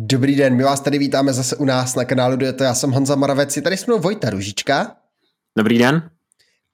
Dobrý 0.00 0.36
den, 0.36 0.56
my 0.56 0.62
vás 0.62 0.80
tady 0.80 0.98
vítáme 0.98 1.32
zase 1.32 1.56
u 1.56 1.64
nás 1.64 1.94
na 1.94 2.04
kanálu 2.04 2.36
Dueto. 2.36 2.64
Já 2.64 2.74
jsem 2.74 2.90
Honza 2.90 3.16
Moravec, 3.16 3.56
je 3.56 3.62
tady 3.62 3.76
s 3.76 3.86
mnou 3.86 3.98
Vojta 3.98 4.30
Ružička. 4.30 4.96
Dobrý 5.56 5.78
den. 5.78 6.10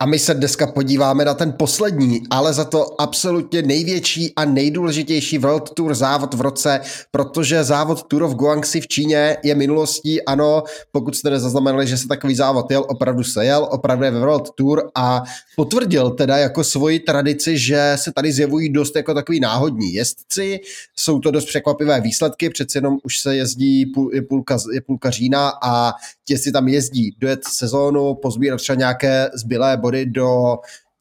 A 0.03 0.07
my 0.07 0.19
se 0.19 0.35
dneska 0.35 0.67
podíváme 0.67 1.25
na 1.25 1.35
ten 1.35 1.55
poslední, 1.59 2.23
ale 2.31 2.53
za 2.53 2.65
to 2.65 3.01
absolutně 3.01 3.63
největší 3.63 4.33
a 4.37 4.45
nejdůležitější 4.45 5.39
World 5.39 5.71
Tour 5.75 5.95
závod 5.95 6.35
v 6.35 6.41
roce, 6.41 6.81
protože 7.11 7.65
závod 7.65 8.03
Tour 8.03 8.23
of 8.23 8.35
Guangxi 8.35 8.81
v 8.81 8.89
Číně 8.89 9.37
je 9.43 9.55
minulostí. 9.55 10.25
Ano, 10.25 10.63
pokud 10.93 11.17
jste 11.17 11.31
nezaznamenali, 11.31 11.87
že 11.87 11.99
se 11.99 12.09
takový 12.09 12.35
závod 12.35 12.71
jel, 12.71 12.85
opravdu 12.89 13.25
se 13.25 13.45
jel, 13.45 13.69
opravdu 13.71 14.05
je 14.05 14.11
ve 14.11 14.21
World 14.21 14.51
Tour 14.55 14.91
a 14.95 15.23
potvrdil 15.57 16.11
teda 16.11 16.37
jako 16.37 16.65
svoji 16.65 17.01
tradici, 17.01 17.59
že 17.59 17.93
se 17.97 18.13
tady 18.13 18.33
zjevují 18.33 18.73
dost 18.73 18.97
jako 18.97 19.15
takový 19.15 19.41
náhodní 19.41 19.95
jezdci. 19.95 20.61
Jsou 20.97 21.19
to 21.19 21.31
dost 21.31 21.45
překvapivé 21.45 22.01
výsledky, 22.01 22.51
přeci 22.51 22.79
jenom 22.79 22.99
už 23.03 23.21
se 23.21 23.37
jezdí 23.37 23.87
půl, 23.87 24.15
je, 24.15 24.23
půlka, 24.23 24.59
je 24.73 24.81
půlka 24.81 25.11
října 25.11 25.53
a 25.63 25.93
ti 26.25 26.53
tam 26.53 26.69
jezdí 26.69 27.17
dojet 27.19 27.41
sezónu, 27.49 28.15
pozbírat 28.15 28.61
třeba 28.61 28.77
nějaké 28.77 29.31
zbylé 29.35 29.77
body 29.77 30.07
do 30.07 30.57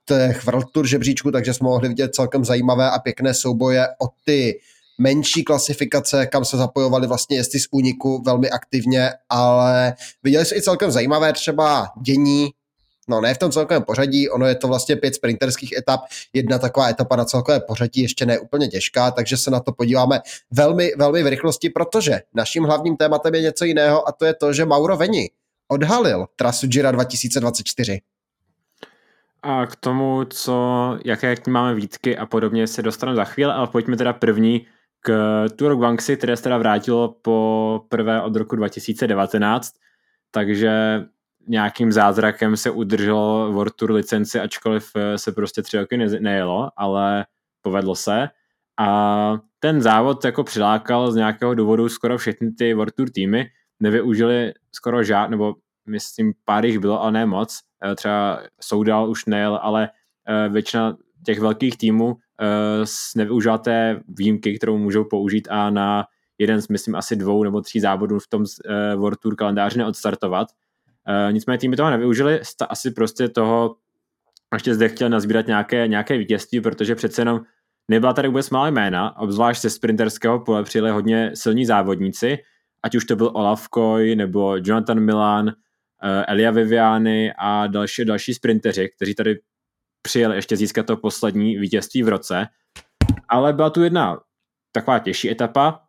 těch 0.08 0.46
World 0.46 0.72
Tour 0.72 0.88
žebříčku, 0.88 1.32
takže 1.32 1.54
jsme 1.54 1.66
mohli 1.66 1.90
vidět 1.90 2.16
celkem 2.16 2.46
zajímavé 2.46 2.90
a 2.90 3.00
pěkné 3.00 3.34
souboje 3.34 3.88
o 3.88 4.08
ty 4.26 4.60
menší 4.98 5.44
klasifikace, 5.44 6.26
kam 6.26 6.46
se 6.46 6.58
zapojovali 6.58 7.08
vlastně 7.08 7.38
jezdci 7.38 7.60
z 7.60 7.68
úniku 7.72 8.22
velmi 8.26 8.50
aktivně, 8.50 9.10
ale 9.30 9.94
viděli 10.24 10.46
jsme 10.46 10.58
i 10.58 10.62
celkem 10.62 10.92
zajímavé 10.92 11.34
třeba 11.34 11.88
dění 12.02 12.50
No 13.08 13.22
ne 13.22 13.34
v 13.34 13.38
tom 13.38 13.52
celkovém 13.52 13.84
pořadí, 13.84 14.30
ono 14.30 14.46
je 14.46 14.56
to 14.56 14.68
vlastně 14.68 14.96
pět 14.96 15.16
sprinterských 15.16 15.78
etap, 15.78 16.02
jedna 16.34 16.60
taková 16.60 16.90
etapa 16.90 17.16
na 17.16 17.26
celkové 17.26 17.60
pořadí 17.60 18.02
ještě 18.02 18.26
ne 18.26 18.40
úplně 18.40 18.68
těžká, 18.68 19.12
takže 19.12 19.38
se 19.38 19.52
na 19.52 19.60
to 19.60 19.72
podíváme 19.72 20.20
velmi, 20.52 20.92
velmi 20.98 21.24
v 21.24 21.28
rychlosti, 21.28 21.70
protože 21.70 22.22
naším 22.34 22.64
hlavním 22.64 22.98
tématem 22.98 23.36
je 23.36 23.42
něco 23.42 23.66
jiného 23.66 24.08
a 24.08 24.12
to 24.12 24.26
je 24.26 24.34
to, 24.34 24.54
že 24.54 24.66
Mauro 24.66 24.98
Veni 24.98 25.30
odhalil 25.68 26.26
trasu 26.36 26.68
Gira 26.68 26.92
2024. 26.92 28.02
A 29.44 29.66
k 29.66 29.76
tomu, 29.76 30.26
co, 30.30 30.98
jaké 31.06 31.36
k 31.36 31.48
ní 31.48 31.54
máme 31.54 31.76
výtky 31.76 32.18
a 32.18 32.26
podobně, 32.26 32.68
se 32.68 32.82
dostaneme 32.82 33.16
za 33.16 33.24
chvíli, 33.24 33.52
ale 33.52 33.68
pojďme 33.68 33.98
teda 33.98 34.14
první 34.14 34.68
k 35.02 35.46
Tour 35.56 35.76
Guangxi, 35.76 36.18
které 36.18 36.38
se 36.38 36.44
teda 36.44 36.58
vrátilo 36.58 37.16
po 37.22 37.82
prvé 37.90 38.22
od 38.22 38.36
roku 38.36 38.56
2019, 38.56 39.74
takže 40.32 41.04
nějakým 41.48 41.92
zázrakem 41.92 42.58
se 42.58 42.70
udrželo 42.70 43.52
World 43.52 43.76
Tour 43.76 43.92
licenci, 43.92 44.40
ačkoliv 44.40 44.92
eh, 44.96 45.18
se 45.18 45.32
prostě 45.32 45.62
tři 45.62 45.78
roky 45.78 45.98
ne- 45.98 46.20
nejelo, 46.20 46.70
ale 46.78 47.26
povedlo 47.62 47.96
se. 47.96 48.30
A 48.80 49.38
ten 49.60 49.82
závod 49.82 50.26
jako 50.26 50.44
přilákal 50.44 51.12
z 51.12 51.16
nějakého 51.16 51.56
důvodu 51.56 51.90
skoro 51.90 52.18
všechny 52.18 52.52
ty 52.52 52.74
World 52.74 52.94
Tour 52.96 53.10
týmy, 53.10 53.46
nevyužili 53.80 54.54
skoro 54.76 55.04
žád, 55.04 55.30
nebo 55.30 55.56
myslím 55.88 56.34
pár 56.46 56.66
jich 56.66 56.80
bylo, 56.80 57.02
ale 57.02 57.12
ne 57.12 57.26
moc. 57.26 57.60
Eh, 57.86 57.96
třeba 57.96 58.40
Soudal 58.62 59.10
už 59.10 59.26
nejel, 59.26 59.60
ale 59.62 59.90
eh, 60.28 60.50
většina 60.50 60.98
těch 61.26 61.40
velkých 61.40 61.78
týmů 61.78 62.18
nevyužila 63.16 63.58
té 63.58 64.02
výjimky, 64.08 64.58
kterou 64.58 64.78
můžou 64.78 65.04
použít 65.04 65.48
a 65.52 65.70
na 65.70 66.06
jeden 66.38 66.62
z, 66.62 66.68
myslím, 66.68 66.96
asi 66.96 67.16
dvou 67.16 67.44
nebo 67.44 67.62
tří 67.62 67.80
závodů 67.80 68.20
v 68.20 68.28
tom 68.28 68.44
World 68.96 69.20
Tour 69.20 69.36
kalendáři 69.36 69.78
neodstartovat. 69.78 70.48
Uh, 71.10 71.34
nicméně 71.34 71.58
týmy 71.58 71.76
toho 71.76 71.90
nevyužili, 71.90 72.42
asi 72.70 72.92
prostě 72.92 73.30
toho 73.30 73.76
ještě 74.54 74.76
zde 74.76 74.90
chtěl 74.90 75.10
nazbírat 75.10 75.48
nějaké, 75.48 75.88
nějaké 75.88 76.18
vítězství, 76.18 76.62
protože 76.62 76.96
přece 76.96 77.22
jenom 77.22 77.42
nebyla 77.88 78.14
tady 78.14 78.28
vůbec 78.28 78.50
malé 78.50 78.72
jména, 78.72 79.18
obzvlášť 79.18 79.62
ze 79.62 79.70
sprinterského 79.70 80.40
pole 80.40 80.64
přijeli 80.64 80.92
hodně 80.92 81.32
silní 81.34 81.66
závodníci, 81.66 82.38
ať 82.84 82.96
už 82.96 83.06
to 83.06 83.16
byl 83.16 83.32
Olaf 83.34 83.68
Koy, 83.68 84.16
nebo 84.16 84.56
Jonathan 84.64 85.00
Milan, 85.00 85.48
uh, 85.48 85.54
Elia 86.28 86.52
Viviani 86.52 87.34
a 87.38 87.68
další, 87.68 88.06
další 88.06 88.34
sprinteři, 88.34 88.90
kteří 88.96 89.16
tady 89.16 89.40
přijeli 90.02 90.36
ještě 90.36 90.58
získat 90.58 90.86
to 90.86 90.98
poslední 90.98 91.58
vítězství 91.58 92.04
v 92.04 92.10
roce. 92.10 92.48
Ale 93.30 93.54
byla 93.54 93.70
tu 93.70 93.84
jedna 93.84 94.20
taková 94.72 95.00
těžší 95.00 95.32
etapa, 95.32 95.83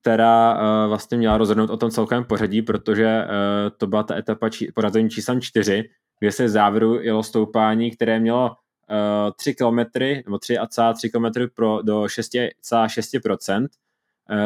která 0.00 0.54
uh, 0.54 0.88
vlastně 0.88 1.18
měla 1.18 1.38
rozhodnout 1.38 1.70
o 1.70 1.76
tom 1.76 1.90
celkovém 1.90 2.24
pořadí, 2.24 2.62
protože 2.62 3.24
uh, 3.24 3.76
to 3.76 3.86
byla 3.86 4.02
ta 4.02 4.16
etapa 4.16 4.48
či, 4.48 4.72
pořazení 4.74 5.10
číslem 5.10 5.40
4, 5.40 5.90
kde 6.20 6.32
se 6.32 6.48
závěru 6.48 7.02
jelo 7.02 7.22
stoupání, 7.22 7.90
které 7.90 8.20
mělo 8.20 8.50
uh, 8.50 9.32
3 9.36 9.54
km 9.54 9.78
nebo 10.26 10.36
3,3 10.36 11.10
km 11.10 11.54
pro, 11.54 11.82
do 11.82 12.02
6,6%, 12.02 13.60
uh, 13.60 13.66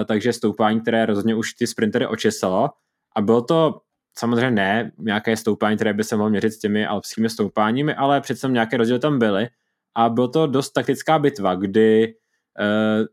takže 0.04 0.32
stoupání, 0.32 0.80
které 0.80 1.06
rozhodně 1.06 1.34
už 1.34 1.52
ty 1.52 1.66
sprintery 1.66 2.06
očesalo. 2.06 2.70
A 3.16 3.20
bylo 3.20 3.42
to 3.42 3.80
samozřejmě 4.18 4.50
ne 4.50 4.92
nějaké 4.98 5.36
stoupání, 5.36 5.76
které 5.76 5.92
by 5.92 6.04
se 6.04 6.16
mohlo 6.16 6.30
měřit 6.30 6.52
s 6.52 6.58
těmi 6.58 6.86
alpskými 6.86 7.30
stoupáními, 7.30 7.94
ale 7.94 8.20
přece 8.20 8.48
nějaké 8.48 8.76
rozdíly 8.76 8.98
tam 8.98 9.18
byly. 9.18 9.48
A 9.94 10.08
bylo 10.08 10.28
to 10.28 10.46
dost 10.46 10.70
taktická 10.70 11.18
bitva, 11.18 11.54
kdy 11.54 12.14
Eh, 12.14 12.21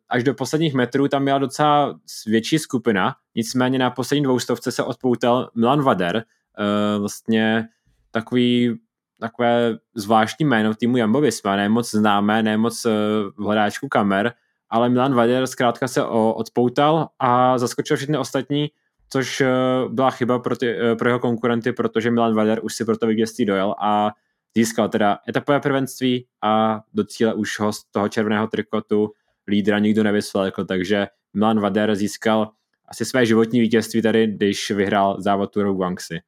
až 0.09 0.23
do 0.23 0.33
posledních 0.33 0.73
metrů 0.73 1.07
tam 1.07 1.25
byla 1.25 1.37
docela 1.37 1.99
větší 2.27 2.59
skupina, 2.59 3.15
nicméně 3.35 3.79
na 3.79 3.89
poslední 3.89 4.23
dvoustovce 4.23 4.71
se 4.71 4.83
odpoutal 4.83 5.49
Milan 5.55 5.81
Vader, 5.81 6.17
eh, 6.17 6.99
vlastně 6.99 7.67
takový 8.11 8.79
takové 9.19 9.77
zvláštní 9.95 10.45
jméno 10.45 10.73
týmu 10.73 10.97
Jumbo 10.97 11.21
Visma, 11.21 11.55
ne 11.55 11.69
moc 11.69 11.91
známé, 11.91 12.43
ne 12.43 12.57
moc 12.57 12.85
eh, 12.85 12.89
v 13.37 13.43
hledáčku 13.43 13.87
kamer, 13.87 14.33
ale 14.69 14.89
Milan 14.89 15.13
Vader 15.13 15.47
zkrátka 15.47 15.87
se 15.87 16.03
odpoutal 16.33 17.07
a 17.19 17.57
zaskočil 17.57 17.97
všechny 17.97 18.17
ostatní, 18.17 18.71
což 19.09 19.43
byla 19.89 20.11
chyba 20.11 20.39
pro, 20.39 20.55
ty, 20.55 20.75
pro 20.99 21.09
jeho 21.09 21.19
konkurenty, 21.19 21.71
protože 21.71 22.11
Milan 22.11 22.35
Vader 22.35 22.59
už 22.63 22.75
si 22.75 22.85
pro 22.85 22.97
to 22.97 23.07
vítězství 23.07 23.45
dojel 23.45 23.75
a 23.79 24.11
získal 24.57 24.89
teda 24.89 25.17
etapové 25.29 25.59
prvenství 25.59 26.27
a 26.41 26.81
do 26.93 27.03
cíle 27.03 27.33
už 27.33 27.59
ho 27.59 27.73
z 27.73 27.83
toho 27.83 28.09
červeného 28.09 28.47
trikotu 28.47 29.11
lídra 29.49 29.79
nikdo 29.79 30.03
nevyslechl, 30.03 30.65
takže 30.65 31.07
Milan 31.33 31.59
Vader 31.59 31.95
získal 31.95 32.51
asi 32.87 33.05
své 33.05 33.25
životní 33.25 33.59
vítězství 33.59 34.01
tady, 34.01 34.27
když 34.27 34.71
vyhrál 34.71 35.21
závod 35.21 35.51
Tour 35.51 35.73
Guangxi. 35.73 36.19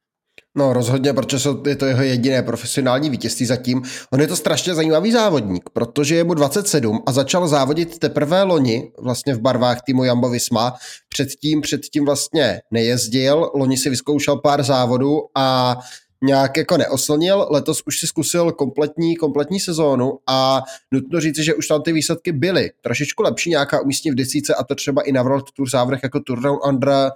No 0.56 0.72
rozhodně, 0.72 1.12
protože 1.12 1.48
je 1.66 1.76
to 1.76 1.86
jeho 1.86 2.02
jediné 2.02 2.42
profesionální 2.42 3.10
vítězství 3.10 3.46
zatím. 3.46 3.82
On 4.12 4.20
je 4.20 4.26
to 4.26 4.36
strašně 4.36 4.74
zajímavý 4.74 5.12
závodník, 5.12 5.70
protože 5.72 6.14
je 6.14 6.24
mu 6.24 6.34
27 6.34 7.02
a 7.06 7.12
začal 7.12 7.48
závodit 7.48 7.98
teprve 7.98 8.42
loni, 8.42 8.92
vlastně 8.98 9.34
v 9.34 9.40
barvách 9.40 9.82
týmu 9.82 10.04
Jambo 10.04 10.30
Visma. 10.30 10.74
Předtím, 11.08 11.60
předtím 11.60 12.04
vlastně 12.04 12.60
nejezdil, 12.70 13.50
loni 13.54 13.76
si 13.76 13.90
vyzkoušel 13.90 14.36
pár 14.36 14.62
závodů 14.62 15.20
a 15.36 15.76
nějak 16.22 16.56
jako 16.56 16.76
neoslnil. 16.76 17.46
Letos 17.50 17.82
už 17.86 17.98
si 17.98 18.06
zkusil 18.06 18.52
kompletní, 18.52 19.16
kompletní 19.16 19.60
sezónu 19.60 20.18
a 20.26 20.62
nutno 20.92 21.20
říci, 21.20 21.44
že 21.44 21.54
už 21.54 21.66
tam 21.66 21.82
ty 21.82 21.92
výsledky 21.92 22.32
byly 22.32 22.70
trošičku 22.80 23.22
lepší, 23.22 23.50
nějaká 23.50 23.80
umístní 23.80 24.10
v 24.10 24.14
desíce 24.14 24.54
a 24.54 24.64
to 24.64 24.74
třeba 24.74 25.02
i 25.02 25.12
na 25.12 25.22
World 25.22 25.44
Tour 25.56 25.70
závodech 25.70 26.00
jako 26.02 26.20
Tour 26.20 26.58
Under 26.68 27.10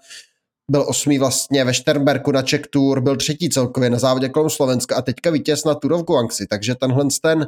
byl 0.71 0.84
osmý 0.89 1.19
vlastně 1.19 1.65
ve 1.65 1.75
Šternberku 1.75 2.33
na 2.33 2.43
Czech 2.43 2.67
Tour, 2.71 3.00
byl 3.00 3.17
třetí 3.17 3.49
celkově 3.49 3.91
na 3.91 3.99
závodě 3.99 4.28
kolem 4.28 4.50
Slovenska 4.50 4.97
a 4.97 5.03
teďka 5.03 5.31
vítěz 5.31 5.65
na 5.65 5.75
Tour 5.75 5.93
of 5.93 6.03
Guangxi, 6.03 6.47
takže 6.47 6.75
tenhle 6.75 7.05
ten 7.23 7.47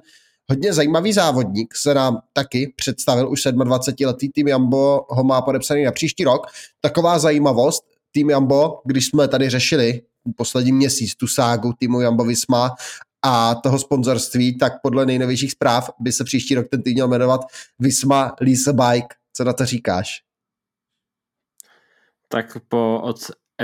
hodně 0.50 0.72
zajímavý 0.72 1.12
závodník 1.12 1.76
se 1.76 1.94
nám 1.94 2.18
taky 2.32 2.72
představil, 2.76 3.30
už 3.30 3.46
27-letý 3.46 4.28
tým 4.28 4.48
Jambo 4.48 5.06
ho 5.08 5.24
má 5.24 5.42
podepsaný 5.42 5.84
na 5.84 5.92
příští 5.92 6.24
rok. 6.24 6.46
Taková 6.80 7.18
zajímavost, 7.18 7.84
tým 8.12 8.30
Jambo, 8.30 8.80
když 8.84 9.06
jsme 9.06 9.28
tady 9.28 9.50
řešili 9.50 10.00
poslední 10.36 10.72
měsíc 10.72 11.14
tu 11.14 11.26
ságu 11.26 11.72
týmu 11.78 12.00
Jumbo 12.00 12.24
Visma 12.24 12.74
a 13.22 13.54
toho 13.54 13.78
sponzorství, 13.78 14.58
tak 14.58 14.72
podle 14.82 15.06
nejnovějších 15.06 15.52
zpráv 15.52 15.90
by 16.00 16.12
se 16.12 16.24
příští 16.24 16.54
rok 16.54 16.68
ten 16.70 16.82
tým 16.82 16.94
měl 16.94 17.08
jmenovat 17.08 17.40
Visma 17.78 18.34
Lisa 18.40 18.72
Bike. 18.72 19.14
Co 19.32 19.44
na 19.44 19.52
to 19.52 19.66
říkáš? 19.66 20.22
Tak 22.28 22.56
po 22.68 23.00
od 23.02 23.16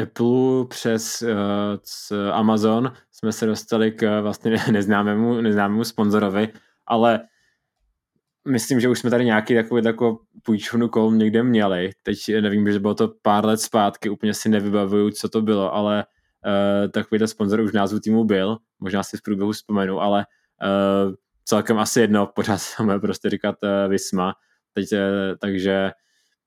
Apple 0.02 0.66
přes 0.68 1.22
uh, 1.22 2.30
Amazon 2.32 2.92
jsme 3.12 3.32
se 3.32 3.46
dostali 3.46 3.92
k 3.92 4.20
vlastně 4.20 4.56
neznámému, 4.72 5.40
neznámému 5.40 5.84
sponzorovi, 5.84 6.48
ale 6.86 7.20
myslím, 8.48 8.80
že 8.80 8.88
už 8.88 8.98
jsme 8.98 9.10
tady 9.10 9.24
nějaký 9.24 9.54
takový 9.54 9.82
takovou 9.82 10.20
půjčovnu 10.42 10.88
kolem 10.88 11.18
někde 11.18 11.42
měli. 11.42 11.90
Teď 12.02 12.18
nevím, 12.40 12.72
že 12.72 12.80
bylo 12.80 12.94
to 12.94 13.12
pár 13.22 13.44
let 13.46 13.60
zpátky, 13.60 14.10
úplně 14.10 14.34
si 14.34 14.48
nevybavuju, 14.48 15.10
co 15.10 15.28
to 15.28 15.42
bylo, 15.42 15.74
ale 15.74 16.04
uh, 16.44 16.90
takovýhle 16.90 17.28
sponzor 17.28 17.60
už 17.60 17.72
názvu 17.72 18.00
týmu 18.00 18.24
byl, 18.24 18.56
možná 18.80 19.02
si 19.02 19.16
v 19.16 19.22
průběhu 19.22 19.52
vzpomenu, 19.52 20.00
ale 20.00 20.26
uh, 21.06 21.14
celkem 21.44 21.78
asi 21.78 22.00
jedno, 22.00 22.26
pořád 22.26 22.58
samé 22.58 23.00
prostě 23.00 23.30
říkat 23.30 23.56
uh, 23.62 23.90
Visma, 23.90 24.34
teď, 24.72 24.92
uh, 24.92 24.98
takže 25.40 25.90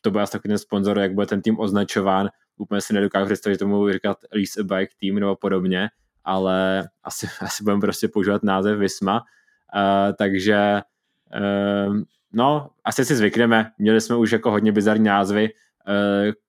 to 0.02 0.12
bude 0.12 0.24
asi 0.24 0.32
takový 0.32 0.50
ten 0.50 0.58
sponzor, 0.58 1.00
jak 1.00 1.14
bude 1.14 1.28
ten 1.28 1.42
tým 1.42 1.60
označován, 1.60 2.30
úplně 2.58 2.82
si 2.82 2.94
nedokážu 2.94 3.26
představit 3.26 3.58
tomu 3.58 3.92
říkat 3.92 4.18
Lease 4.34 4.62
a 4.62 4.64
Bike 4.64 4.94
Team 5.02 5.16
nebo 5.16 5.36
podobně, 5.36 5.90
ale 6.24 6.90
asi, 7.04 7.28
asi 7.42 7.64
budeme 7.64 7.82
prostě 7.82 8.08
používat 8.08 8.44
název 8.44 8.80
Visma, 8.80 9.20
uh, 9.20 10.14
takže 10.18 10.82
uh, 11.88 11.98
no, 12.34 12.70
asi 12.84 13.06
si 13.06 13.16
zvykneme, 13.16 13.72
měli 13.78 14.02
jsme 14.02 14.16
už 14.16 14.32
jako 14.32 14.52
hodně 14.52 14.72
bizarní 14.72 15.04
názvy, 15.04 15.50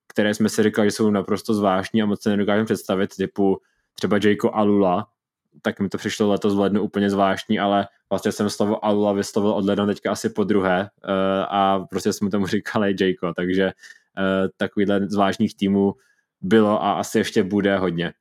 které 0.09 0.35
jsme 0.35 0.49
si 0.49 0.63
říkali, 0.63 0.87
že 0.87 0.93
jsou 0.93 1.11
naprosto 1.11 1.55
zvláštní 1.55 2.03
a 2.03 2.07
moc 2.07 2.23
se 2.23 2.31
nedokážeme 2.31 2.65
představit, 2.65 3.17
typu 3.17 3.59
třeba 3.95 4.19
Jayko 4.25 4.55
Alula, 4.55 5.07
tak 5.63 5.81
mi 5.81 5.89
to 5.89 5.99
přišlo 5.99 6.29
letos 6.29 6.55
v 6.55 6.59
lednu 6.59 6.83
úplně 6.83 7.11
zvláštní, 7.11 7.59
ale 7.59 7.87
vlastně 8.11 8.33
jsem 8.33 8.51
slovo 8.51 8.85
Alula 8.85 9.13
vyslovil 9.13 9.51
od 9.51 9.65
ledna 9.65 9.87
teďka 9.87 10.13
asi 10.13 10.31
po 10.31 10.45
druhé 10.45 10.81
uh, 10.81 11.11
a 11.49 11.87
prostě 11.91 12.13
jsme 12.13 12.31
tomu 12.31 12.47
říkali 12.57 12.95
Jayko, 13.01 13.33
takže 13.37 13.65
uh, 13.65 14.49
takovýhle 14.57 15.01
zvláštních 15.09 15.57
týmů 15.57 15.95
bylo 16.41 16.83
a 16.83 16.93
asi 16.93 17.19
ještě 17.19 17.43
bude 17.43 17.79
hodně. 17.79 18.13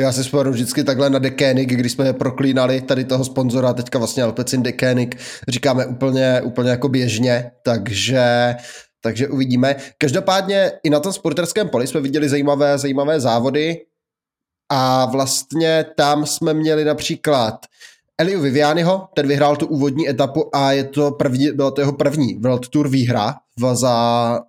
Já 0.00 0.12
si 0.12 0.22
vzpomenu 0.22 0.50
vždycky 0.50 0.84
takhle 0.84 1.10
na 1.10 1.18
Dekénik, 1.18 1.68
když 1.68 1.92
jsme 1.92 2.12
proklínali 2.12 2.80
tady 2.80 3.04
toho 3.04 3.24
sponzora, 3.24 3.72
teďka 3.72 3.98
vlastně 3.98 4.22
Alpecin 4.22 4.62
Dekénik, 4.62 5.16
říkáme 5.48 5.86
úplně, 5.86 6.40
úplně 6.44 6.70
jako 6.70 6.88
běžně, 6.88 7.50
takže 7.62 8.54
takže 9.00 9.28
uvidíme. 9.28 9.76
Každopádně 9.98 10.72
i 10.82 10.90
na 10.90 11.00
tom 11.00 11.12
sporterském 11.12 11.68
poli 11.68 11.86
jsme 11.86 12.00
viděli 12.00 12.28
zajímavé, 12.28 12.78
zajímavé 12.78 13.20
závody 13.20 13.86
a 14.68 15.06
vlastně 15.06 15.86
tam 15.96 16.26
jsme 16.26 16.54
měli 16.54 16.84
například 16.84 17.66
Eliu 18.18 18.40
Vivianiho, 18.40 19.08
ten 19.14 19.28
vyhrál 19.28 19.56
tu 19.56 19.66
úvodní 19.66 20.08
etapu 20.08 20.56
a 20.56 20.72
je 20.72 20.84
to 20.84 21.10
první, 21.10 21.52
byla 21.52 21.70
to 21.70 21.80
jeho 21.80 21.92
první 21.92 22.34
World 22.34 22.68
Tour 22.68 22.88
výhra 22.88 23.34
za, 23.72 24.40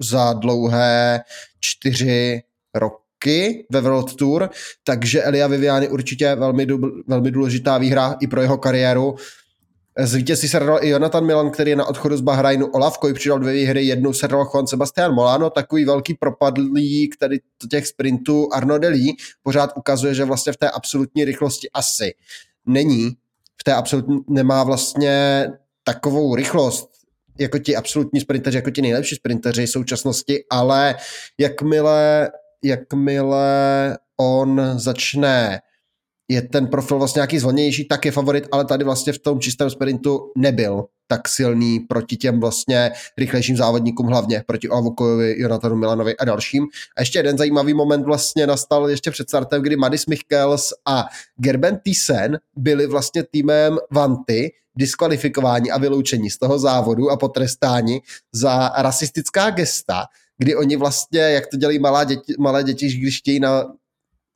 za 0.00 0.32
dlouhé 0.32 1.20
čtyři 1.60 2.42
roky 2.74 3.66
ve 3.70 3.80
World 3.80 4.14
Tour, 4.16 4.50
takže 4.84 5.22
Elia 5.22 5.46
Viviani 5.46 5.88
určitě 5.88 6.34
velmi, 6.34 6.66
velmi 7.06 7.30
důležitá 7.30 7.78
výhra 7.78 8.16
i 8.20 8.26
pro 8.26 8.42
jeho 8.42 8.58
kariéru. 8.58 9.16
Z 9.98 10.14
vítězství 10.14 10.48
se 10.48 10.60
i 10.80 10.88
Jonathan 10.88 11.26
Milan, 11.26 11.50
který 11.50 11.70
je 11.70 11.76
na 11.76 11.86
odchodu 11.86 12.16
z 12.16 12.20
Bahrajnu. 12.20 12.66
Olaf 12.66 12.98
Koj 12.98 13.14
přidal 13.14 13.38
dvě 13.38 13.54
výhry, 13.54 13.84
jednu 13.84 14.12
se 14.12 14.28
Juan 14.30 14.66
Sebastian 14.66 15.14
Molano, 15.14 15.50
takový 15.50 15.84
velký 15.84 16.14
propadlý, 16.14 17.08
který 17.08 17.36
těch 17.70 17.86
sprintů 17.86 18.48
Arno 18.52 18.78
Delí 18.78 19.16
pořád 19.42 19.70
ukazuje, 19.76 20.14
že 20.14 20.24
vlastně 20.24 20.52
v 20.52 20.56
té 20.56 20.70
absolutní 20.70 21.24
rychlosti 21.24 21.70
asi 21.74 22.14
není. 22.66 23.10
V 23.60 23.64
té 23.64 23.74
absolutní 23.74 24.20
nemá 24.28 24.64
vlastně 24.64 25.46
takovou 25.84 26.34
rychlost, 26.34 26.90
jako 27.38 27.58
ti 27.58 27.76
absolutní 27.76 28.20
sprinteři, 28.20 28.56
jako 28.56 28.70
ti 28.70 28.82
nejlepší 28.82 29.14
sprinteři 29.14 29.66
v 29.66 29.70
současnosti, 29.70 30.44
ale 30.50 30.94
jakmile, 31.38 32.30
jakmile 32.64 33.98
on 34.16 34.60
začne 34.76 35.60
je 36.28 36.42
ten 36.42 36.66
profil 36.66 36.98
vlastně 36.98 37.20
nějaký 37.20 37.38
zvolnější, 37.38 37.84
tak 37.84 38.04
je 38.04 38.12
favorit, 38.12 38.48
ale 38.52 38.64
tady 38.64 38.84
vlastně 38.84 39.12
v 39.12 39.18
tom 39.18 39.40
čistém 39.40 39.70
sprintu 39.70 40.32
nebyl 40.36 40.84
tak 41.06 41.28
silný 41.28 41.80
proti 41.80 42.16
těm 42.16 42.40
vlastně 42.40 42.92
rychlejším 43.18 43.56
závodníkům, 43.56 44.06
hlavně 44.06 44.42
proti 44.46 44.68
Avokojovi, 44.68 45.34
Jonathanu 45.38 45.76
Milanovi 45.76 46.16
a 46.16 46.24
dalším. 46.24 46.66
A 46.96 47.00
ještě 47.00 47.18
jeden 47.18 47.38
zajímavý 47.38 47.74
moment 47.74 48.02
vlastně 48.02 48.46
nastal 48.46 48.90
ještě 48.90 49.10
před 49.10 49.28
startem, 49.28 49.62
kdy 49.62 49.76
Madis 49.76 50.06
Michels 50.06 50.72
a 50.86 51.04
Gerben 51.36 51.80
Thyssen 51.82 52.38
byli 52.56 52.86
vlastně 52.86 53.22
týmem 53.30 53.78
Vanty, 53.90 54.52
diskvalifikováni 54.76 55.70
a 55.70 55.78
vyloučení 55.78 56.30
z 56.30 56.38
toho 56.38 56.58
závodu 56.58 57.10
a 57.10 57.16
potrestáni 57.16 58.00
za 58.32 58.72
rasistická 58.76 59.50
gesta, 59.50 60.04
kdy 60.38 60.56
oni 60.56 60.76
vlastně, 60.76 61.20
jak 61.20 61.46
to 61.46 61.56
dělají 61.56 61.78
malá 61.78 62.04
děti, 62.04 62.34
malé 62.38 62.64
děti, 62.64 62.98
když 62.98 63.18
chtějí 63.18 63.40
na, 63.40 63.64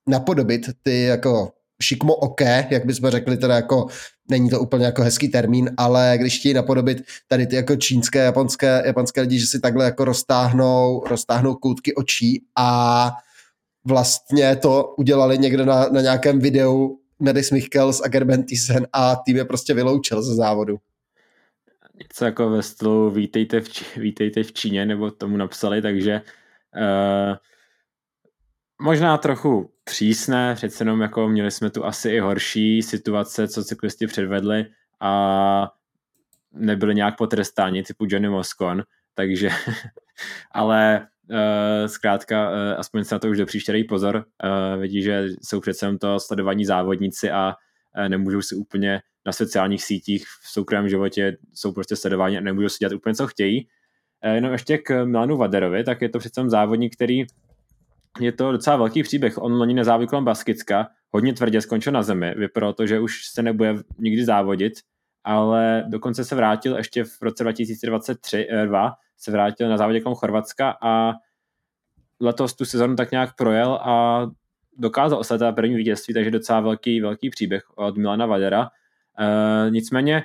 napodobit 0.09 0.67
ty 0.83 1.03
jako 1.03 1.53
šikmo 1.83 2.15
oké, 2.15 2.67
jak 2.71 2.87
bychom 2.87 3.11
řekli, 3.11 3.37
teda 3.37 3.55
jako 3.55 3.87
není 4.31 4.51
to 4.51 4.61
úplně 4.61 4.85
jako 4.85 5.03
hezký 5.03 5.29
termín, 5.29 5.71
ale 5.77 6.15
když 6.21 6.39
chtějí 6.39 6.55
napodobit 6.55 6.99
tady 7.29 7.47
ty 7.47 7.57
jako 7.57 7.77
čínské, 7.77 8.19
japonské, 8.19 8.83
japonské 8.87 9.21
lidi, 9.21 9.39
že 9.39 9.47
si 9.47 9.61
takhle 9.61 9.85
jako 9.85 10.05
roztáhnou, 10.05 11.05
roztáhnou 11.11 11.55
koutky 11.55 11.95
očí 11.95 12.45
a 12.57 13.11
vlastně 13.85 14.57
to 14.57 14.95
udělali 14.99 15.39
někde 15.39 15.65
na, 15.67 15.89
na 15.89 16.01
nějakém 16.01 16.39
videu 16.39 16.99
Medis 17.19 17.51
Michels 17.51 18.01
a 18.05 18.09
Gerben 18.09 18.45
Thyssen 18.45 18.87
a 18.93 19.17
tým 19.17 19.37
je 19.37 19.45
prostě 19.45 19.75
vyloučil 19.75 20.23
ze 20.23 20.35
závodu. 20.35 20.79
Něco 22.03 22.25
jako 22.25 22.51
ve 22.51 22.63
stylu 22.63 23.11
vítejte 23.11 23.61
v, 23.61 23.97
vítejte 23.97 24.43
v 24.43 24.53
Číně, 24.53 24.87
nebo 24.87 25.11
tomu 25.11 25.37
napsali, 25.37 25.83
takže 25.83 26.21
uh, 26.77 27.37
možná 28.81 29.19
trochu 29.19 29.71
přísné, 29.85 30.55
přece 30.55 30.83
jenom 30.85 31.01
jako 31.01 31.29
měli 31.29 31.51
jsme 31.51 31.71
tu 31.71 31.85
asi 31.85 32.11
i 32.11 32.21
horší 32.21 32.83
situace, 32.83 33.49
co 33.49 33.65
cyklisti 33.65 34.07
předvedli 34.07 34.67
a 35.01 35.73
nebyli 36.53 36.95
nějak 36.95 37.17
potrestáni, 37.19 37.83
typu 37.83 38.07
Johnny 38.09 38.29
Moscon, 38.29 38.83
takže, 39.15 39.51
ale 40.53 41.07
uh, 41.31 41.87
zkrátka, 41.87 42.51
uh, 42.51 42.57
aspoň 42.79 43.05
se 43.05 43.15
na 43.15 43.19
to 43.19 43.29
už 43.29 43.39
do 43.39 43.47
příště 43.47 43.73
dej 43.73 43.85
pozor, 43.85 44.17
uh, 44.17 44.81
vidí, 44.81 45.03
že 45.03 45.27
jsou 45.43 45.61
přece 45.61 45.99
to 46.01 46.21
sledovaní 46.21 46.65
závodníci 46.65 47.31
a 47.31 47.55
uh, 47.99 48.09
nemůžou 48.09 48.43
si 48.43 48.55
úplně 48.55 49.01
na 49.27 49.33
sociálních 49.33 49.85
sítích 49.85 50.25
v 50.27 50.49
soukromém 50.49 50.89
životě 50.89 51.37
jsou 51.55 51.73
prostě 51.73 51.97
sledováni 51.97 52.39
a 52.39 52.41
nemůžou 52.41 52.69
si 52.69 52.77
dělat 52.81 52.93
úplně, 52.93 53.15
co 53.15 53.27
chtějí. 53.27 53.69
Uh, 54.25 54.33
jenom 54.33 54.53
ještě 54.53 54.79
k 54.79 55.05
Milanu 55.05 55.37
Vaderovi, 55.37 55.85
tak 55.85 56.03
je 56.03 56.09
to 56.09 56.19
přece 56.19 56.43
závodník, 56.47 56.95
který 56.95 57.25
je 58.21 58.33
to 58.33 58.53
docela 58.53 58.77
velký 58.77 59.03
příběh. 59.03 59.39
On 59.39 59.53
loni 59.53 59.75
nezávodil 59.75 60.09
kolem 60.09 60.25
Baskicka, 60.25 60.89
hodně 61.11 61.33
tvrdě 61.33 61.61
skončil 61.61 61.93
na 61.93 62.03
zemi. 62.03 62.35
Vypadalo 62.37 62.73
to, 62.73 62.87
že 62.87 63.01
už 63.01 63.27
se 63.33 63.43
nebude 63.43 63.75
nikdy 63.99 64.25
závodit, 64.25 64.73
ale 65.25 65.85
dokonce 65.89 66.25
se 66.25 66.35
vrátil 66.35 66.77
ještě 66.77 67.05
v 67.05 67.23
roce 67.23 67.45
2023 67.45 68.49
2 68.67 68.93
se 69.17 69.31
vrátil 69.31 69.69
na 69.69 69.77
závodě 69.77 70.01
kolem 70.01 70.17
Chorvatska 70.17 70.77
a 70.83 71.13
letos 72.21 72.55
tu 72.55 72.65
sezonu 72.65 72.97
tak 72.97 73.11
nějak 73.11 73.37
projel 73.37 73.73
a 73.73 74.27
dokázal 74.77 75.19
osledovat 75.19 75.55
první 75.55 75.77
vítězství, 75.77 76.15
takže 76.15 76.31
docela 76.31 76.61
velký, 76.61 77.01
velký 77.01 77.31
příběh 77.31 77.63
od 77.77 77.97
Milana 77.97 78.27
Vadera. 78.27 78.69
E, 79.19 79.71
nicméně 79.71 80.25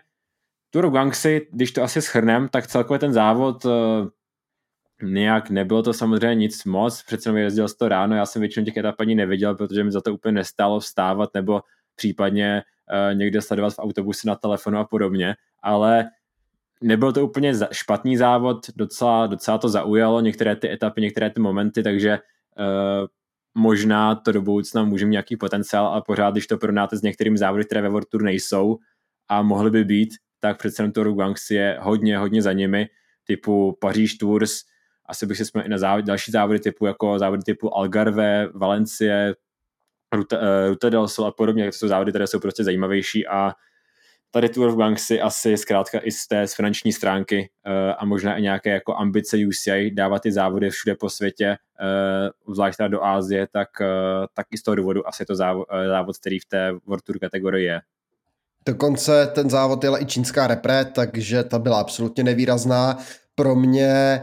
Tour 0.69 0.89
Guangxi, 0.89 1.47
když 1.51 1.71
to 1.71 1.83
asi 1.83 2.01
schrnem, 2.01 2.47
tak 2.49 2.67
celkově 2.67 2.99
ten 2.99 3.13
závod 3.13 3.65
nějak 5.03 5.49
nebylo 5.49 5.83
to 5.83 5.93
samozřejmě 5.93 6.35
nic 6.35 6.65
moc, 6.65 7.03
přece 7.03 7.29
jenom 7.29 7.37
jezdil 7.37 7.67
to 7.69 7.89
ráno, 7.89 8.15
já 8.15 8.25
jsem 8.25 8.39
většinou 8.39 8.65
těch 8.65 8.77
etap 8.77 8.95
ani 8.99 9.15
neviděl, 9.15 9.55
protože 9.55 9.83
mi 9.83 9.91
za 9.91 10.01
to 10.01 10.13
úplně 10.13 10.31
nestálo 10.31 10.79
vstávat 10.79 11.29
nebo 11.33 11.61
případně 11.95 12.63
uh, 13.11 13.17
někde 13.17 13.41
sledovat 13.41 13.73
v 13.73 13.79
autobuse 13.79 14.27
na 14.27 14.35
telefonu 14.35 14.77
a 14.77 14.83
podobně, 14.83 15.35
ale 15.63 16.09
nebyl 16.81 17.13
to 17.13 17.25
úplně 17.25 17.53
špatný 17.71 18.17
závod, 18.17 18.57
docela, 18.75 19.27
docela 19.27 19.57
to 19.57 19.69
zaujalo, 19.69 20.21
některé 20.21 20.55
ty 20.55 20.71
etapy, 20.71 21.01
některé 21.01 21.29
ty 21.29 21.39
momenty, 21.39 21.83
takže 21.83 22.19
uh, 22.59 23.07
možná 23.55 24.15
to 24.15 24.31
do 24.31 24.41
budoucna 24.41 24.83
může 24.83 25.05
mít 25.05 25.11
nějaký 25.11 25.37
potenciál, 25.37 25.87
ale 25.87 26.01
pořád, 26.05 26.31
když 26.31 26.47
to 26.47 26.57
porovnáte 26.57 26.97
s 26.97 27.01
některými 27.01 27.37
závody, 27.37 27.65
které 27.65 27.81
ve 27.81 27.89
World 27.89 28.09
Tour 28.09 28.21
nejsou 28.21 28.77
a 29.29 29.41
mohly 29.41 29.71
by 29.71 29.83
být, 29.83 30.09
tak 30.39 30.57
přece 30.57 30.83
jenom 30.83 30.91
to 30.91 31.25
je 31.51 31.77
hodně, 31.81 32.17
hodně 32.17 32.41
za 32.41 32.53
nimi, 32.53 32.89
typu 33.23 33.77
Paříž 33.81 34.15
Tours, 34.15 34.61
asi 35.05 35.25
bych 35.25 35.37
si 35.37 35.45
jsme 35.45 35.63
i 35.63 35.69
na 35.69 35.77
závod, 35.77 36.05
další 36.05 36.31
závody 36.31 36.59
typu 36.59 36.85
jako 36.85 37.19
závody 37.19 37.43
typu 37.43 37.77
Algarve, 37.77 38.47
Valencie, 38.53 39.35
Ruta, 40.13 40.37
uh, 40.37 40.69
Ruta 40.69 40.89
del 40.89 41.07
Sol 41.07 41.25
a 41.25 41.31
podobně, 41.31 41.65
to 41.65 41.71
jsou 41.71 41.87
závody, 41.87 42.11
které 42.11 42.27
jsou 42.27 42.39
prostě 42.39 42.63
zajímavější 42.63 43.27
a 43.27 43.53
tady 44.31 44.49
Tour 44.49 44.67
of 44.67 44.75
Bank 44.75 44.99
si 44.99 45.21
asi 45.21 45.57
zkrátka 45.57 45.99
i 46.03 46.11
z 46.11 46.27
té 46.27 46.47
z 46.47 46.55
finanční 46.55 46.93
stránky 46.93 47.49
uh, 47.67 47.93
a 47.97 48.05
možná 48.05 48.37
i 48.37 48.41
nějaké 48.41 48.69
jako 48.69 48.95
ambice 48.95 49.37
UCI 49.47 49.91
dávat 49.91 50.21
ty 50.21 50.31
závody 50.31 50.69
všude 50.69 50.95
po 50.95 51.09
světě, 51.09 51.57
uh, 52.45 52.53
zvlášť 52.53 52.77
teda 52.77 52.87
do 52.87 53.03
Ázie, 53.03 53.47
tak, 53.51 53.69
uh, 53.81 53.87
tak 54.33 54.47
i 54.51 54.57
z 54.57 54.63
toho 54.63 54.75
důvodu 54.75 55.07
asi 55.07 55.25
to 55.25 55.35
závod, 55.35 55.67
uh, 55.71 55.87
závod, 55.87 56.17
který 56.17 56.39
v 56.39 56.45
té 56.45 56.71
World 56.85 57.03
Tour 57.03 57.19
kategorii 57.19 57.65
je. 57.65 57.81
Dokonce 58.65 59.31
ten 59.35 59.49
závod 59.49 59.83
jela 59.83 60.01
i 60.01 60.05
čínská 60.05 60.47
repre, 60.47 60.85
takže 60.85 61.43
ta 61.43 61.59
byla 61.59 61.79
absolutně 61.79 62.23
nevýrazná. 62.23 62.97
Pro 63.35 63.55
mě 63.55 64.21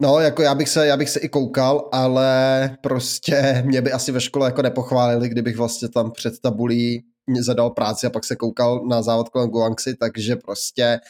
No, 0.00 0.20
jako 0.20 0.42
já 0.42 0.54
bych, 0.54 0.68
se, 0.68 0.86
já 0.86 0.96
bych 0.96 1.10
se 1.10 1.20
i 1.20 1.28
koukal, 1.28 1.88
ale 1.92 2.70
prostě 2.82 3.62
mě 3.66 3.82
by 3.82 3.92
asi 3.92 4.12
ve 4.12 4.20
škole 4.20 4.48
jako 4.48 4.62
nepochválili, 4.62 5.28
kdybych 5.28 5.56
vlastně 5.56 5.88
tam 5.88 6.10
před 6.12 6.40
tabulí 6.40 7.04
zadal 7.40 7.70
práci 7.70 8.06
a 8.06 8.10
pak 8.10 8.24
se 8.24 8.36
koukal 8.36 8.86
na 8.86 9.02
závod 9.02 9.28
kolem 9.28 9.50
Guangxi, 9.50 9.94
takže 9.96 10.36
prostě 10.36 11.00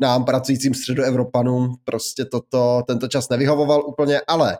nám 0.00 0.24
pracujícím 0.24 0.74
středoevropanům 0.74 1.76
prostě 1.84 2.24
toto, 2.24 2.82
tento 2.86 3.08
čas 3.08 3.28
nevyhovoval 3.28 3.84
úplně, 3.86 4.20
ale 4.26 4.58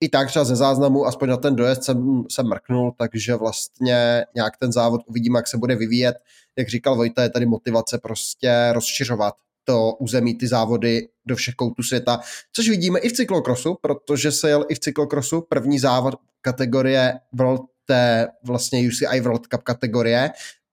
i 0.00 0.08
tak 0.08 0.28
třeba 0.28 0.44
ze 0.44 0.56
záznamu, 0.56 1.06
aspoň 1.06 1.28
na 1.28 1.36
ten 1.36 1.56
dojezd 1.56 1.84
jsem, 1.84 2.24
jsem 2.30 2.48
mrknul, 2.48 2.92
takže 2.98 3.34
vlastně 3.34 4.24
nějak 4.34 4.56
ten 4.56 4.72
závod 4.72 5.00
uvidíme, 5.06 5.38
jak 5.38 5.48
se 5.48 5.58
bude 5.58 5.76
vyvíjet. 5.76 6.16
Jak 6.58 6.68
říkal 6.68 6.96
Vojta, 6.96 7.22
je 7.22 7.30
tady 7.30 7.46
motivace 7.46 7.98
prostě 7.98 8.68
rozšiřovat 8.72 9.34
to 9.64 9.92
území, 9.98 10.34
ty 10.34 10.48
závody 10.48 11.08
do 11.26 11.36
všech 11.36 11.54
koutů 11.54 11.82
světa, 11.82 12.20
což 12.52 12.68
vidíme 12.68 12.98
i 12.98 13.08
v 13.08 13.12
cyklokrosu, 13.12 13.76
protože 13.80 14.32
se 14.32 14.48
jel 14.48 14.64
i 14.68 14.74
v 14.74 14.78
cyklokrosu 14.78 15.40
první 15.40 15.78
závod 15.78 16.14
kategorie 16.40 17.20
World, 17.32 17.62
té 17.86 18.28
vlastně 18.44 18.88
UCI 18.88 19.20
World 19.20 19.46
Cup 19.46 19.62
kategorie 19.62 20.30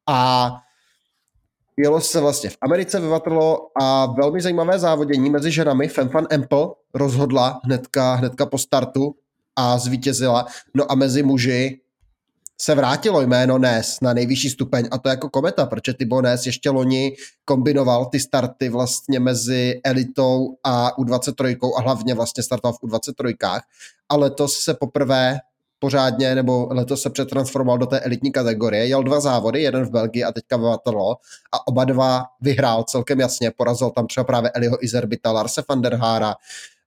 a 0.09 0.51
Jelo 1.81 2.01
se 2.01 2.19
vlastně 2.19 2.49
v 2.49 2.57
Americe 2.61 2.99
vyvatrlo 2.99 3.67
a 3.81 4.05
velmi 4.05 4.41
zajímavé 4.41 4.79
závodění 4.79 5.29
mezi 5.29 5.51
ženami. 5.51 5.87
Femfan 5.87 6.27
Ample 6.33 6.67
rozhodla 6.93 7.59
hnedka, 7.63 8.13
hnedka 8.13 8.45
po 8.45 8.57
startu 8.57 9.15
a 9.55 9.77
zvítězila. 9.77 10.45
No 10.73 10.91
a 10.91 10.95
mezi 10.95 11.23
muži 11.23 11.81
se 12.61 12.75
vrátilo 12.75 13.21
jméno 13.21 13.57
Nes 13.57 13.97
na 14.01 14.13
nejvyšší 14.13 14.49
stupeň 14.49 14.87
a 14.91 14.97
to 14.97 15.09
jako 15.09 15.29
kometa, 15.29 15.65
protože 15.65 15.93
Tybo 15.93 16.21
Nes 16.21 16.45
ještě 16.45 16.69
loni 16.69 17.15
kombinoval 17.45 18.05
ty 18.05 18.19
starty 18.19 18.69
vlastně 18.69 19.19
mezi 19.19 19.81
elitou 19.83 20.57
a 20.63 20.97
U23 20.97 21.71
a 21.77 21.81
hlavně 21.81 22.13
vlastně 22.13 22.43
startoval 22.43 22.73
v 22.73 22.83
U23, 22.83 23.59
ale 24.09 24.21
letos 24.21 24.59
se 24.59 24.73
poprvé 24.73 25.39
pořádně, 25.79 26.35
nebo 26.35 26.67
letos 26.71 27.01
se 27.01 27.09
přetransformoval 27.09 27.77
do 27.77 27.85
té 27.85 27.99
elitní 27.99 28.31
kategorie. 28.31 28.87
Jel 28.87 29.03
dva 29.03 29.19
závody, 29.19 29.61
jeden 29.61 29.85
v 29.85 29.91
Belgii 29.91 30.23
a 30.23 30.31
teďka 30.31 30.57
v 30.57 30.77
a 31.51 31.67
oba 31.67 31.85
dva 31.85 32.25
vyhrál 32.41 32.83
celkem 32.83 33.19
jasně. 33.19 33.51
Porazil 33.51 33.89
tam 33.89 34.07
třeba 34.07 34.23
právě 34.23 34.51
Eliho 34.51 34.83
Izerbita, 34.83 35.31
Larse 35.31 35.63
van 35.69 35.81
der 35.81 35.95
Hara, 35.95 36.35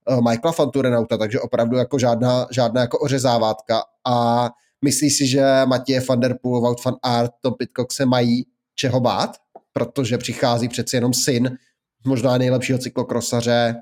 eh, 0.09 0.17
Michaela 0.17 0.53
Fanturenauta, 0.53 1.17
takže 1.17 1.41
opravdu 1.41 1.77
jako 1.77 1.99
žádná, 1.99 2.47
žádná 2.51 2.81
jako 2.81 2.99
ořezávátka 2.99 3.85
a 4.05 4.51
myslí 4.85 5.11
si, 5.11 5.27
že 5.27 5.43
Matěje 5.67 6.01
van 6.09 6.21
der 6.21 6.39
Poel, 6.43 6.61
Wout 6.61 6.85
van 6.85 6.95
Aert, 7.03 7.31
Tom 7.41 7.55
Pitcock 7.55 7.93
se 7.93 8.07
mají 8.07 8.47
čeho 8.75 9.01
bát, 9.01 9.37
protože 9.73 10.19
přichází 10.19 10.69
přeci 10.69 10.97
jenom 10.97 11.15
syn 11.15 11.59
možná 12.05 12.39
nejlepšího 12.39 12.79
cyklokrosaře, 12.79 13.75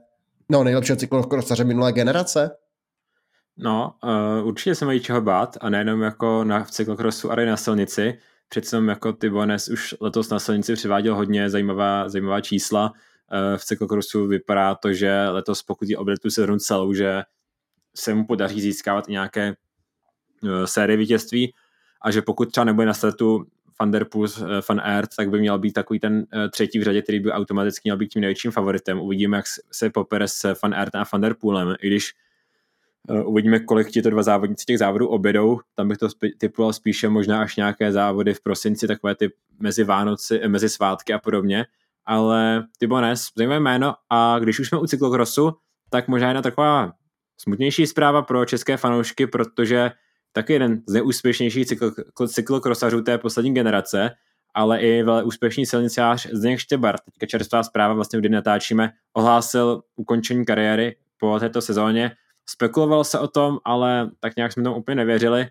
no 0.48 0.64
nejlepšího 0.64 0.96
cyklokrosaře 0.96 1.64
minulé 1.64 1.92
generace? 1.92 2.50
No, 3.56 3.94
uh, 4.04 4.46
určitě 4.46 4.74
se 4.74 4.84
mají 4.84 5.00
čeho 5.00 5.20
bát 5.20 5.56
a 5.60 5.70
nejenom 5.70 6.02
jako 6.02 6.44
na, 6.44 6.64
v 6.64 6.70
cyklokrosu, 6.70 7.32
ale 7.32 7.42
i 7.42 7.46
na 7.46 7.56
silnici. 7.56 8.18
Přece 8.48 8.76
jako 8.76 9.12
ty 9.12 9.30
Bones 9.30 9.68
už 9.68 9.94
letos 10.00 10.30
na 10.30 10.38
silnici 10.38 10.74
přiváděl 10.74 11.14
hodně 11.14 11.50
zajímavá, 11.50 12.08
zajímavá 12.08 12.40
čísla. 12.40 12.92
Uh, 12.92 13.56
v 13.56 13.64
cyklokrosu 13.64 14.26
vypadá 14.26 14.74
to, 14.74 14.92
že 14.92 15.28
letos 15.28 15.62
pokud 15.62 15.88
je 15.88 15.98
obletu 15.98 16.30
se 16.30 16.46
celou, 16.58 16.92
že 16.92 17.22
se 17.96 18.14
mu 18.14 18.26
podaří 18.26 18.60
získávat 18.60 19.08
i 19.08 19.12
nějaké 19.12 19.54
série 20.64 20.96
vítězství 20.96 21.54
a 22.02 22.10
že 22.10 22.22
pokud 22.22 22.50
třeba 22.50 22.64
nebude 22.64 22.86
na 22.86 22.94
startu 22.94 23.46
Van 23.80 23.90
der 23.90 24.04
Poel, 24.04 24.28
Van 24.68 24.80
Aert, 24.80 25.16
tak 25.16 25.30
by 25.30 25.40
měl 25.40 25.58
být 25.58 25.72
takový 25.72 26.00
ten 26.00 26.26
třetí 26.50 26.78
v 26.78 26.82
řadě, 26.82 27.02
který 27.02 27.20
by 27.20 27.32
automaticky 27.32 27.80
měl 27.88 27.96
být 27.96 28.08
tím 28.08 28.20
největším 28.20 28.50
favoritem. 28.50 29.00
Uvidíme, 29.00 29.36
jak 29.36 29.44
se 29.72 29.90
popere 29.90 30.28
s 30.28 30.54
Van 30.62 30.74
Aert 30.74 30.94
a 30.94 31.04
Van 31.12 31.20
der 31.20 31.34
Poelem, 31.34 31.74
i 31.82 31.86
když 31.86 32.12
uvidíme, 33.24 33.60
kolik 33.60 33.90
ti 33.90 34.02
to 34.02 34.10
dva 34.10 34.22
závodníci 34.22 34.64
těch 34.64 34.78
závodů 34.78 35.08
obědou. 35.08 35.60
Tam 35.74 35.88
bych 35.88 35.98
to 35.98 36.08
typoval 36.38 36.72
spíše 36.72 37.08
možná 37.08 37.42
až 37.42 37.56
nějaké 37.56 37.92
závody 37.92 38.34
v 38.34 38.40
prosinci, 38.40 38.86
takové 38.86 39.14
ty 39.14 39.32
mezi 39.60 39.84
Vánoci, 39.84 40.40
eh, 40.42 40.48
mezi 40.48 40.68
svátky 40.68 41.12
a 41.12 41.18
podobně. 41.18 41.66
Ale 42.06 42.64
Tibones, 42.78 43.26
zajímavé 43.36 43.60
jméno 43.60 43.94
a 44.10 44.38
když 44.38 44.60
už 44.60 44.68
jsme 44.68 44.78
u 44.78 44.86
cyklokrosu, 44.86 45.52
tak 45.90 46.08
možná 46.08 46.28
jedna 46.28 46.42
taková 46.42 46.92
smutnější 47.36 47.86
zpráva 47.86 48.22
pro 48.22 48.44
české 48.44 48.76
fanoušky, 48.76 49.26
protože 49.26 49.90
taky 50.32 50.52
jeden 50.52 50.82
z 50.86 50.92
nejúspěšnějších 50.92 51.66
cykl, 51.66 51.92
cyklokrosařů 52.28 53.02
té 53.02 53.18
poslední 53.18 53.54
generace, 53.54 54.10
ale 54.54 54.80
i 54.80 55.02
velmi 55.02 55.22
úspěšný 55.22 55.66
silnicář 55.66 56.26
Zdeněk 56.32 56.58
Štěbar, 56.58 56.96
teďka 57.04 57.26
čerstvá 57.26 57.62
zpráva, 57.62 57.94
vlastně 57.94 58.18
kdy 58.18 58.28
natáčíme, 58.28 58.92
ohlásil 59.12 59.82
ukončení 59.96 60.44
kariéry 60.44 60.96
po 61.18 61.38
této 61.40 61.60
sezóně. 61.60 62.12
Spekulovalo 62.46 63.04
se 63.04 63.18
o 63.18 63.28
tom, 63.28 63.58
ale 63.64 64.10
tak 64.20 64.36
nějak 64.36 64.52
jsme 64.52 64.62
tomu 64.62 64.76
úplně 64.76 64.94
nevěřili. 64.94 65.48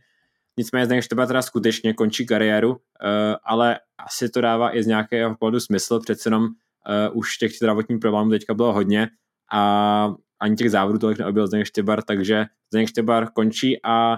Nicméně 0.58 0.86
Zdeněk 0.86 1.04
Šteba 1.04 1.26
teda 1.26 1.42
skutečně 1.42 1.94
končí 1.94 2.26
kariéru, 2.26 2.78
eh, 3.04 3.36
ale 3.44 3.80
asi 3.98 4.30
to 4.30 4.42
dává 4.42 4.78
i 4.78 4.84
z 4.84 4.88
nějakého 4.88 5.36
pohledu 5.36 5.60
smysl, 5.60 6.00
přece 6.00 6.28
jenom 6.28 6.44
uh, 6.44 7.18
už 7.18 7.38
těch 7.38 7.52
zdravotních 7.52 8.00
problémů 8.00 8.30
teďka 8.30 8.54
bylo 8.54 8.74
hodně 8.74 9.10
a 9.52 10.14
ani 10.40 10.56
těch 10.56 10.72
závodů 10.72 11.00
tolik 11.00 11.20
neobjel 11.20 11.48
Zdeněk 11.48 11.68
Štěbar, 11.68 12.02
takže 12.02 12.46
Zdeněk 12.72 12.90
Štěbar 12.90 13.32
končí 13.32 13.84
a 13.84 14.18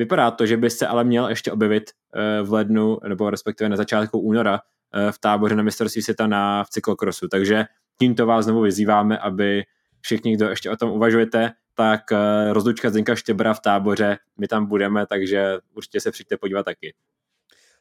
vypadá 0.00 0.30
to, 0.30 0.46
že 0.46 0.56
by 0.56 0.70
se 0.70 0.86
ale 0.86 1.04
měl 1.04 1.28
ještě 1.28 1.52
objevit 1.52 1.90
uh, 1.90 2.48
v 2.48 2.52
lednu, 2.52 2.98
nebo 3.08 3.30
respektive 3.30 3.68
na 3.68 3.76
začátku 3.76 4.18
února 4.18 4.52
uh, 4.52 5.10
v 5.10 5.18
táboře 5.18 5.54
na 5.54 5.62
mistrovství 5.62 6.02
světa 6.02 6.26
na 6.26 6.64
v 6.64 6.70
cyklokrosu, 6.70 7.28
takže 7.28 7.64
tímto 7.98 8.26
vás 8.26 8.44
znovu 8.44 8.60
vyzýváme, 8.60 9.18
aby 9.18 9.62
všichni, 10.00 10.36
kdo 10.36 10.48
ještě 10.48 10.70
o 10.70 10.76
tom 10.76 10.90
uvažujete, 10.90 11.52
tak 11.74 12.12
eh, 12.12 12.52
rozlučka 12.52 12.90
Zdenka 12.90 13.16
Štěbra 13.16 13.54
v 13.54 13.60
táboře, 13.60 14.18
my 14.38 14.48
tam 14.48 14.66
budeme, 14.66 15.06
takže 15.06 15.58
určitě 15.76 16.00
se 16.00 16.10
přijďte 16.10 16.36
podívat 16.36 16.62
taky. 16.62 16.94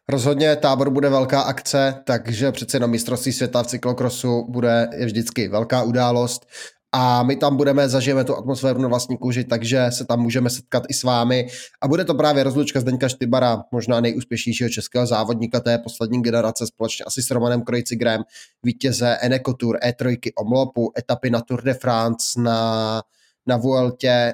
Rozhodně 0.09 0.55
tábor 0.55 0.89
bude 0.89 1.09
velká 1.09 1.41
akce, 1.41 2.03
takže 2.05 2.51
přece 2.51 2.77
jenom 2.77 2.91
mistrovství 2.91 3.33
světa 3.33 3.63
v 3.63 3.67
cyklokrosu 3.67 4.45
bude 4.49 4.89
vždycky 5.05 5.47
velká 5.47 5.83
událost 5.83 6.47
a 6.91 7.23
my 7.23 7.35
tam 7.35 7.57
budeme, 7.57 7.89
zažijeme 7.89 8.23
tu 8.23 8.35
atmosféru 8.35 8.81
na 8.81 8.87
vlastní 8.87 9.17
kůži, 9.17 9.43
takže 9.43 9.85
se 9.89 10.05
tam 10.05 10.21
můžeme 10.21 10.49
setkat 10.49 10.83
i 10.89 10.93
s 10.93 11.03
vámi. 11.03 11.47
A 11.81 11.87
bude 11.87 12.05
to 12.05 12.13
právě 12.13 12.43
rozlučka 12.43 12.79
Zdeňka 12.79 13.09
Štybara, 13.09 13.63
možná 13.71 14.01
nejúspěšnějšího 14.01 14.69
českého 14.69 15.05
závodníka 15.05 15.59
té 15.59 15.77
poslední 15.77 16.21
generace 16.21 16.67
společně 16.67 17.05
asi 17.05 17.23
s 17.23 17.31
Romanem 17.31 17.61
Krojcigrem, 17.61 18.23
vítěze 18.63 19.17
Eneco 19.21 19.53
Tour, 19.53 19.77
E3 19.77 20.17
Omlopu, 20.37 20.91
etapy 20.97 21.29
na 21.29 21.41
Tour 21.41 21.63
de 21.63 21.73
France, 21.73 22.41
na 22.41 23.01
na 23.49 23.57
Vueltě, 23.57 24.33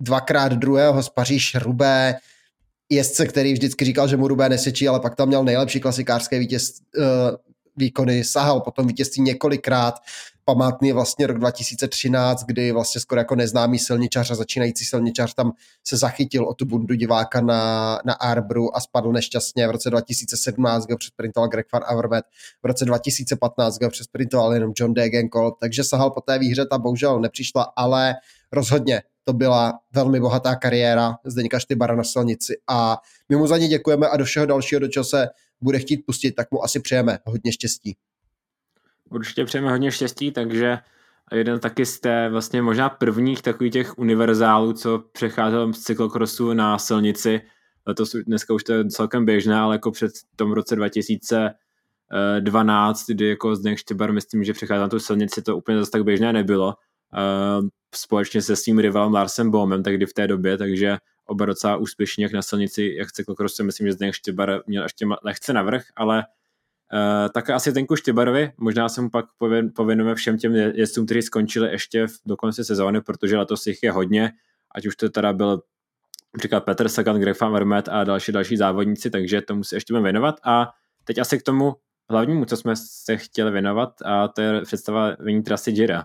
dvakrát 0.00 0.52
druhého 0.52 1.02
z 1.02 1.08
Paříž 1.08 1.54
Rubé, 1.54 2.14
jezdce, 2.88 3.26
který 3.26 3.52
vždycky 3.52 3.84
říkal, 3.84 4.08
že 4.08 4.16
mu 4.16 4.28
Rubé 4.28 4.48
nesečí, 4.48 4.88
ale 4.88 5.00
pak 5.00 5.16
tam 5.16 5.28
měl 5.28 5.44
nejlepší 5.44 5.80
klasikářské 5.80 6.38
vítěz, 6.38 6.80
uh, 6.96 7.04
výkony, 7.76 8.24
sahal 8.24 8.60
potom 8.60 8.86
vítězství 8.86 9.22
několikrát, 9.22 9.94
památný 10.48 10.88
je 10.88 10.94
vlastně 10.94 11.26
rok 11.26 11.38
2013, 11.38 12.44
kdy 12.44 12.72
vlastně 12.72 13.00
skoro 13.00 13.20
jako 13.20 13.36
neznámý 13.36 13.78
silničář 13.78 14.30
a 14.30 14.34
začínající 14.34 14.84
silničář 14.84 15.34
tam 15.34 15.52
se 15.86 15.96
zachytil 15.96 16.44
o 16.44 16.54
tu 16.54 16.64
bundu 16.64 16.94
diváka 16.94 17.40
na, 17.40 17.98
na 18.04 18.12
Arbru 18.14 18.76
a 18.76 18.80
spadl 18.80 19.12
nešťastně. 19.12 19.68
V 19.68 19.70
roce 19.70 19.90
2017 19.90 20.90
ho 20.90 20.96
přesprintoval 20.96 21.48
Greg 21.48 21.66
Van 21.72 21.82
Avermaet, 21.86 22.24
v 22.62 22.66
roce 22.66 22.84
2015 22.84 23.82
ho 23.82 23.90
přesprintoval 23.90 24.54
jenom 24.54 24.72
John 24.76 24.94
Degenkolb, 24.94 25.54
takže 25.60 25.84
sahal 25.84 26.10
po 26.10 26.20
té 26.20 26.38
výhře, 26.38 26.66
ta 26.66 26.78
bohužel 26.78 27.20
nepřišla, 27.20 27.72
ale 27.76 28.14
rozhodně 28.52 29.02
to 29.24 29.32
byla 29.32 29.78
velmi 29.92 30.20
bohatá 30.20 30.56
kariéra 30.56 31.16
Zdeňka 31.24 31.58
Štybara 31.58 31.96
na 31.96 32.04
silnici 32.04 32.54
a 32.68 32.98
my 33.28 33.36
mu 33.36 33.46
za 33.46 33.58
ní 33.58 33.68
děkujeme 33.68 34.08
a 34.08 34.16
do 34.16 34.24
všeho 34.24 34.46
dalšího, 34.46 34.78
do 34.78 34.88
čeho 34.88 35.04
se 35.04 35.28
bude 35.60 35.78
chtít 35.78 35.96
pustit, 36.06 36.32
tak 36.32 36.50
mu 36.50 36.64
asi 36.64 36.80
přejeme 36.80 37.18
hodně 37.24 37.52
štěstí. 37.52 37.96
Určitě 39.10 39.44
přejeme 39.44 39.70
hodně 39.70 39.92
štěstí, 39.92 40.30
takže 40.30 40.78
jeden 41.32 41.60
taky 41.60 41.86
z 41.86 42.00
té 42.00 42.28
vlastně 42.28 42.62
možná 42.62 42.88
prvních 42.88 43.42
takových 43.42 43.72
těch 43.72 43.98
univerzálů, 43.98 44.72
co 44.72 45.04
přecházel 45.12 45.72
z 45.72 45.80
cyklokrosu 45.80 46.52
na 46.52 46.78
silnici. 46.78 47.40
Letos 47.86 48.16
dneska 48.26 48.54
už 48.54 48.64
to 48.64 48.72
je 48.72 48.84
celkem 48.84 49.24
běžné, 49.24 49.56
ale 49.56 49.74
jako 49.74 49.90
před 49.90 50.12
tom 50.36 50.52
roce 50.52 50.76
2012, 50.76 53.06
kdy 53.06 53.28
jako 53.28 53.56
Zdeněk 53.56 53.78
Štěbar 53.78 54.12
myslím, 54.12 54.44
že 54.44 54.52
přecházel 54.52 54.82
na 54.82 54.88
tu 54.88 54.98
silnici, 54.98 55.42
to 55.42 55.56
úplně 55.56 55.78
zase 55.78 55.90
tak 55.90 56.04
běžné 56.04 56.32
nebylo. 56.32 56.68
Uh, 56.68 56.74
společně 57.94 58.42
se 58.42 58.56
svým 58.56 58.78
rivalem 58.78 59.12
Larsem 59.12 59.50
Bohmem, 59.50 59.82
tak 59.82 59.94
kdy 59.94 60.06
v 60.06 60.14
té 60.14 60.26
době, 60.26 60.58
takže 60.58 60.96
oba 61.26 61.44
docela 61.44 61.76
úspěšně 61.76 62.24
jak 62.24 62.32
na 62.32 62.42
silnici, 62.42 62.94
jak 62.98 63.12
cyklokrosu, 63.12 63.64
myslím, 63.64 63.86
že 63.86 63.92
Zdeněk 63.92 64.14
Štěbar 64.14 64.62
měl 64.66 64.82
ještě 64.82 65.06
lehce 65.24 65.52
navrh, 65.52 65.82
ale 65.96 66.24
Uh, 66.92 67.28
tak 67.34 67.50
asi 67.50 67.72
Tenku 67.72 67.96
Štěbarovi, 67.96 68.52
možná 68.56 68.88
se 68.88 69.00
mu 69.00 69.10
pak 69.10 69.24
pověnujeme 69.76 70.14
všem 70.14 70.38
těm 70.38 70.54
jezdcům, 70.54 71.04
kteří 71.06 71.22
skončili 71.22 71.70
ještě 71.70 72.06
v, 72.06 72.12
do 72.26 72.36
konce 72.36 72.64
sezóny, 72.64 73.00
protože 73.00 73.36
letos 73.36 73.66
jich 73.66 73.82
je 73.82 73.92
hodně, 73.92 74.32
ať 74.74 74.86
už 74.86 74.96
to 74.96 75.08
teda 75.08 75.32
byl 75.32 75.62
například 76.34 76.60
Petr 76.60 76.88
Sagan, 76.88 77.20
Greg 77.20 77.40
Van 77.40 77.52
Vermet 77.52 77.88
a 77.88 78.04
další 78.04 78.32
další 78.32 78.56
závodníci, 78.56 79.10
takže 79.10 79.40
tomu 79.40 79.64
se 79.64 79.76
ještě 79.76 79.92
budeme 79.92 80.04
věnovat. 80.04 80.34
A 80.44 80.68
teď 81.04 81.18
asi 81.18 81.38
k 81.38 81.42
tomu 81.42 81.74
hlavnímu, 82.10 82.44
co 82.44 82.56
jsme 82.56 82.76
se 82.76 83.16
chtěli 83.16 83.50
věnovat, 83.50 83.90
a 84.04 84.28
to 84.28 84.40
je 84.40 84.62
představení 84.62 85.42
trasy 85.42 85.72
Gira. 85.72 86.04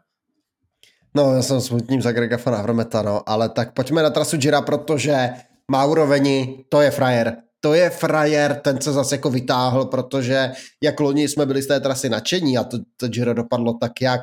No, 1.16 1.36
já 1.36 1.42
jsem 1.42 1.62
smutním 1.62 2.02
za 2.02 2.12
Grega 2.12 2.38
Van 2.46 2.56
Avermeta, 2.56 3.02
no, 3.02 3.30
ale 3.30 3.50
tak 3.50 3.74
pojďme 3.74 4.04
na 4.04 4.10
trasu 4.10 4.38
Gira, 4.38 4.62
protože 4.62 5.30
Mauro 5.72 6.08
Veni, 6.08 6.66
to 6.70 6.82
je 6.82 6.92
frajer. 6.92 7.38
To 7.66 7.74
je 7.74 7.90
frajer, 7.90 8.60
ten 8.64 8.82
se 8.82 8.94
zase 8.94 9.16
jako 9.16 9.30
vytáhl, 9.30 9.86
protože 9.86 10.52
jak 10.84 11.00
loni 11.00 11.28
jsme 11.28 11.46
byli 11.46 11.62
z 11.62 11.68
té 11.68 11.80
trasy 11.80 12.10
nadšení 12.10 12.58
a 12.58 12.64
to, 12.64 12.78
to 12.98 13.08
Giro 13.08 13.34
dopadlo 13.34 13.74
tak 13.74 14.02
jak, 14.02 14.22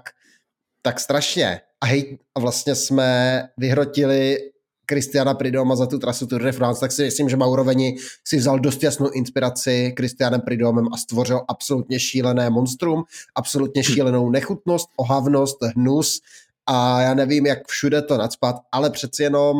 tak 0.82 1.00
strašně. 1.00 1.60
A 1.80 1.86
hej, 1.86 2.18
a 2.34 2.40
vlastně 2.40 2.74
jsme 2.74 3.42
vyhrotili 3.56 4.38
Kristiana 4.86 5.34
Pridoma 5.34 5.76
za 5.76 5.86
tu 5.86 5.98
trasu 5.98 6.26
Tour 6.26 6.42
de 6.42 6.52
France, 6.52 6.80
tak 6.80 6.92
si 6.92 7.02
myslím, 7.02 7.28
že 7.28 7.36
Mauroveni 7.36 7.96
si 8.24 8.36
vzal 8.36 8.58
dost 8.58 8.82
jasnou 8.82 9.10
inspiraci 9.10 9.92
Kristianem 9.96 10.40
Pridomem 10.40 10.86
a 10.92 10.96
stvořil 10.96 11.40
absolutně 11.48 12.00
šílené 12.00 12.50
monstrum, 12.50 13.04
absolutně 13.34 13.84
šílenou 13.84 14.30
nechutnost, 14.30 14.88
ohavnost, 14.96 15.58
hnus 15.76 16.20
a 16.66 17.00
já 17.00 17.14
nevím, 17.14 17.46
jak 17.46 17.68
všude 17.68 18.02
to 18.02 18.18
nadspat, 18.18 18.56
ale 18.72 18.90
přeci 18.90 19.22
jenom, 19.22 19.56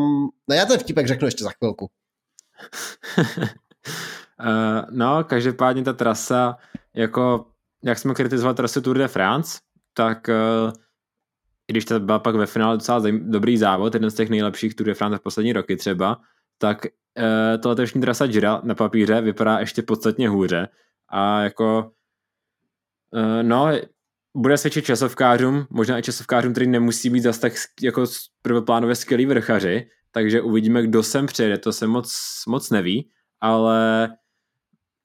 no 0.49 0.55
já 0.55 0.65
ten 0.65 0.79
vtipek 0.79 1.07
řeknu 1.07 1.27
ještě 1.27 1.43
za 1.43 1.49
chvilku. 1.49 1.89
uh, 4.39 4.81
no, 4.91 5.23
každopádně 5.23 5.83
ta 5.83 5.93
trasa 5.93 6.57
jako 6.93 7.45
jak 7.83 7.97
jsme 7.97 8.13
kritizovali 8.13 8.55
trasy 8.55 8.81
Tour 8.81 8.97
de 8.97 9.07
France, 9.07 9.59
tak 9.93 10.27
uh, 10.27 10.73
i 11.67 11.73
když 11.73 11.85
to 11.85 11.99
byl 11.99 12.19
pak 12.19 12.35
ve 12.35 12.45
finále 12.45 12.77
docela 12.77 13.01
dobrý 13.19 13.57
závod, 13.57 13.93
jeden 13.93 14.11
z 14.11 14.15
těch 14.15 14.29
nejlepších 14.29 14.75
Tour 14.75 14.87
de 14.87 14.93
France 14.93 15.17
v 15.17 15.21
poslední 15.21 15.53
roky 15.53 15.77
třeba, 15.77 16.21
tak 16.57 16.85
uh, 16.85 17.61
to 17.61 17.69
letošní 17.69 18.01
trasa 18.01 18.27
Gira 18.27 18.61
na 18.63 18.75
papíře 18.75 19.21
vypadá 19.21 19.59
ještě 19.59 19.81
podstatně 19.81 20.29
hůře. 20.29 20.67
A 21.09 21.41
jako 21.41 21.91
no, 23.41 23.71
bude 24.37 24.57
svědčit 24.57 24.85
časovkářům, 24.85 25.67
možná 25.69 25.99
i 25.99 26.01
časovkářům, 26.01 26.51
který 26.51 26.67
nemusí 26.67 27.09
být 27.09 27.19
zase 27.19 27.41
tak 27.41 27.53
jako 27.81 28.05
prvoplánově 28.41 28.95
skvělý 28.95 29.25
vrchaři, 29.25 29.89
takže 30.11 30.41
uvidíme, 30.41 30.83
kdo 30.83 31.03
sem 31.03 31.25
přijede, 31.25 31.57
to 31.57 31.73
se 31.73 31.87
moc, 31.87 32.13
moc 32.47 32.69
neví, 32.69 33.09
ale 33.41 34.09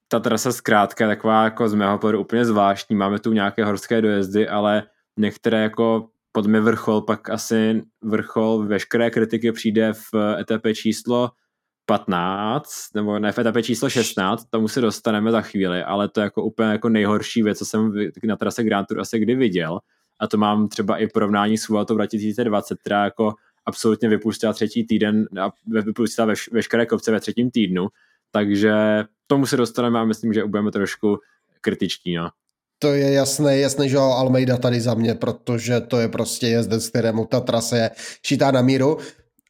ta 0.08 0.20
trasa 0.20 0.52
zkrátka 0.52 1.04
je 1.04 1.16
taková 1.16 1.44
jako 1.44 1.68
z 1.68 1.74
mého 1.74 1.98
pohledu 1.98 2.20
úplně 2.20 2.44
zvláštní, 2.44 2.96
máme 2.96 3.18
tu 3.18 3.32
nějaké 3.32 3.64
horské 3.64 4.02
dojezdy, 4.02 4.48
ale 4.48 4.82
některé 5.18 5.62
jako 5.62 6.08
pod 6.32 6.46
mě 6.46 6.60
vrchol, 6.60 7.00
pak 7.00 7.30
asi 7.30 7.82
vrchol 8.02 8.66
veškeré 8.66 9.10
kritiky 9.10 9.52
přijde 9.52 9.92
v 9.92 10.14
etapě 10.38 10.74
číslo 10.74 11.30
15, 11.86 12.94
nebo 12.94 13.18
ne 13.18 13.32
v 13.32 13.38
etapě 13.38 13.62
číslo 13.62 13.90
16, 13.90 14.44
tomu 14.50 14.68
se 14.68 14.80
dostaneme 14.80 15.30
za 15.30 15.40
chvíli, 15.40 15.82
ale 15.82 16.08
to 16.08 16.20
je 16.20 16.24
jako 16.24 16.42
úplně 16.42 16.68
jako 16.68 16.88
nejhorší 16.88 17.42
věc, 17.42 17.58
co 17.58 17.64
jsem 17.64 17.92
na 18.24 18.36
trase 18.36 18.64
Grand 18.64 18.88
Tour 18.88 19.00
asi 19.00 19.18
kdy 19.18 19.34
viděl. 19.34 19.78
A 20.20 20.26
to 20.26 20.36
mám 20.36 20.68
třeba 20.68 20.96
i 20.96 21.06
porovnání 21.06 21.58
s 21.58 21.68
Vueltou 21.68 21.94
2020, 21.94 22.78
která 22.80 23.04
jako 23.04 23.34
absolutně 23.66 24.08
vypustila 24.08 24.52
třetí 24.52 24.86
týden 24.86 25.26
a 25.40 25.50
vypustila 25.66 26.26
veš, 26.26 26.50
veškeré 26.52 26.86
kopce 26.86 27.12
ve 27.12 27.20
třetím 27.20 27.50
týdnu. 27.50 27.88
Takže 28.32 28.72
tomu 29.26 29.46
se 29.46 29.56
dostaneme 29.56 30.00
a 30.00 30.04
myslím, 30.04 30.32
že 30.32 30.44
budeme 30.44 30.70
trošku 30.70 31.18
kritičtí. 31.60 32.16
No. 32.16 32.30
To 32.78 32.92
je 32.92 33.12
jasné, 33.12 33.58
jasné, 33.58 33.88
že 33.88 33.96
Almeida 33.96 34.56
tady 34.56 34.80
za 34.80 34.94
mě, 34.94 35.14
protože 35.14 35.80
to 35.80 35.98
je 35.98 36.08
prostě 36.08 36.46
jezdec, 36.46 36.88
kterému 36.88 37.26
ta 37.26 37.40
trasa 37.40 37.76
je 37.76 37.90
šitá 38.26 38.50
na 38.50 38.62
míru. 38.62 38.98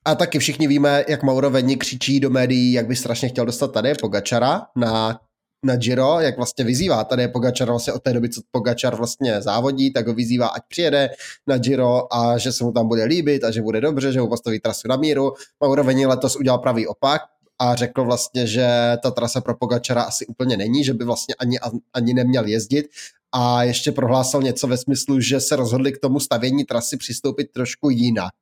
A 0.05 0.15
taky 0.15 0.39
všichni 0.39 0.69
víme, 0.69 1.05
jak 1.09 1.23
Mauro 1.23 1.51
Veni 1.51 1.77
křičí 1.77 2.21
do 2.21 2.31
médií, 2.31 2.73
jak 2.73 2.87
by 2.87 2.97
strašně 2.97 3.29
chtěl 3.29 3.47
dostat 3.47 3.73
tady 3.73 3.95
Pogačara 3.95 4.63
na, 4.77 5.21
na 5.65 5.77
Giro, 5.77 6.21
jak 6.21 6.37
vlastně 6.37 6.65
vyzývá 6.65 7.05
tady 7.05 7.29
Pogačar 7.29 7.69
vlastně 7.69 7.93
od 7.93 8.03
té 8.03 8.13
doby, 8.13 8.29
co 8.29 8.41
Pogačar 8.51 8.97
vlastně 8.97 9.43
závodí, 9.43 9.93
tak 9.93 10.07
ho 10.07 10.15
vyzývá, 10.15 10.47
ať 10.47 10.63
přijede 10.69 11.11
na 11.47 11.59
Giro 11.59 12.15
a 12.15 12.39
že 12.39 12.53
se 12.53 12.65
mu 12.65 12.73
tam 12.73 12.89
bude 12.89 13.05
líbit 13.05 13.45
a 13.45 13.51
že 13.51 13.63
bude 13.63 13.81
dobře, 13.81 14.13
že 14.13 14.21
mu 14.21 14.29
postaví 14.29 14.61
trasu 14.61 14.89
na 14.89 14.97
míru. 14.97 15.33
Mauro 15.61 15.85
Veni 15.85 16.07
letos 16.07 16.37
udělal 16.37 16.59
pravý 16.59 16.87
opak, 16.87 17.21
a 17.59 17.75
řekl 17.75 18.05
vlastně, 18.05 18.47
že 18.47 18.97
ta 19.03 19.11
trasa 19.11 19.41
pro 19.41 19.57
Pogačara 19.57 20.03
asi 20.03 20.27
úplně 20.27 20.57
není, 20.57 20.85
že 20.85 20.95
by 20.95 21.05
vlastně 21.05 21.35
ani, 21.35 21.59
ani 21.93 22.15
neměl 22.15 22.47
jezdit. 22.47 22.89
A 23.33 23.63
ještě 23.63 23.93
prohlásil 23.93 24.43
něco 24.43 24.67
ve 24.67 24.77
smyslu, 24.77 25.21
že 25.21 25.41
se 25.41 25.57
rozhodli 25.57 25.93
k 25.93 25.99
tomu 25.99 26.21
stavění 26.21 26.65
trasy 26.65 26.97
přistoupit 26.97 27.53
trošku 27.53 27.91
jinak. 27.91 28.35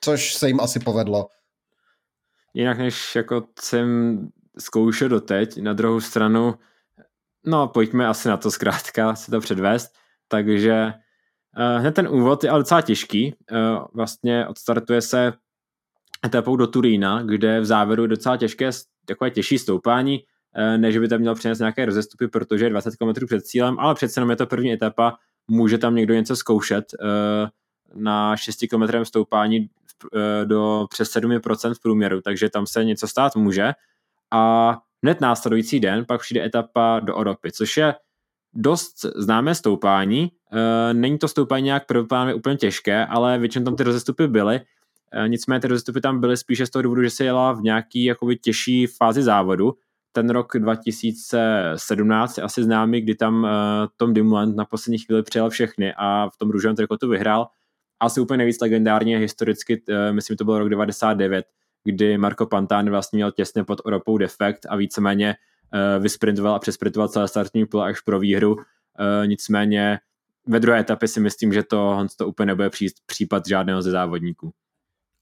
Což 0.00 0.34
se 0.34 0.48
jim 0.48 0.60
asi 0.60 0.80
povedlo. 0.80 1.28
Jinak 2.54 2.78
než 2.78 3.16
jako 3.16 3.42
jsem 3.60 4.18
zkoušel 4.58 5.08
doteď, 5.08 5.62
na 5.62 5.72
druhou 5.72 6.00
stranu, 6.00 6.54
no 7.46 7.68
pojďme 7.68 8.06
asi 8.06 8.28
na 8.28 8.36
to 8.36 8.50
zkrátka 8.50 9.14
se 9.14 9.30
to 9.30 9.40
předvést, 9.40 9.92
takže 10.28 10.92
uh, 11.58 11.80
hned 11.80 11.92
ten 11.92 12.08
úvod 12.08 12.44
je 12.44 12.50
ale 12.50 12.60
docela 12.60 12.82
těžký, 12.82 13.34
uh, 13.52 13.58
vlastně 13.94 14.46
odstartuje 14.46 15.02
se 15.02 15.32
etapou 16.26 16.56
do 16.56 16.66
Turína, 16.66 17.22
kde 17.22 17.60
v 17.60 17.64
závěru 17.64 18.02
je 18.02 18.08
docela 18.08 18.36
těžké, 18.36 18.70
takové 19.04 19.30
těžší 19.30 19.58
stoupání, 19.58 20.18
uh, 20.18 20.80
než 20.80 20.98
by 20.98 21.08
tam 21.08 21.20
měl 21.20 21.34
přinést 21.34 21.58
nějaké 21.58 21.86
rozestupy, 21.86 22.28
protože 22.28 22.64
je 22.64 22.70
20 22.70 22.96
km 22.96 23.26
před 23.26 23.46
cílem, 23.46 23.76
ale 23.78 23.94
přece 23.94 24.20
jenom 24.20 24.30
je 24.30 24.36
to 24.36 24.46
první 24.46 24.72
etapa, 24.72 25.16
může 25.48 25.78
tam 25.78 25.94
někdo 25.94 26.14
něco 26.14 26.36
zkoušet. 26.36 26.84
Uh, 27.02 27.48
na 28.02 28.36
6 28.36 28.64
km 28.70 29.04
stoupání 29.04 29.68
Eh, 30.16 30.44
do 30.44 30.86
přes 30.90 31.16
7% 31.16 31.74
v 31.74 31.80
průměru, 31.80 32.20
takže 32.20 32.50
tam 32.50 32.66
se 32.66 32.84
něco 32.84 33.08
stát 33.08 33.36
může. 33.36 33.72
A 34.30 34.76
hned 35.02 35.20
následující 35.20 35.80
den 35.80 36.04
pak 36.04 36.20
přijde 36.20 36.44
etapa 36.44 37.00
do 37.00 37.16
Oropy, 37.16 37.52
což 37.52 37.76
je 37.76 37.94
dost 38.54 39.04
známé 39.16 39.54
stoupání. 39.54 40.32
Eh, 40.52 40.94
není 40.94 41.18
to 41.18 41.28
stoupání 41.28 41.64
nějak 41.64 41.86
prvoplánově 41.86 42.34
úplně 42.34 42.56
těžké, 42.56 43.06
ale 43.06 43.38
většinou 43.38 43.64
tam 43.64 43.76
ty 43.76 43.82
rozestupy 43.82 44.26
byly. 44.26 44.60
Eh, 45.14 45.28
nicméně 45.28 45.60
ty 45.60 45.68
rozestupy 45.68 46.00
tam 46.00 46.20
byly 46.20 46.36
spíše 46.36 46.66
z 46.66 46.70
toho 46.70 46.82
důvodu, 46.82 47.02
že 47.02 47.10
se 47.10 47.24
jela 47.24 47.52
v 47.52 47.62
nějaký 47.62 48.04
jakoby 48.04 48.36
těžší 48.36 48.86
fázi 48.86 49.22
závodu. 49.22 49.72
Ten 50.12 50.30
rok 50.30 50.52
2017 50.58 52.38
je 52.38 52.44
asi 52.44 52.62
známý, 52.62 53.00
kdy 53.00 53.14
tam 53.14 53.48
Tom 53.96 54.14
Dimland 54.14 54.56
na 54.56 54.64
poslední 54.64 54.98
chvíli 54.98 55.22
přijel 55.22 55.50
všechny 55.50 55.94
a 55.96 56.28
v 56.34 56.36
tom 56.36 56.50
růžovém 56.50 56.76
trikotu 56.76 57.08
vyhrál 57.08 57.48
asi 58.00 58.20
úplně 58.20 58.36
nejvíc 58.36 58.60
legendárně 58.60 59.18
historicky, 59.18 59.82
uh, 59.88 60.14
myslím, 60.14 60.36
to 60.36 60.44
byl 60.44 60.58
rok 60.58 60.68
99, 60.68 61.46
kdy 61.84 62.18
Marco 62.18 62.46
Pantani 62.46 62.90
vlastně 62.90 63.16
měl 63.16 63.32
těsně 63.32 63.64
pod 63.64 63.80
Europou 63.86 64.18
defekt 64.18 64.66
a 64.68 64.76
víceméně 64.76 65.36
uh, 65.74 66.02
vysprintoval 66.02 66.54
a 66.54 66.58
přesprintoval 66.58 67.08
celé 67.08 67.28
startní 67.28 67.66
pole 67.66 67.90
až 67.90 68.00
pro 68.00 68.18
výhru. 68.18 68.54
Uh, 68.54 68.62
nicméně 69.26 69.98
ve 70.46 70.60
druhé 70.60 70.78
etapě 70.80 71.08
si 71.08 71.20
myslím, 71.20 71.52
že 71.52 71.62
to, 71.62 72.06
to 72.16 72.28
úplně 72.28 72.46
nebude 72.46 72.70
přijít 72.70 72.92
případ 73.06 73.48
žádného 73.48 73.82
ze 73.82 73.90
závodníků. 73.90 74.52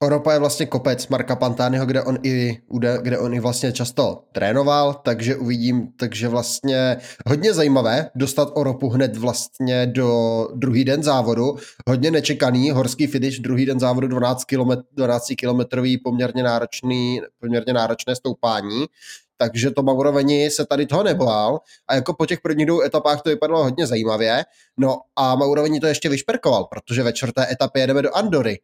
Oropa 0.02 0.32
je 0.32 0.38
vlastně 0.38 0.66
kopec 0.66 1.08
Marka 1.08 1.36
Pantányho, 1.36 1.86
kde 1.86 2.02
on 2.02 2.18
i, 2.22 2.58
kde 3.02 3.18
on 3.18 3.34
i 3.34 3.40
vlastně 3.40 3.72
často 3.72 4.24
trénoval, 4.32 4.94
takže 4.94 5.36
uvidím, 5.36 5.88
takže 5.96 6.28
vlastně 6.28 6.96
hodně 7.26 7.54
zajímavé 7.54 8.10
dostat 8.14 8.48
Oropu 8.54 8.88
hned 8.88 9.16
vlastně 9.16 9.86
do 9.86 10.48
druhý 10.54 10.84
den 10.84 11.02
závodu, 11.02 11.56
hodně 11.88 12.10
nečekaný, 12.10 12.70
horský 12.70 13.06
finish, 13.06 13.38
druhý 13.38 13.66
den 13.66 13.80
závodu 13.80 14.08
12 14.08 14.44
km, 14.44 14.70
12 14.92 15.26
kilometrový 15.38 15.98
poměrně 15.98 16.42
náročný, 16.42 17.20
poměrně 17.40 17.72
náročné 17.72 18.16
stoupání, 18.16 18.86
takže 19.36 19.70
to 19.70 19.82
Mauroveni 19.82 20.50
se 20.50 20.66
tady 20.66 20.86
toho 20.86 21.02
nebál 21.02 21.60
a 21.88 21.94
jako 21.94 22.14
po 22.14 22.26
těch 22.26 22.40
prvních 22.40 22.66
dvou 22.66 22.82
etapách 22.82 23.22
to 23.22 23.30
vypadalo 23.30 23.62
hodně 23.62 23.86
zajímavě. 23.86 24.44
No 24.76 24.98
a 25.16 25.34
Mauroveni 25.34 25.80
to 25.80 25.86
ještě 25.86 26.08
vyšperkoval, 26.08 26.64
protože 26.64 27.02
ve 27.02 27.12
čtvrté 27.12 27.52
etapě 27.52 27.82
jedeme 27.82 28.02
do 28.02 28.16
Andory, 28.16 28.58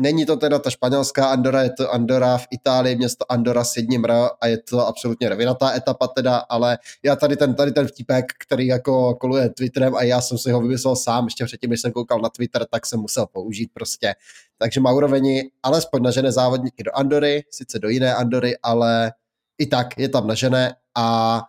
Není 0.00 0.26
to 0.26 0.36
teda 0.36 0.58
ta 0.58 0.70
španělská 0.70 1.26
Andora, 1.26 1.62
je 1.62 1.70
to 1.70 1.92
Andora 1.92 2.38
v 2.38 2.46
Itálii, 2.50 2.96
město 2.96 3.32
Andora 3.32 3.64
s 3.64 3.76
jedním 3.76 4.04
R 4.04 4.12
a 4.40 4.46
je 4.46 4.58
to 4.58 4.86
absolutně 4.86 5.28
revinatá 5.28 5.74
etapa 5.76 6.06
teda, 6.06 6.36
ale 6.36 6.78
já 7.04 7.16
tady 7.16 7.36
ten, 7.36 7.54
tady 7.54 7.72
ten 7.72 7.86
vtipek, 7.86 8.24
který 8.38 8.66
jako 8.66 9.14
koluje 9.14 9.48
Twitterem 9.48 9.94
a 9.94 10.02
já 10.02 10.20
jsem 10.20 10.38
si 10.38 10.50
ho 10.50 10.60
vymyslel 10.60 10.96
sám, 10.96 11.24
ještě 11.24 11.44
předtím, 11.44 11.70
když 11.70 11.80
jsem 11.80 11.92
koukal 11.92 12.20
na 12.20 12.28
Twitter, 12.28 12.66
tak 12.70 12.86
jsem 12.86 13.00
musel 13.00 13.26
použít 13.26 13.70
prostě. 13.74 14.14
Takže 14.58 14.80
Mauroveni 14.80 15.50
alespoň 15.62 16.02
nažené 16.02 16.32
závodníky 16.32 16.82
do 16.82 16.90
Andory, 16.94 17.44
sice 17.50 17.78
do 17.78 17.88
jiné 17.88 18.14
Andory, 18.14 18.58
ale 18.62 19.12
i 19.58 19.66
tak 19.66 19.98
je 19.98 20.08
tam 20.08 20.26
nažené 20.26 20.74
a 20.96 21.42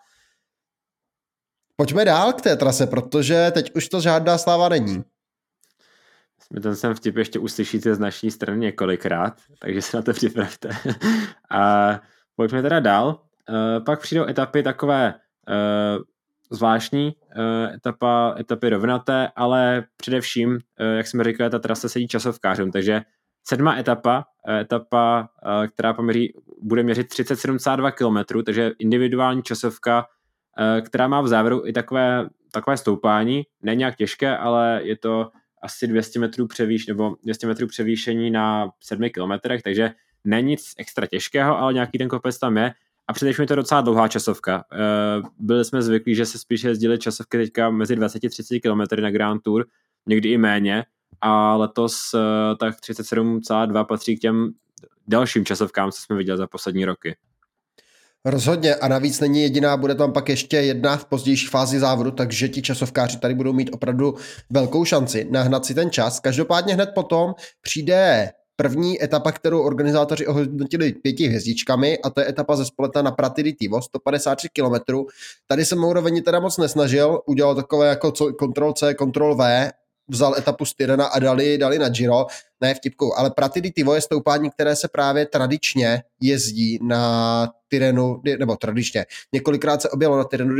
pojďme 1.75 2.05
dál 2.05 2.33
k 2.33 2.41
té 2.41 2.55
trase, 2.55 2.87
protože 2.87 3.51
teď 3.51 3.75
už 3.75 3.89
to 3.89 4.01
žádná 4.01 4.37
sláva 4.37 4.69
není. 4.69 5.03
Ten 6.61 6.75
jsem 6.75 6.93
vtip 6.93 7.17
ještě 7.17 7.39
uslyšíte 7.39 7.95
z 7.95 7.99
naší 7.99 8.31
strany 8.31 8.59
několikrát, 8.59 9.41
takže 9.59 9.81
se 9.81 9.97
na 9.97 10.03
to 10.03 10.13
připravte. 10.13 10.69
a 11.51 11.99
pojďme 12.35 12.61
teda 12.61 12.79
dál. 12.79 13.07
Uh, 13.49 13.83
pak 13.85 14.01
přijdou 14.01 14.27
etapy 14.27 14.63
takové 14.63 15.13
uh, 15.13 16.03
zvláštní, 16.51 17.15
uh, 17.37 17.73
etapa, 17.73 18.35
etapy 18.39 18.69
rovnaté, 18.69 19.29
ale 19.35 19.83
především, 19.97 20.59
jak 20.97 21.07
jsme 21.07 21.23
říkali, 21.23 21.49
ta 21.49 21.59
trasa 21.59 21.89
sedí 21.89 22.07
časovkářům, 22.07 22.71
takže 22.71 23.01
sedmá 23.43 23.77
etapa, 23.77 24.25
etapa, 24.61 25.29
která 25.73 25.93
poměří, 25.93 26.33
bude 26.61 26.83
měřit 26.83 27.07
3072 27.07 27.91
km, 27.91 28.17
takže 28.45 28.71
individuální 28.79 29.43
časovka, 29.43 30.05
která 30.81 31.07
má 31.07 31.21
v 31.21 31.27
závěru 31.27 31.67
i 31.67 31.73
takové, 31.73 32.29
takové 32.51 32.77
stoupání, 32.77 33.43
není 33.63 33.79
nějak 33.79 33.95
těžké, 33.95 34.37
ale 34.37 34.81
je 34.83 34.97
to 34.97 35.31
asi 35.61 35.87
200 35.87 36.19
metrů 36.19 36.47
převýš, 36.47 36.87
nebo 36.87 37.15
200 37.23 37.47
metrů 37.47 37.67
převýšení 37.67 38.31
na 38.31 38.69
7 38.79 39.09
kilometrech, 39.09 39.61
takže 39.61 39.91
není 40.23 40.47
nic 40.47 40.73
extra 40.77 41.07
těžkého, 41.07 41.57
ale 41.57 41.73
nějaký 41.73 41.97
ten 41.97 42.07
kopec 42.07 42.39
tam 42.39 42.57
je. 42.57 42.73
A 43.07 43.13
především 43.13 43.43
je 43.43 43.47
to 43.47 43.55
docela 43.55 43.81
dlouhá 43.81 44.07
časovka. 44.07 44.63
Eh, 44.71 45.21
byli 45.39 45.65
jsme 45.65 45.81
zvyklí, 45.81 46.15
že 46.15 46.25
se 46.25 46.39
spíše 46.39 46.67
jezdili 46.67 46.99
časovky 46.99 47.37
teďka 47.37 47.69
mezi 47.69 47.95
20-30 47.95 48.59
km 48.59 49.01
na 49.01 49.11
Grand 49.11 49.43
Tour, 49.43 49.65
někdy 50.05 50.29
i 50.29 50.37
méně, 50.37 50.85
a 51.21 51.55
letos 51.55 52.13
eh, 52.15 52.55
tak 52.55 52.75
37,2 52.79 53.85
patří 53.85 54.17
k 54.17 54.19
těm 54.19 54.51
dalším 55.07 55.45
časovkám, 55.45 55.91
co 55.91 56.01
jsme 56.01 56.15
viděli 56.15 56.37
za 56.37 56.47
poslední 56.47 56.85
roky. 56.85 57.15
Rozhodně 58.25 58.75
a 58.75 58.87
navíc 58.87 59.19
není 59.19 59.41
jediná, 59.41 59.77
bude 59.77 59.95
tam 59.95 60.13
pak 60.13 60.29
ještě 60.29 60.57
jedna 60.57 60.97
v 60.97 61.05
pozdější 61.05 61.47
fázi 61.47 61.79
závodu, 61.79 62.11
takže 62.11 62.49
ti 62.49 62.61
časovkáři 62.61 63.19
tady 63.19 63.35
budou 63.35 63.53
mít 63.53 63.69
opravdu 63.73 64.15
velkou 64.49 64.85
šanci 64.85 65.27
nahnat 65.31 65.65
si 65.65 65.73
ten 65.73 65.91
čas. 65.91 66.19
Každopádně 66.19 66.73
hned 66.73 66.89
potom 66.95 67.33
přijde 67.61 68.31
první 68.55 69.03
etapa, 69.03 69.31
kterou 69.31 69.61
organizátoři 69.61 70.27
ohodnotili 70.27 70.93
pěti 70.93 71.27
hvězdičkami 71.27 71.99
a 71.99 72.09
to 72.09 72.21
je 72.21 72.29
etapa 72.29 72.55
ze 72.55 72.65
Spoleta 72.65 73.01
na 73.01 73.11
Pratiditivo, 73.11 73.81
153 73.81 74.47
km. 74.49 74.93
Tady 75.47 75.65
se 75.65 75.75
Mouroveni 75.75 76.21
teda 76.21 76.39
moc 76.39 76.57
nesnažil, 76.57 77.21
udělal 77.25 77.55
takové 77.55 77.87
jako 77.87 78.11
Ctrl 78.11 78.73
C, 78.73 78.93
Ctrl 78.93 79.35
V 79.35 79.71
vzal 80.07 80.35
etapu 80.37 80.65
z 80.65 80.73
Tyrena 80.73 81.05
a 81.05 81.19
dali, 81.19 81.57
dali 81.57 81.79
na 81.79 81.89
Giro, 81.89 82.25
ne 82.61 82.73
vtipkou, 82.73 83.13
ale 83.13 83.31
Pratiditivo 83.31 83.95
je 83.95 84.01
stoupání, 84.01 84.49
které 84.49 84.75
se 84.75 84.87
právě 84.87 85.25
tradičně 85.25 86.03
jezdí 86.21 86.79
na 86.81 87.53
Tyrenu, 87.67 88.21
nebo 88.39 88.55
tradičně, 88.55 89.05
několikrát 89.33 89.81
se 89.81 89.89
objelo 89.89 90.17
na 90.17 90.23
Tyrenu, 90.23 90.55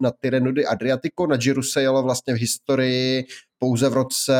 na 0.00 0.10
Tyrenu 0.10 0.52
di 0.52 0.66
Adriatico, 0.66 1.26
na 1.26 1.36
Giro 1.36 1.62
se 1.62 1.82
jelo 1.82 2.02
vlastně 2.02 2.34
v 2.34 2.40
historii 2.40 3.26
pouze 3.58 3.88
v 3.88 3.92
roce 3.92 4.34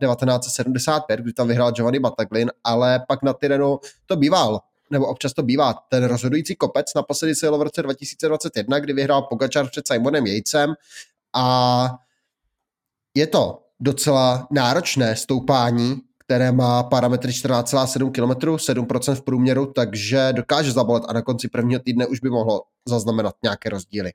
1975, 0.00 1.20
kdy 1.20 1.32
tam 1.32 1.48
vyhrál 1.48 1.72
Giovanni 1.72 1.98
Bataglin, 1.98 2.50
ale 2.64 3.00
pak 3.08 3.22
na 3.22 3.32
Tyrenu 3.32 3.78
to 4.06 4.16
býval, 4.16 4.60
nebo 4.90 5.06
občas 5.06 5.32
to 5.32 5.42
bývá, 5.42 5.74
ten 5.88 6.04
rozhodující 6.04 6.56
kopec 6.56 6.94
naposledy 6.94 7.34
se 7.34 7.46
jelo 7.46 7.58
v 7.58 7.62
roce 7.62 7.82
2021, 7.82 8.78
kdy 8.78 8.92
vyhrál 8.92 9.22
Pogačar 9.22 9.68
před 9.68 9.86
Simonem 9.86 10.26
Jejcem. 10.26 10.74
A 11.34 11.98
je 13.14 13.26
to 13.26 13.62
docela 13.80 14.46
náročné 14.50 15.16
stoupání, 15.16 16.02
které 16.30 16.52
má 16.52 16.82
parametry 16.82 17.32
14,7 17.32 18.10
km, 18.10 18.48
7% 18.56 19.14
v 19.14 19.22
průměru, 19.22 19.72
takže 19.74 20.28
dokáže 20.32 20.72
zabolet 20.72 21.02
a 21.08 21.12
na 21.12 21.22
konci 21.22 21.48
prvního 21.48 21.80
týdne 21.80 22.06
už 22.06 22.20
by 22.20 22.30
mohlo 22.30 22.62
zaznamenat 22.88 23.34
nějaké 23.42 23.70
rozdíly. 23.70 24.10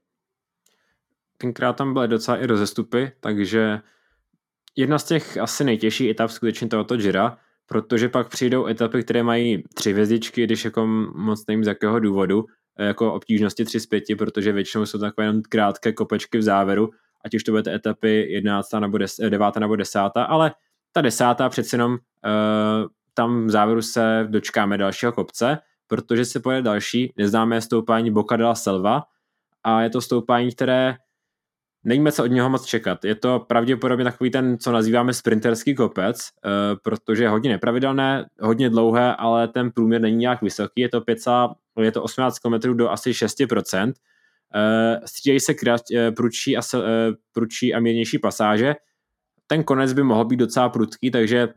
Tenkrát 1.37 1.73
tam 1.73 1.93
byly 1.93 2.07
docela 2.07 2.37
i 2.37 2.45
rozestupy, 2.45 3.11
takže 3.19 3.79
jedna 4.75 4.99
z 4.99 5.03
těch 5.03 5.37
asi 5.37 5.63
nejtěžší 5.63 6.09
etap 6.09 6.31
skutečně 6.31 6.67
tohoto 6.67 6.95
Jira, 6.95 7.37
protože 7.65 8.09
pak 8.09 8.29
přijdou 8.29 8.67
etapy, 8.67 9.03
které 9.03 9.23
mají 9.23 9.63
tři 9.73 9.91
hvězdičky, 9.91 10.43
když 10.43 10.65
jako 10.65 10.87
moc 11.15 11.47
nevím 11.47 11.63
z 11.63 11.67
jakého 11.67 11.99
důvodu, 11.99 12.45
jako 12.79 13.13
obtížnosti 13.13 13.65
3 13.65 13.79
z 13.79 13.85
5, 13.85 14.03
protože 14.17 14.51
většinou 14.51 14.85
jsou 14.85 14.99
takové 14.99 15.27
jenom 15.27 15.41
krátké 15.49 15.93
kopečky 15.93 16.37
v 16.37 16.41
závěru 16.41 16.89
ať 17.25 17.35
už 17.35 17.43
to 17.43 17.51
bude 17.51 17.75
etapy 17.75 18.25
11. 18.29 18.73
nebo 18.79 18.97
10, 18.97 19.29
9. 19.29 19.55
nebo 19.59 19.75
10. 19.75 19.99
ale 20.15 20.51
ta 20.95 21.01
desátá 21.01 21.49
přece 21.49 21.75
jenom 21.75 21.91
uh, 21.91 21.97
tam 23.13 23.47
v 23.47 23.49
závěru 23.49 23.81
se 23.81 24.27
dočkáme 24.29 24.77
dalšího 24.77 25.11
kopce, 25.11 25.57
protože 25.87 26.25
se 26.25 26.39
pojede 26.39 26.61
další 26.61 27.13
neznámé 27.17 27.61
stoupání 27.61 28.11
Boca 28.11 28.35
de 28.35 28.43
la 28.43 28.55
Selva 28.55 29.03
a 29.63 29.81
je 29.81 29.89
to 29.89 30.01
stoupání, 30.01 30.51
které 30.51 30.95
nevíme, 31.83 32.11
co 32.11 32.23
od 32.23 32.27
něho 32.27 32.49
moc 32.49 32.65
čekat. 32.65 33.05
Je 33.05 33.15
to 33.15 33.39
pravděpodobně 33.39 34.05
takový 34.05 34.31
ten, 34.31 34.57
co 34.57 34.71
nazýváme 34.71 35.13
sprinterský 35.13 35.75
kopec, 35.75 36.29
uh, 36.45 36.51
protože 36.83 37.23
je 37.23 37.29
hodně 37.29 37.49
nepravidelné, 37.49 38.25
hodně 38.41 38.69
dlouhé, 38.69 39.15
ale 39.15 39.47
ten 39.47 39.71
průměr 39.71 40.01
není 40.01 40.17
nějak 40.17 40.41
vysoký. 40.41 40.81
Je 40.81 40.89
to 40.89 41.01
5, 41.01 41.17
je 41.81 41.91
to 41.91 42.03
18 42.03 42.39
km 42.39 42.77
do 42.77 42.89
asi 42.89 43.11
6%, 43.11 43.93
Uh, 44.55 45.05
střídají 45.05 45.39
se 45.39 45.53
krat, 45.53 45.81
uh, 45.91 46.15
prudší, 46.15 46.57
a, 46.57 46.61
uh, 46.73 46.81
prudší 47.31 47.73
a 47.73 47.79
mírnější 47.79 48.19
pasáže. 48.19 48.75
Ten 49.47 49.63
konec 49.63 49.93
by 49.93 50.03
mohl 50.03 50.25
být 50.25 50.37
docela 50.37 50.69
prudký, 50.69 51.11
takže 51.11 51.47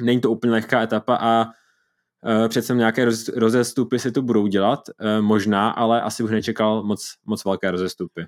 není 0.00 0.20
to 0.20 0.30
úplně 0.30 0.52
lehká 0.52 0.82
etapa 0.82 1.16
a 1.16 1.44
uh, 1.44 2.48
přece 2.48 2.74
nějaké 2.74 3.04
roz, 3.04 3.28
rozestupy 3.28 3.98
si 3.98 4.12
tu 4.12 4.22
budou 4.22 4.46
dělat, 4.46 4.80
uh, 4.88 5.22
možná, 5.24 5.70
ale 5.70 6.02
asi 6.02 6.22
bych 6.22 6.32
nečekal 6.32 6.82
moc, 6.82 7.14
moc 7.26 7.44
velké 7.44 7.70
rozestupy. 7.70 8.22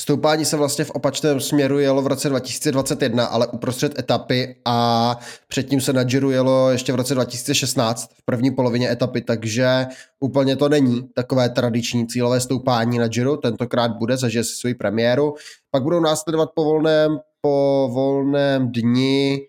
Stoupání 0.00 0.44
se 0.44 0.56
vlastně 0.56 0.84
v 0.84 0.90
opačném 0.90 1.40
směru 1.40 1.78
jelo 1.78 2.02
v 2.02 2.06
roce 2.06 2.28
2021, 2.28 3.26
ale 3.26 3.46
uprostřed 3.46 3.98
etapy 3.98 4.56
a 4.64 5.18
předtím 5.48 5.80
se 5.80 5.92
na 5.92 6.04
Giro 6.04 6.30
jelo 6.30 6.70
ještě 6.70 6.92
v 6.92 6.96
roce 6.96 7.14
2016 7.14 8.10
v 8.14 8.24
první 8.24 8.50
polovině 8.50 8.90
etapy, 8.90 9.20
takže 9.20 9.86
úplně 10.20 10.56
to 10.56 10.68
není 10.68 11.08
takové 11.14 11.48
tradiční 11.48 12.06
cílové 12.06 12.40
stoupání 12.40 12.98
na 12.98 13.08
Giro, 13.08 13.36
tentokrát 13.36 13.96
bude, 13.96 14.16
zažije 14.16 14.44
si 14.44 14.54
svoji 14.54 14.74
premiéru. 14.74 15.34
Pak 15.70 15.82
budou 15.82 16.00
následovat 16.00 16.50
po 16.54 16.64
volném, 16.64 17.18
po 17.44 17.90
volném 17.92 18.72
dni 18.72 19.48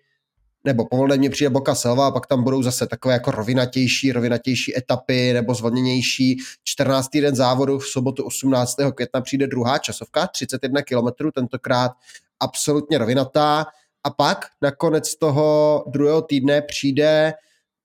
nebo 0.64 0.86
povolné 0.86 1.18
mě 1.18 1.30
přijde 1.30 1.50
Boka 1.50 1.76
Selva 1.76 2.08
a 2.08 2.12
pak 2.12 2.28
tam 2.28 2.44
budou 2.44 2.64
zase 2.64 2.88
takové 2.88 3.14
jako 3.14 3.32
rovinatější, 3.32 4.12
rovinatější 4.12 4.78
etapy 4.78 5.34
nebo 5.34 5.54
zvolněnější. 5.54 6.38
14. 6.64 7.10
den 7.22 7.36
závodu 7.36 7.80
v 7.80 7.88
sobotu 7.88 8.24
18. 8.24 8.76
května 8.96 9.22
přijde 9.22 9.48
druhá 9.48 9.78
časovka, 9.78 10.28
31 10.28 10.82
km, 10.82 11.32
tentokrát 11.32 11.92
absolutně 12.40 12.98
rovinatá. 12.98 13.66
A 14.04 14.10
pak 14.10 14.46
nakonec 14.62 15.16
toho 15.16 15.84
druhého 15.88 16.22
týdne 16.22 16.62
přijde 16.62 17.34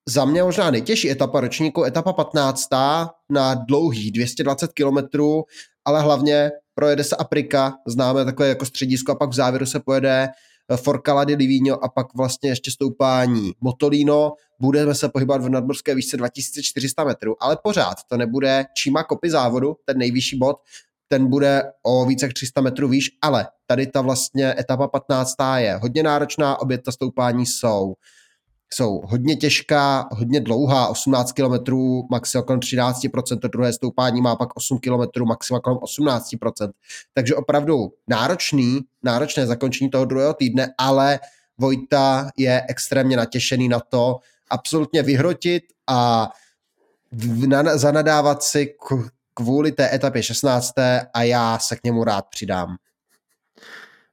za 0.09 0.25
mě 0.25 0.43
možná 0.43 0.71
nejtěžší 0.71 1.11
etapa 1.11 1.41
ročníku, 1.41 1.85
etapa 1.85 2.13
15. 2.13 2.69
na 3.31 3.55
dlouhý 3.55 4.11
220 4.11 4.71
km, 4.73 5.21
ale 5.85 6.03
hlavně 6.03 6.51
projede 6.75 7.05
se 7.05 7.17
Aprika, 7.17 7.75
známe 7.87 8.25
takové 8.25 8.49
jako 8.49 8.67
středisko 8.67 9.13
a 9.13 9.15
pak 9.15 9.31
v 9.31 9.35
závěru 9.35 9.67
se 9.67 9.81
pojede 9.81 10.29
Forcala 10.77 11.25
di 11.25 11.35
Livigno 11.35 11.85
a 11.85 11.89
pak 11.89 12.07
vlastně 12.17 12.51
ještě 12.51 12.71
stoupání 12.71 13.53
Motolino. 13.61 14.33
Budeme 14.61 14.95
se 14.95 15.09
pohybovat 15.09 15.43
v 15.43 15.49
nadmorské 15.49 15.95
výšce 15.95 16.17
2400 16.17 17.05
metrů, 17.05 17.43
ale 17.43 17.59
pořád 17.63 17.97
to 18.09 18.17
nebude 18.17 18.65
číma 18.77 19.03
kopy 19.03 19.31
závodu, 19.31 19.77
ten 19.85 19.99
nejvyšší 19.99 20.39
bod, 20.39 20.57
ten 21.09 21.27
bude 21.27 21.63
o 21.83 22.05
více 22.07 22.27
jak 22.27 22.33
300 22.33 22.61
metrů 22.61 22.89
výš, 22.89 23.11
ale 23.23 23.47
tady 23.67 23.87
ta 23.87 24.01
vlastně 24.01 24.55
etapa 24.59 24.89
15. 24.89 25.35
je 25.57 25.77
hodně 25.77 26.03
náročná, 26.03 26.61
obě 26.61 26.79
ta 26.79 26.93
stoupání 26.93 27.47
jsou 27.47 27.95
jsou 28.75 29.03
hodně 29.05 29.37
těžká, 29.37 30.09
hodně 30.13 30.41
dlouhá, 30.41 30.89
18 30.89 31.33
km, 31.33 31.77
maximum 32.11 32.45
kolem 32.45 32.61
13%, 32.61 33.39
to 33.39 33.49
druhé 33.49 33.73
stoupání 33.73 34.21
má 34.21 34.37
pak 34.37 34.57
8 34.57 34.79
km, 34.79 35.25
maximum 35.25 35.61
kolem 35.61 35.79
18%. 35.79 36.71
Takže 37.15 37.35
opravdu 37.35 37.93
náročný, 38.09 38.81
náročné 39.03 39.47
zakončení 39.47 39.91
toho 39.91 40.05
druhého 40.05 40.35
týdne, 40.35 40.75
ale 40.79 41.21
Vojta 41.59 42.31
je 42.37 42.63
extrémně 42.69 43.17
natěšený 43.17 43.69
na 43.69 43.81
to 43.81 44.19
absolutně 44.51 45.03
vyhrotit 45.03 45.63
a 45.87 46.31
zanadávat 47.75 48.43
si 48.43 48.75
kvůli 49.35 49.73
té 49.73 49.95
etapě 49.95 50.23
16. 50.23 50.73
a 51.15 51.23
já 51.23 51.59
se 51.59 51.77
k 51.77 51.85
němu 51.85 52.05
rád 52.05 52.25
přidám. 52.31 52.77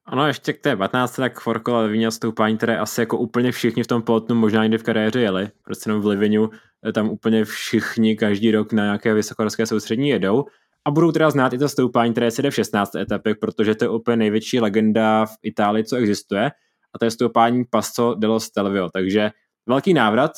Ano, 0.10 0.28
ještě 0.28 0.54
k 0.54 0.62
té 0.62 0.76
15. 0.76 1.16
tak 1.16 1.40
Forkola 1.40 1.82
Livinia 1.82 2.12
stoupání, 2.12 2.58
které 2.58 2.78
asi 2.78 3.02
jako 3.02 3.18
úplně 3.18 3.52
všichni 3.52 3.84
v 3.84 3.88
tom 3.88 4.02
polotnu 4.02 4.36
možná 4.36 4.64
někdy 4.64 4.78
v 4.78 4.84
kariéře 4.84 5.22
jeli, 5.22 5.50
protože 5.64 5.94
v 5.94 6.06
Livinu 6.06 6.50
eh, 6.88 6.94
tam 6.94 7.10
úplně 7.10 7.46
všichni 7.46 8.16
každý 8.16 8.52
rok 8.52 8.74
na 8.74 8.84
nějaké 8.84 9.14
vysokorské 9.14 9.66
soustřední 9.66 10.10
jedou 10.10 10.46
a 10.86 10.92
budou 10.92 11.12
teda 11.12 11.30
znát 11.30 11.54
i 11.54 11.58
to 11.58 11.70
stoupání, 11.70 12.12
které 12.12 12.32
se 12.32 12.42
jde 12.42 12.52
v 12.52 12.56
16. 12.56 12.96
etapě, 12.96 13.36
protože 13.36 13.76
to 13.76 13.86
je 13.86 13.90
úplně 13.90 14.18
největší 14.18 14.60
legenda 14.60 15.26
v 15.26 15.36
Itálii, 15.42 15.84
co 15.84 15.96
existuje 15.96 16.52
a 16.94 17.00
to 17.00 17.06
je 17.06 17.12
stoupání 17.12 17.64
Passo 17.70 18.16
dello 18.16 18.40
Stelvio, 18.40 18.90
takže 18.90 19.32
velký 19.66 19.94
návrat 19.94 20.32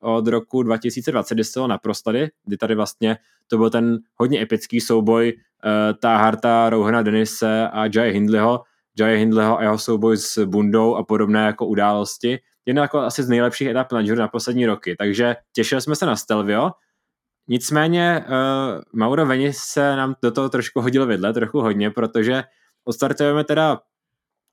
od 0.00 0.28
roku 0.28 0.62
2020, 0.62 1.34
kdy 1.34 1.44
se 1.44 1.60
kdy 2.46 2.56
tady 2.56 2.74
vlastně 2.74 3.16
to 3.48 3.58
byl 3.58 3.70
ten 3.70 3.98
hodně 4.14 4.42
epický 4.42 4.80
souboj 4.80 5.32
uh, 5.36 5.98
ta 6.00 6.16
Harta, 6.16 6.70
Rouhana 6.70 7.02
Denise 7.02 7.68
a 7.68 7.84
Jay 7.94 8.12
Hindleyho, 8.12 8.60
Jay 8.98 9.18
Hindleyho 9.18 9.58
a 9.58 9.62
jeho 9.62 9.78
souboj 9.78 10.16
s 10.16 10.44
Bundou 10.44 10.94
a 10.94 11.04
podobné 11.04 11.46
jako 11.46 11.66
události. 11.66 12.38
Jedna 12.66 12.82
jako 12.82 12.98
asi 12.98 13.22
z 13.22 13.28
nejlepších 13.28 13.68
etap 13.68 13.92
na 13.92 14.02
Giro 14.02 14.20
na 14.20 14.28
poslední 14.28 14.66
roky, 14.66 14.96
takže 14.98 15.36
těšili 15.52 15.80
jsme 15.80 15.96
se 15.96 16.06
na 16.06 16.16
Stelvio, 16.16 16.70
Nicméně 17.48 18.24
uh, 18.26 18.82
Mauro 18.92 19.26
Veni 19.26 19.52
se 19.52 19.96
nám 19.96 20.14
do 20.22 20.30
toho 20.30 20.48
trošku 20.48 20.80
hodil 20.80 21.06
vidle, 21.06 21.32
trochu 21.32 21.60
hodně, 21.60 21.90
protože 21.90 22.44
odstartujeme 22.84 23.44
teda 23.44 23.80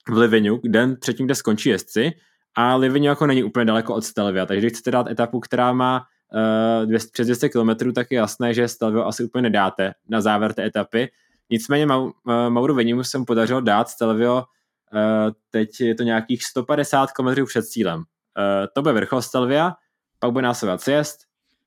v 0.10 0.17
Livinu, 0.17 0.60
den 0.63 0.97
předtím, 0.99 1.25
kde 1.25 1.36
skončí 1.36 1.69
jezdci, 1.69 2.12
a 2.56 2.75
Livinu 2.75 3.06
jako 3.06 3.25
není 3.25 3.43
úplně 3.43 3.65
daleko 3.65 3.95
od 3.95 4.06
Stelvia, 4.06 4.45
takže 4.45 4.60
když 4.60 4.73
chcete 4.73 4.91
dát 4.91 5.08
etapu, 5.08 5.39
která 5.39 5.73
má 5.73 6.06
uh, 6.82 6.86
200, 6.86 7.10
přes 7.13 7.27
200 7.27 7.49
km, 7.49 7.93
tak 7.95 8.12
je 8.12 8.17
jasné, 8.17 8.54
že 8.54 8.67
Stelvio 8.67 9.06
asi 9.06 9.23
úplně 9.23 9.41
nedáte 9.41 9.93
na 10.10 10.21
závěr 10.21 10.54
té 10.54 10.65
etapy, 10.65 11.10
Nicméně 11.51 11.85
Ma- 11.87 12.11
Mauro 12.49 12.73
Venimu 12.73 13.03
jsem 13.03 13.25
podařilo 13.25 13.61
dát 13.61 13.89
Stelvio, 13.89 14.43
eh, 14.95 15.31
teď 15.49 15.81
je 15.81 15.95
to 15.95 16.03
nějakých 16.03 16.43
150 16.43 17.11
km 17.11 17.45
před 17.45 17.65
cílem. 17.65 18.03
Eh, 18.37 18.67
to 18.75 18.81
bude 18.81 18.93
vrchol 18.93 19.21
Stelvia, 19.21 19.73
pak 20.19 20.31
bude 20.31 20.41
následovat 20.41 20.81
sjezd, 20.81 21.19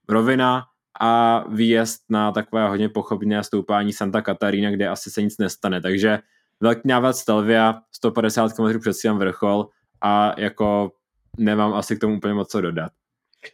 rovina 0.08 0.64
a 1.00 1.44
výjezd 1.48 2.02
na 2.08 2.32
takové 2.32 2.68
hodně 2.68 2.88
pochopné 2.88 3.44
stoupání 3.44 3.92
Santa 3.92 4.22
Catarina, 4.22 4.70
kde 4.70 4.88
asi 4.88 5.10
se 5.10 5.22
nic 5.22 5.38
nestane. 5.38 5.80
Takže 5.80 6.18
velký 6.60 6.88
návrat 6.88 7.16
Stelvia, 7.16 7.80
150 7.92 8.52
km 8.52 8.80
před 8.80 8.94
cílem 8.94 9.18
vrchol 9.18 9.68
a 10.00 10.40
jako 10.40 10.92
nemám 11.38 11.74
asi 11.74 11.96
k 11.96 12.00
tomu 12.00 12.16
úplně 12.16 12.34
moc 12.34 12.50
co 12.50 12.60
dodat. 12.60 12.92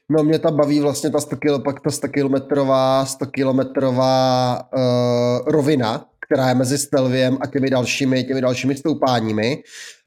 No 0.09 0.25
mě 0.25 0.39
ta 0.39 0.51
baví 0.51 0.81
vlastně 0.81 1.11
ta 1.11 1.21
100 1.21 1.37
km, 1.37 1.63
pak 1.65 1.81
ta 1.81 1.91
100 1.91 2.09
kilometrová, 2.09 3.07
100 3.07 3.27
kilometrová 3.27 4.63
uh, 4.77 5.49
rovina, 5.53 6.05
která 6.31 6.49
je 6.49 6.55
mezi 6.55 6.79
Stelviem 6.79 7.39
a 7.41 7.47
těmi 7.47 7.71
dalšími, 7.71 8.25
těmi 8.25 8.41
dalšími 8.41 8.77
stoupáními. 8.77 9.63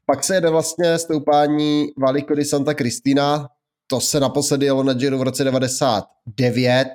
Pak 0.06 0.24
se 0.24 0.34
jede 0.34 0.50
vlastně 0.50 0.98
stoupání 0.98 1.86
Valico 1.98 2.34
di 2.34 2.44
Santa 2.44 2.74
Cristina, 2.74 3.48
to 3.86 4.00
se 4.00 4.20
naposledy 4.20 4.66
jelo 4.66 4.82
na 4.82 4.92
Giro 4.92 5.18
v 5.18 5.22
roce 5.22 5.44
99, 5.44 6.88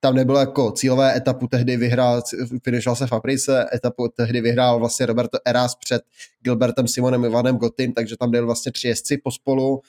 tam 0.00 0.14
nebylo 0.14 0.38
jako 0.38 0.70
cílové 0.70 1.16
etapu, 1.16 1.46
tehdy 1.46 1.76
vyhrál, 1.76 2.22
finišoval 2.64 2.96
se 2.96 3.06
v 3.06 3.12
Aprice, 3.12 3.66
etapu 3.74 4.08
tehdy 4.08 4.40
vyhrál 4.40 4.78
vlastně 4.78 5.06
Roberto 5.06 5.38
Eras 5.44 5.74
před 5.74 6.02
Gilbertem 6.40 6.88
Simonem 6.88 7.24
Ivanem 7.24 7.56
Gotim, 7.56 7.92
takže 7.92 8.16
tam 8.16 8.30
byl 8.30 8.46
vlastně 8.46 8.72
tři 8.72 8.88
jezdci 8.88 9.16
pospolu. 9.16 9.80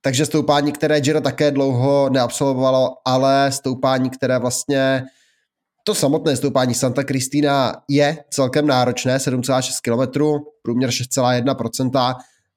Takže 0.00 0.26
stoupání, 0.26 0.72
které 0.72 1.00
Giro 1.00 1.20
také 1.20 1.50
dlouho 1.50 2.10
neabsolvovalo, 2.10 2.96
ale 3.04 3.52
stoupání, 3.52 4.10
které 4.10 4.38
vlastně 4.38 5.04
to 5.84 5.94
samotné 5.94 6.36
stoupání 6.36 6.74
Santa 6.74 7.04
Cristina 7.04 7.82
je 7.88 8.24
celkem 8.30 8.66
náročné, 8.66 9.16
7,6 9.16 9.72
km, 9.82 10.24
průměr 10.62 10.90
6,1%, 10.90 12.14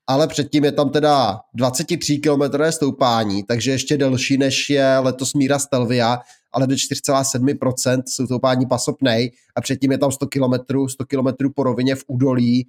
ale 0.08 0.28
předtím 0.28 0.64
je 0.66 0.72
tam 0.72 0.90
teda 0.90 1.40
23 1.54 2.18
km 2.18 2.64
stoupání, 2.70 3.44
takže 3.44 3.72
ještě 3.72 3.98
delší, 3.98 4.38
než 4.38 4.70
je 4.70 4.98
letos 4.98 5.34
míra 5.34 5.60
Stelvia, 5.60 6.20
ale 6.52 6.68
do 6.68 6.76
4,7% 6.76 8.04
jsou 8.06 8.26
stoupání 8.26 8.66
pasopnej 8.66 9.32
a 9.56 9.62
předtím 9.62 9.92
je 9.92 9.98
tam 9.98 10.12
100 10.12 10.28
km, 10.28 10.54
100 10.90 11.06
km 11.06 11.54
po 11.56 11.64
rovině 11.64 11.96
v 11.96 12.04
údolí 12.08 12.68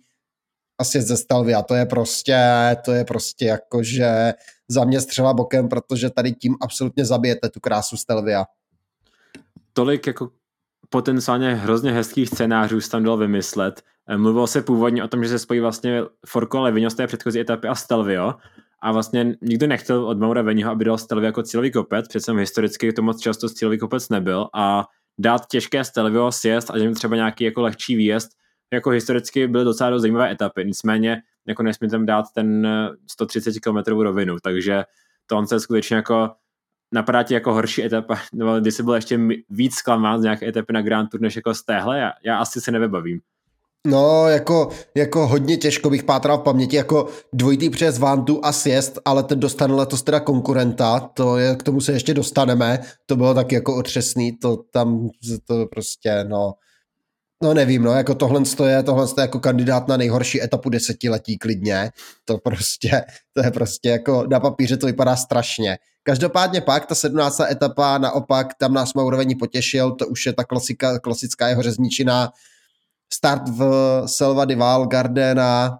asi 0.79 1.03
ze 1.03 1.17
Stelvia. 1.17 1.63
To 1.63 1.75
je 1.75 1.87
prostě, 1.87 2.39
to 2.85 2.93
je 2.93 3.05
prostě 3.05 3.45
jako, 3.45 3.83
že 3.83 4.35
za 4.69 4.85
mě 4.85 5.01
střela 5.01 5.35
bokem, 5.35 5.69
protože 5.69 6.11
tady 6.11 6.33
tím 6.33 6.57
absolutně 6.61 7.05
zabijete 7.05 7.49
tu 7.49 7.61
krásu 7.61 7.97
Stelvia. 7.97 8.45
Tolik 9.73 10.07
jako 10.07 10.31
potenciálně 10.89 11.55
hrozně 11.55 11.93
hezkých 11.93 12.29
scénářů 12.29 12.81
se 12.81 12.91
tam 12.91 13.05
dalo 13.05 13.17
vymyslet. 13.17 13.83
Eh, 14.09 14.17
mluvilo 14.17 14.47
se 14.47 14.63
původně 14.63 15.05
o 15.05 15.09
tom, 15.09 15.23
že 15.25 15.29
se 15.29 15.39
spojí 15.39 15.61
vlastně 15.61 16.03
Forko 16.27 16.61
Levinho 16.61 16.91
z 16.91 16.95
té 16.95 17.07
předchozí 17.07 17.41
etapy 17.41 17.69
a 17.69 17.75
Stelvio. 17.75 18.35
A 18.83 18.93
vlastně 18.93 19.37
nikdo 19.43 19.67
nechtěl 19.67 20.05
od 20.05 20.19
Maura 20.19 20.43
Veniho, 20.43 20.71
aby 20.71 20.85
dal 20.85 20.99
Stelvio 20.99 21.27
jako 21.27 21.43
cílový 21.43 21.73
kopec, 21.73 22.09
přece 22.09 22.33
historicky 22.33 22.93
to 22.93 23.03
moc 23.03 23.21
často 23.21 23.49
cílový 23.49 23.79
kopec 23.79 24.09
nebyl. 24.09 24.49
A 24.55 24.85
dát 25.19 25.47
těžké 25.47 25.85
Stelvio 25.85 26.33
sjezd 26.33 26.71
a 26.71 26.79
že 26.79 26.91
třeba 26.91 27.17
nějaký 27.17 27.45
jako 27.45 27.63
lehčí 27.63 27.97
výjezd, 27.97 28.31
jako 28.73 28.91
historicky 28.91 29.49
byly 29.49 29.65
docela 29.65 29.91
dost 29.91 30.03
zajímavé 30.03 30.31
etapy, 30.31 30.65
nicméně 30.65 31.23
jako 31.49 31.63
nesmí 31.63 31.89
tam 31.89 32.07
dát 32.07 32.25
ten 32.35 32.69
130 33.11 33.57
eh, 33.57 33.61
km 33.61 34.01
rovinu, 34.01 34.37
takže 34.43 34.85
to 35.27 35.37
on 35.37 35.47
se 35.47 35.61
skutečně 35.61 35.97
jako 35.97 36.31
napadá 36.93 37.23
ti 37.23 37.35
jako 37.35 37.53
horší 37.53 37.85
etapa, 37.85 38.19
nebo 38.33 38.61
kdy 38.61 38.73
jsi 38.73 38.83
byl 38.83 38.95
ještě 38.95 39.21
víc 39.51 39.75
zklamán 39.75 40.21
z 40.21 40.23
nějaké 40.23 40.49
etapy 40.49 40.73
na 40.73 40.83
Grand 40.83 41.11
Tour, 41.11 41.21
než 41.21 41.37
jako 41.37 41.55
z 41.55 41.65
téhle, 41.65 41.99
já, 41.99 42.13
já 42.25 42.39
asi 42.39 42.61
se 42.61 42.71
nevybavím. 42.71 43.21
No, 43.87 44.29
jako, 44.29 44.69
jako 44.95 45.27
hodně 45.27 45.57
těžko 45.57 45.91
bych 45.91 46.05
pátral 46.05 46.39
v 46.39 46.43
paměti, 46.43 46.77
jako 46.77 47.09
dvojitý 47.33 47.71
přes 47.71 47.99
Vantu 47.99 48.45
a 48.45 48.53
Siest, 48.53 48.99
ale 49.05 49.23
ten 49.23 49.41
dostane 49.41 49.75
letos 49.75 50.03
teda 50.03 50.21
konkurenta, 50.21 51.01
to 51.01 51.37
je, 51.37 51.57
k 51.57 51.63
tomu 51.63 51.81
se 51.81 51.93
ještě 51.93 52.15
dostaneme, 52.15 52.79
to 53.07 53.17
bylo 53.17 53.35
taky 53.35 53.55
jako 53.55 53.77
otřesný, 53.77 54.39
to 54.39 54.57
tam, 54.57 55.09
to 55.47 55.67
prostě, 55.67 56.25
no, 56.29 56.55
No 57.43 57.55
nevím, 57.55 57.83
no, 57.83 57.93
jako 57.93 58.15
tohle 58.15 58.43
je, 58.67 58.83
tohle 58.83 59.07
je 59.19 59.23
jako 59.23 59.41
kandidát 59.41 59.89
na 59.89 59.97
nejhorší 59.97 60.43
etapu 60.43 60.71
desetiletí 60.71 61.39
klidně. 61.39 61.91
To 62.25 62.39
prostě, 62.39 63.05
to 63.33 63.45
je 63.45 63.51
prostě 63.51 63.89
jako 63.89 64.27
na 64.31 64.41
papíře 64.41 64.77
to 64.77 64.87
vypadá 64.87 65.17
strašně. 65.17 65.79
Každopádně 66.09 66.61
pak 66.61 66.87
ta 66.87 66.95
17. 66.95 67.41
etapa 67.41 67.99
naopak 67.99 68.55
tam 68.55 68.73
nás 68.73 68.95
Maurovení 68.95 69.35
potěšil, 69.35 69.93
to 69.93 70.07
už 70.07 70.27
je 70.27 70.33
ta 70.33 70.45
klasika, 70.45 70.99
klasická 70.99 71.49
jeho 71.49 71.63
řezničina. 71.63 72.33
Start 73.13 73.49
v 73.49 73.63
Selva 74.07 74.45
di 74.45 74.55
Val, 74.55 74.87
Gardena, 74.87 75.79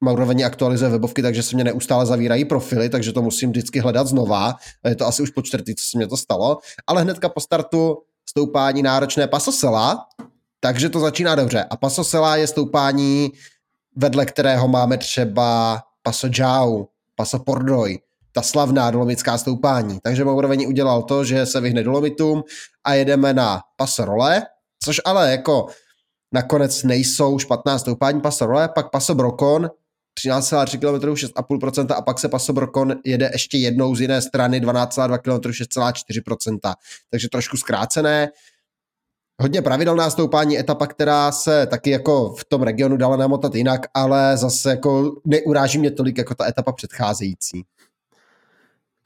Maurovení 0.00 0.44
aktualizuje 0.44 0.90
webovky, 0.90 1.22
takže 1.22 1.42
se 1.42 1.56
mě 1.56 1.64
neustále 1.64 2.06
zavírají 2.06 2.44
profily, 2.44 2.88
takže 2.88 3.12
to 3.12 3.22
musím 3.22 3.50
vždycky 3.50 3.80
hledat 3.80 4.06
znova. 4.06 4.56
Je 4.88 4.94
to 4.94 5.06
asi 5.06 5.22
už 5.22 5.30
po 5.30 5.42
čtvrtý, 5.42 5.74
co 5.74 5.84
se 5.84 5.98
mě 5.98 6.06
to 6.06 6.16
stalo. 6.16 6.58
Ale 6.86 7.02
hnedka 7.02 7.28
po 7.28 7.40
startu 7.40 7.98
stoupání 8.28 8.82
náročné 8.82 9.26
pasosela, 9.26 10.06
takže 10.60 10.88
to 10.88 11.00
začíná 11.00 11.34
dobře. 11.34 11.64
A 11.70 11.76
pasosela 11.76 12.36
je 12.36 12.46
stoupání, 12.46 13.32
vedle 13.96 14.26
kterého 14.26 14.68
máme 14.68 14.98
třeba 14.98 15.82
paso 16.02 16.28
Jau, 16.38 16.86
paso 17.14 17.38
Pordoj, 17.38 17.98
ta 18.36 18.42
slavná 18.42 18.90
dolomická 18.90 19.38
stoupání. 19.38 19.98
Takže 20.02 20.24
Maurovení 20.24 20.66
udělal 20.66 21.02
to, 21.02 21.24
že 21.24 21.46
se 21.46 21.60
vyhne 21.60 21.82
dolomitům 21.82 22.42
a 22.84 22.94
jedeme 22.94 23.34
na 23.34 23.60
paso 23.76 24.04
Role, 24.04 24.42
což 24.84 25.00
ale 25.04 25.30
jako 25.30 25.66
nakonec 26.34 26.82
nejsou 26.82 27.38
špatná 27.38 27.78
stoupání 27.78 28.20
paso 28.20 28.46
Role, 28.46 28.68
pak 28.68 28.90
paso 28.90 29.14
Brokon, 29.14 29.70
13,3 30.26 30.78
km 30.78 31.06
6,5% 31.06 31.94
a 31.96 32.02
pak 32.02 32.18
se 32.18 32.28
Paso 32.28 32.52
Brokon 32.52 32.94
jede 33.04 33.30
ještě 33.32 33.58
jednou 33.58 33.94
z 33.94 34.00
jiné 34.00 34.22
strany 34.22 34.60
12,2 34.60 35.18
km 35.18 35.48
6,4%. 35.48 36.74
Takže 37.10 37.28
trošku 37.28 37.56
zkrácené. 37.56 38.28
Hodně 39.42 39.62
pravidelná 39.62 40.10
stoupání, 40.10 40.58
etapa, 40.58 40.86
která 40.86 41.32
se 41.32 41.66
taky 41.66 41.90
jako 41.90 42.34
v 42.34 42.44
tom 42.44 42.62
regionu 42.62 42.96
dala 42.96 43.16
namotat 43.16 43.54
jinak, 43.54 43.80
ale 43.94 44.36
zase 44.36 44.70
jako 44.70 45.12
neuráží 45.26 45.78
mě 45.78 45.90
tolik 45.90 46.18
jako 46.18 46.34
ta 46.34 46.48
etapa 46.48 46.72
předcházející. 46.72 47.64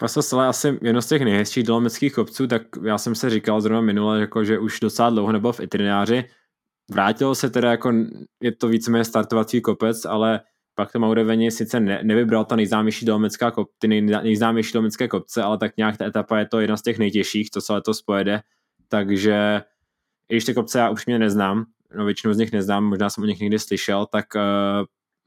Paso 0.00 0.22
Sele 0.22 0.46
asi 0.46 0.78
jedno 0.82 1.02
z 1.02 1.06
těch 1.06 1.22
nejhezčích 1.22 1.64
dolomických 1.64 2.14
kopců, 2.14 2.46
tak 2.46 2.62
já 2.84 2.98
jsem 2.98 3.14
se 3.14 3.30
říkal 3.30 3.60
zrovna 3.60 3.80
minule, 3.80 4.20
jako, 4.20 4.44
že 4.44 4.58
už 4.58 4.80
docela 4.80 5.10
dlouho 5.10 5.32
nebyl 5.32 5.52
v 5.52 5.60
itineráři. 5.60 6.24
Vrátil 6.90 7.34
se 7.34 7.50
teda 7.50 7.70
jako, 7.70 7.92
je 8.42 8.52
to 8.52 8.68
víceméně 8.68 9.04
startovací 9.04 9.60
kopec, 9.60 10.04
ale 10.04 10.40
pak 10.74 10.92
to 10.92 10.98
Maureveni 10.98 11.50
sice 11.50 11.80
ne, 11.80 12.00
nevybral 12.02 12.44
ta 12.44 12.56
nejznámější 12.56 13.06
dolomická 13.06 13.50
kop, 13.50 13.68
ty 13.78 13.88
nej, 13.88 14.00
nejznámější 14.02 14.72
dolomické 14.72 15.08
kopce, 15.08 15.42
ale 15.42 15.58
tak 15.58 15.76
nějak 15.76 15.96
ta 15.96 16.06
etapa 16.06 16.38
je 16.38 16.46
to 16.46 16.60
jedna 16.60 16.76
z 16.76 16.82
těch 16.82 16.98
nejtěžších, 16.98 17.50
co 17.50 17.60
se 17.60 17.72
letos 17.72 18.02
pojede, 18.02 18.40
takže 18.88 19.62
i 20.28 20.34
když 20.34 20.44
ty 20.44 20.54
kopce 20.54 20.78
já 20.78 20.90
už 20.90 21.06
mě 21.06 21.18
neznám, 21.18 21.64
no 21.94 22.04
většinu 22.04 22.34
z 22.34 22.38
nich 22.38 22.52
neznám, 22.52 22.84
možná 22.84 23.10
jsem 23.10 23.24
o 23.24 23.26
nich 23.26 23.40
někdy 23.40 23.58
slyšel, 23.58 24.06
tak 24.06 24.26
uh, 24.34 24.42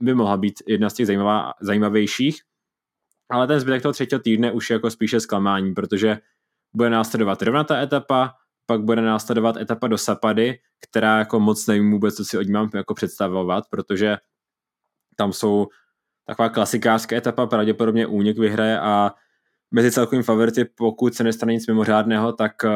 by 0.01 0.13
mohla 0.13 0.37
být 0.37 0.53
jedna 0.67 0.89
z 0.89 0.93
těch 0.93 1.07
zajímavá, 1.07 1.53
zajímavějších, 1.61 2.41
ale 3.31 3.47
ten 3.47 3.59
zbytek 3.59 3.81
toho 3.81 3.93
třetího 3.93 4.19
týdne 4.19 4.51
už 4.51 4.69
je 4.69 4.73
jako 4.73 4.91
spíše 4.91 5.19
zklamání, 5.19 5.73
protože 5.73 6.17
bude 6.73 6.89
následovat 6.89 7.41
rovnatá 7.41 7.81
etapa, 7.81 8.33
pak 8.65 8.81
bude 8.81 9.01
následovat 9.01 9.57
etapa 9.57 9.87
do 9.87 9.97
Sapady, 9.97 10.59
která 10.89 11.19
jako 11.19 11.39
moc 11.39 11.67
nevím 11.67 11.91
vůbec, 11.91 12.15
co 12.15 12.25
si 12.25 12.37
od 12.37 12.41
ní 12.41 12.51
mám 12.51 12.69
jako 12.73 12.93
představovat, 12.93 13.63
protože 13.69 14.17
tam 15.15 15.33
jsou 15.33 15.67
taková 16.27 16.49
klasikářská 16.49 17.15
etapa, 17.15 17.45
pravděpodobně 17.45 18.07
únik 18.07 18.37
vyhraje 18.37 18.79
a 18.79 19.11
mezi 19.71 19.91
celkovým 19.91 20.23
favority, 20.23 20.65
pokud 20.65 21.13
se 21.13 21.23
nestane 21.23 21.53
nic 21.53 21.67
mimořádného, 21.67 22.33
tak 22.33 22.65
eh, 22.65 22.69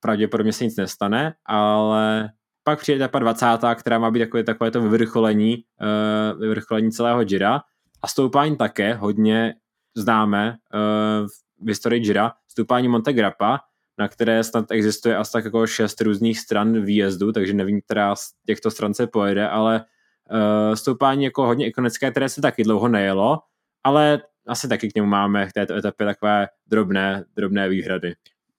pravděpodobně 0.00 0.52
se 0.52 0.64
nic 0.64 0.76
nestane, 0.76 1.34
ale 1.46 2.30
pak 2.68 2.80
přijde 2.80 2.96
etapa 3.04 3.18
20., 3.18 3.46
která 3.74 3.98
má 3.98 4.10
být 4.10 4.18
takové, 4.18 4.44
takové 4.44 4.70
to 4.70 4.82
vyvrcholení, 4.82 5.56
uh, 5.56 6.40
vyvrcholení 6.40 6.90
celého 6.90 7.22
Jira 7.22 7.60
a 8.02 8.06
stoupání 8.06 8.56
také 8.56 8.94
hodně 8.94 9.54
známe 9.96 10.56
uh, 10.74 11.26
v 11.64 11.68
historii 11.68 12.02
Jira, 12.02 12.32
stoupání 12.48 12.88
Monte 12.88 13.12
Grappa, 13.12 13.60
na 13.98 14.08
které 14.08 14.44
snad 14.44 14.70
existuje 14.70 15.16
asi 15.16 15.32
tak 15.32 15.44
jako 15.44 15.66
šest 15.66 16.00
různých 16.00 16.38
stran 16.40 16.84
výjezdu, 16.84 17.32
takže 17.32 17.52
nevím, 17.52 17.80
která 17.80 18.16
z 18.16 18.30
těchto 18.46 18.70
stran 18.70 18.94
se 18.94 19.06
pojede, 19.06 19.48
ale 19.48 19.84
uh, 20.30 20.74
stoupání 20.74 21.24
jako 21.24 21.46
hodně 21.46 21.66
ikonické, 21.66 22.10
které 22.10 22.28
se 22.28 22.40
taky 22.40 22.64
dlouho 22.64 22.88
nejelo, 22.88 23.38
ale 23.84 24.22
asi 24.46 24.68
taky 24.68 24.88
k 24.88 24.94
němu 24.94 25.08
máme 25.08 25.46
k 25.46 25.52
této 25.52 25.74
etapě 25.74 26.06
takové 26.06 26.48
drobné, 26.66 27.24
drobné 27.36 27.68
výhrady. 27.68 28.14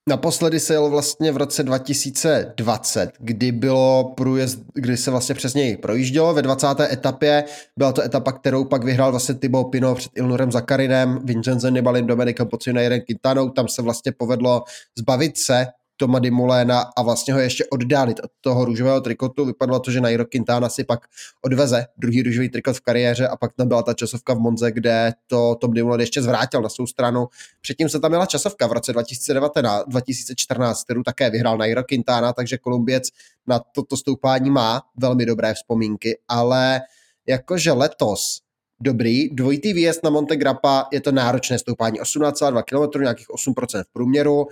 Naposledy 0.09 0.59
se 0.59 0.73
jel 0.73 0.89
vlastně 0.89 1.31
v 1.31 1.37
roce 1.37 1.63
2020, 1.63 3.11
kdy 3.19 3.51
bylo 3.51 4.13
průjezd, 4.17 4.59
kdy 4.73 4.97
se 4.97 5.11
vlastně 5.11 5.35
přes 5.35 5.53
něj 5.53 5.77
projíždělo 5.77 6.33
ve 6.33 6.41
20. 6.41 6.67
etapě. 6.79 7.43
Byla 7.77 7.91
to 7.91 8.01
etapa, 8.01 8.31
kterou 8.31 8.65
pak 8.65 8.83
vyhrál 8.83 9.11
vlastně 9.11 9.35
Thibaut 9.35 9.71
Pino 9.71 9.95
před 9.95 10.11
Ilnurem 10.15 10.51
Zakarinem, 10.51 11.19
Vincenzo 11.23 11.69
Nibalin, 11.69 12.07
Dominikem 12.07 12.47
Pocino, 12.47 12.81
jeden 12.81 13.01
Quintanou. 13.01 13.49
Tam 13.49 13.67
se 13.67 13.81
vlastně 13.81 14.11
povedlo 14.11 14.63
zbavit 14.97 15.37
se 15.37 15.67
Toma 15.99 16.19
Dimuléna 16.19 16.85
a 16.97 17.01
vlastně 17.01 17.33
ho 17.33 17.39
ještě 17.39 17.65
oddálit 17.65 18.19
od 18.23 18.31
toho 18.41 18.65
růžového 18.65 19.01
trikotu. 19.01 19.45
Vypadalo 19.45 19.79
to, 19.79 19.91
že 19.91 20.01
Nairo 20.01 20.25
Quintana 20.25 20.69
si 20.69 20.83
pak 20.83 20.99
odveze 21.41 21.85
druhý 21.97 22.23
růžový 22.23 22.49
trikot 22.49 22.75
v 22.75 22.81
kariéře 22.81 23.27
a 23.27 23.37
pak 23.37 23.53
tam 23.53 23.67
byla 23.67 23.83
ta 23.83 23.93
časovka 23.93 24.33
v 24.33 24.39
Monze, 24.39 24.71
kde 24.71 25.13
to 25.27 25.55
Tom 25.55 25.73
Dumoulin 25.73 25.99
ještě 25.99 26.21
zvrátil 26.21 26.61
na 26.61 26.69
svou 26.69 26.87
stranu. 26.87 27.27
Předtím 27.61 27.89
se 27.89 27.99
tam 27.99 28.11
měla 28.11 28.25
časovka 28.25 28.67
v 28.67 28.71
roce 28.71 28.93
2019, 28.93 29.85
2014, 29.87 30.83
kterou 30.83 31.03
také 31.03 31.29
vyhrál 31.29 31.57
Nairo 31.57 31.83
Quintana, 31.83 32.33
takže 32.33 32.57
Kolumbiec 32.57 33.09
na 33.47 33.59
toto 33.59 33.97
stoupání 33.97 34.49
má 34.49 34.81
velmi 34.97 35.25
dobré 35.25 35.53
vzpomínky, 35.53 36.19
ale 36.27 36.81
jakože 37.27 37.71
letos 37.71 38.41
dobrý. 38.81 39.29
Dvojitý 39.29 39.73
výjezd 39.73 40.03
na 40.03 40.09
Monte 40.09 40.35
Grappa 40.35 40.87
je 40.91 41.01
to 41.01 41.11
náročné 41.11 41.59
stoupání 41.59 42.01
18,2 42.01 42.63
km, 42.63 43.01
nějakých 43.01 43.27
8% 43.29 43.83
v 43.83 43.93
průměru 43.93 44.47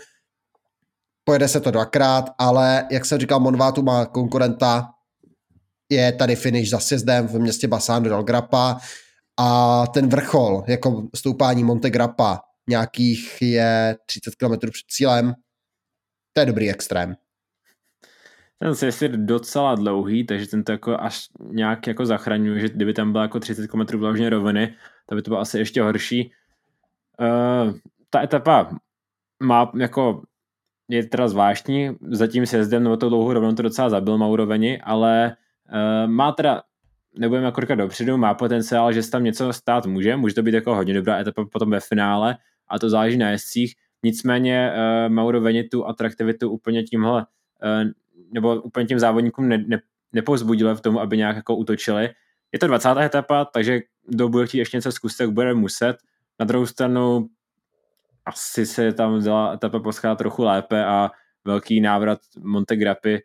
pojede 1.28 1.48
se 1.48 1.60
to 1.60 1.72
dvakrát, 1.72 2.30
ale 2.38 2.88
jak 2.92 3.06
jsem 3.06 3.20
říkal, 3.20 3.40
Monvátu 3.40 3.84
má 3.84 4.06
konkurenta, 4.06 4.90
je 5.92 6.12
tady 6.12 6.36
finish 6.36 6.70
za 6.70 6.80
sjezdem 6.80 7.28
v 7.28 7.40
městě 7.40 7.68
Bassano 7.68 8.10
del 8.10 8.24
Grappa 8.24 8.78
a 9.40 9.84
ten 9.88 10.10
vrchol, 10.10 10.64
jako 10.68 11.08
stoupání 11.16 11.64
Monte 11.64 11.90
Grappa, 11.90 12.40
nějakých 12.70 13.42
je 13.42 13.98
30 14.06 14.36
km 14.36 14.54
před 14.72 14.88
cílem, 14.88 15.34
to 16.34 16.40
je 16.40 16.46
dobrý 16.46 16.70
extrém. 16.70 17.16
Ten 18.60 18.76
sjezd 18.76 19.02
je 19.02 19.10
docela 19.10 19.76
dlouhý, 19.76 20.26
takže 20.26 20.48
ten 20.48 20.64
to 20.64 20.72
jako 20.72 20.98
až 21.00 21.28
nějak 21.52 21.88
jako 21.88 22.06
zachraňuje, 22.06 22.60
že 22.60 22.70
kdyby 22.70 22.94
tam 22.94 23.12
bylo 23.12 23.24
jako 23.24 23.40
30 23.40 23.68
km 23.68 23.98
vložně 23.98 24.30
roviny, 24.30 24.76
to 25.06 25.16
by 25.16 25.22
to 25.22 25.30
bylo 25.32 25.42
asi 25.42 25.58
ještě 25.58 25.82
horší. 25.82 26.32
Uh, 27.20 27.74
ta 28.10 28.24
etapa 28.24 28.80
má 29.44 29.72
jako 29.78 30.22
je 30.90 31.04
teda 31.08 31.28
zvláštní, 31.28 31.90
zatím 32.02 32.46
sjezdem 32.46 32.84
nebo 32.84 32.98
to 32.98 33.10
dlouhou 33.10 33.34
rovnou 33.34 33.52
to 33.52 33.62
docela 33.62 33.90
zabil 33.90 34.18
Mauroveni, 34.18 34.82
ale 34.82 35.36
uh, 35.74 36.12
má 36.12 36.32
teda 36.32 36.62
nebudeme 37.20 37.46
jako 37.46 37.62
říkat 37.62 37.76
dopředu, 37.76 38.18
má 38.18 38.34
potenciál, 38.34 38.94
že 38.94 39.04
se 39.04 39.12
tam 39.12 39.24
něco 39.24 39.54
stát 39.54 39.86
může, 39.86 40.16
může 40.16 40.36
to 40.36 40.42
být 40.42 40.54
jako 40.54 40.76
hodně 40.76 40.94
dobrá 40.94 41.20
etapa 41.20 41.46
potom 41.46 41.70
ve 41.70 41.80
finále 41.80 42.38
a 42.68 42.80
to 42.80 42.90
záleží 42.90 43.18
na 43.18 43.30
jezdcích, 43.30 43.76
nicméně 44.04 44.72
uh, 44.72 45.14
Mauro 45.14 45.42
Veni 45.42 45.64
tu 45.64 45.86
atraktivitu 45.86 46.50
úplně 46.50 46.84
tímhle 46.84 47.26
uh, 47.64 47.92
nebo 48.32 48.62
úplně 48.62 48.86
tím 48.86 49.00
závodníkům 49.00 49.50
ne, 49.50 49.64
ne, 49.68 49.80
nepozbudilo 50.14 50.76
v 50.76 50.82
tom, 50.82 50.98
aby 50.98 51.18
nějak 51.18 51.36
jako 51.36 51.56
utočili. 51.56 52.10
Je 52.52 52.60
to 52.60 52.68
20. 52.68 52.90
etapa, 52.98 53.46
takže 53.46 53.80
kdo 54.08 54.30
bude 54.30 54.48
chtít 54.48 54.58
ještě 54.58 54.78
něco 54.78 54.92
zkusit, 54.92 55.18
tak 55.18 55.32
bude 55.32 55.54
muset. 55.54 55.98
Na 56.40 56.46
druhou 56.46 56.66
stranu 56.66 57.28
asi 58.28 58.66
se 58.66 58.94
tam 58.94 59.24
dala 59.24 59.54
etapa 59.54 59.80
poschá 59.80 60.16
trochu 60.16 60.44
lépe 60.44 60.86
a 60.86 61.12
velký 61.46 61.82
návrat 61.82 62.20
Montegrapy 62.40 63.14
uh, 63.14 63.22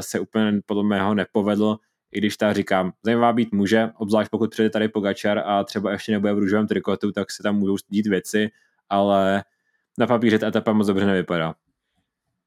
se 0.00 0.20
úplně 0.20 0.60
podle 0.66 0.84
mého 0.84 1.14
nepovedl, 1.14 1.76
i 2.12 2.18
když 2.18 2.36
ta 2.36 2.52
říkám, 2.52 2.92
zajímavá 3.04 3.32
být 3.32 3.52
může, 3.52 3.90
obzvlášť 3.96 4.30
pokud 4.30 4.50
přijde 4.50 4.70
tady 4.70 4.88
Pogačar 4.88 5.38
a 5.38 5.64
třeba 5.64 5.92
ještě 5.92 6.12
nebude 6.12 6.32
v 6.32 6.38
růžovém 6.38 6.66
trikotu, 6.66 7.12
tak 7.12 7.30
se 7.30 7.42
tam 7.42 7.56
můžou 7.56 7.76
dít 7.88 8.06
věci, 8.06 8.50
ale 8.88 9.44
na 9.98 10.06
papíře 10.06 10.38
ta 10.38 10.46
etapa 10.46 10.72
moc 10.72 10.86
dobře 10.86 11.06
nevypadá. 11.06 11.54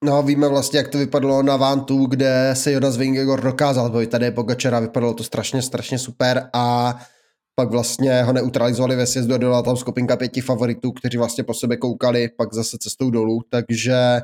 No, 0.03 0.23
víme 0.23 0.47
vlastně, 0.47 0.77
jak 0.77 0.87
to 0.87 0.97
vypadalo 0.97 1.43
na 1.43 1.57
Vantu, 1.57 2.05
kde 2.05 2.51
se 2.53 2.71
Jonas 2.71 2.97
Vingegaard 2.97 3.43
dokázal 3.43 3.89
bojit. 3.89 4.09
Tady 4.09 4.25
je 4.25 4.31
Pogačara, 4.31 4.79
vypadalo 4.79 5.13
to 5.13 5.23
strašně, 5.23 5.61
strašně 5.61 5.99
super 5.99 6.49
a 6.53 6.95
pak 7.55 7.71
vlastně 7.71 8.23
ho 8.23 8.33
neutralizovali 8.33 8.95
ve 8.95 9.07
sjezdu 9.07 9.33
a 9.33 9.37
dodala 9.37 9.61
tam 9.61 9.77
skupinka 9.77 10.17
pěti 10.17 10.41
favoritů, 10.41 10.91
kteří 10.91 11.17
vlastně 11.17 11.43
po 11.43 11.53
sebe 11.53 11.77
koukali, 11.77 12.29
pak 12.37 12.53
zase 12.53 12.77
cestou 12.77 13.09
dolů, 13.09 13.41
takže 13.49 14.21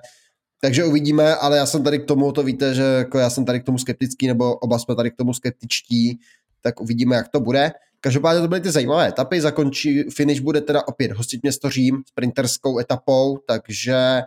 takže 0.64 0.86
uvidíme, 0.86 1.36
ale 1.36 1.58
já 1.58 1.66
jsem 1.66 1.84
tady 1.84 2.00
k 2.00 2.06
tomu, 2.06 2.32
to 2.32 2.44
víte, 2.44 2.74
že 2.74 2.84
jako 2.84 3.18
já 3.18 3.30
jsem 3.30 3.46
tady 3.46 3.60
k 3.60 3.64
tomu 3.64 3.78
skeptický, 3.78 4.28
nebo 4.28 4.56
oba 4.56 4.80
jsme 4.80 4.96
tady 4.96 5.12
k 5.12 5.16
tomu 5.16 5.34
skeptičtí, 5.34 6.20
tak 6.62 6.82
uvidíme, 6.82 7.16
jak 7.16 7.28
to 7.28 7.40
bude. 7.40 7.72
Každopádně 8.00 8.42
to 8.42 8.48
byly 8.48 8.62
ty 8.62 8.72
zajímavé 8.72 9.08
etapy, 9.08 9.42
zakončí, 9.42 10.04
finish 10.04 10.40
bude 10.40 10.62
teda 10.62 10.88
opět 10.88 11.12
hostit 11.12 11.44
město 11.44 11.70
Řím 11.70 12.04
sprinterskou 12.08 12.80
etapou, 12.80 13.38
takže 13.48 14.22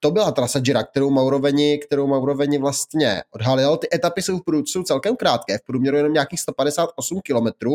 to 0.00 0.10
byla 0.10 0.32
trasa 0.32 0.58
Gira, 0.58 0.82
kterou 0.82 1.10
Mauroveni, 1.10 1.78
kterou 1.78 2.06
Mauroveni 2.06 2.58
vlastně 2.58 3.22
odhalil. 3.30 3.76
Ty 3.76 3.88
etapy 3.94 4.22
jsou, 4.22 4.38
v 4.38 4.44
průměru, 4.44 4.82
celkem 4.84 5.16
krátké, 5.16 5.58
v 5.58 5.62
průměru 5.66 5.96
jenom 5.96 6.12
nějakých 6.12 6.40
158 6.40 7.20
km, 7.28 7.70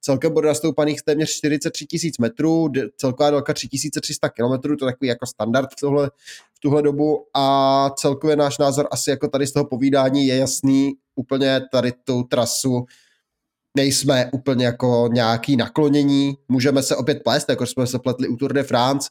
celkem 0.00 0.32
bude 0.32 0.48
nastoupaných 0.48 1.02
téměř 1.02 1.30
43 1.30 1.86
000 2.04 2.12
metrů, 2.20 2.68
celková 2.96 3.30
délka 3.30 3.54
3300 3.54 4.28
km, 4.28 4.60
to 4.62 4.72
je 4.72 4.92
takový 4.92 5.08
jako 5.08 5.26
standard 5.26 5.68
v, 5.72 5.80
tohle, 5.80 6.10
v 6.54 6.60
tuhle 6.60 6.82
dobu. 6.82 7.26
A 7.34 7.90
celkově 7.96 8.36
náš 8.36 8.58
názor 8.58 8.88
asi 8.90 9.10
jako 9.10 9.28
tady 9.28 9.46
z 9.46 9.52
toho 9.52 9.64
povídání 9.64 10.26
je 10.26 10.36
jasný, 10.36 10.92
úplně 11.14 11.60
tady 11.72 11.92
tu 11.92 12.22
trasu 12.22 12.84
nejsme 13.76 14.30
úplně 14.32 14.64
jako 14.64 15.08
nějaký 15.12 15.56
naklonění, 15.56 16.36
můžeme 16.48 16.82
se 16.82 16.96
opět 16.96 17.22
plést, 17.24 17.48
jako 17.48 17.66
jsme 17.66 17.86
se 17.86 17.98
pletli 17.98 18.28
u 18.28 18.36
Tour 18.36 18.52
de 18.52 18.62
France, 18.62 19.08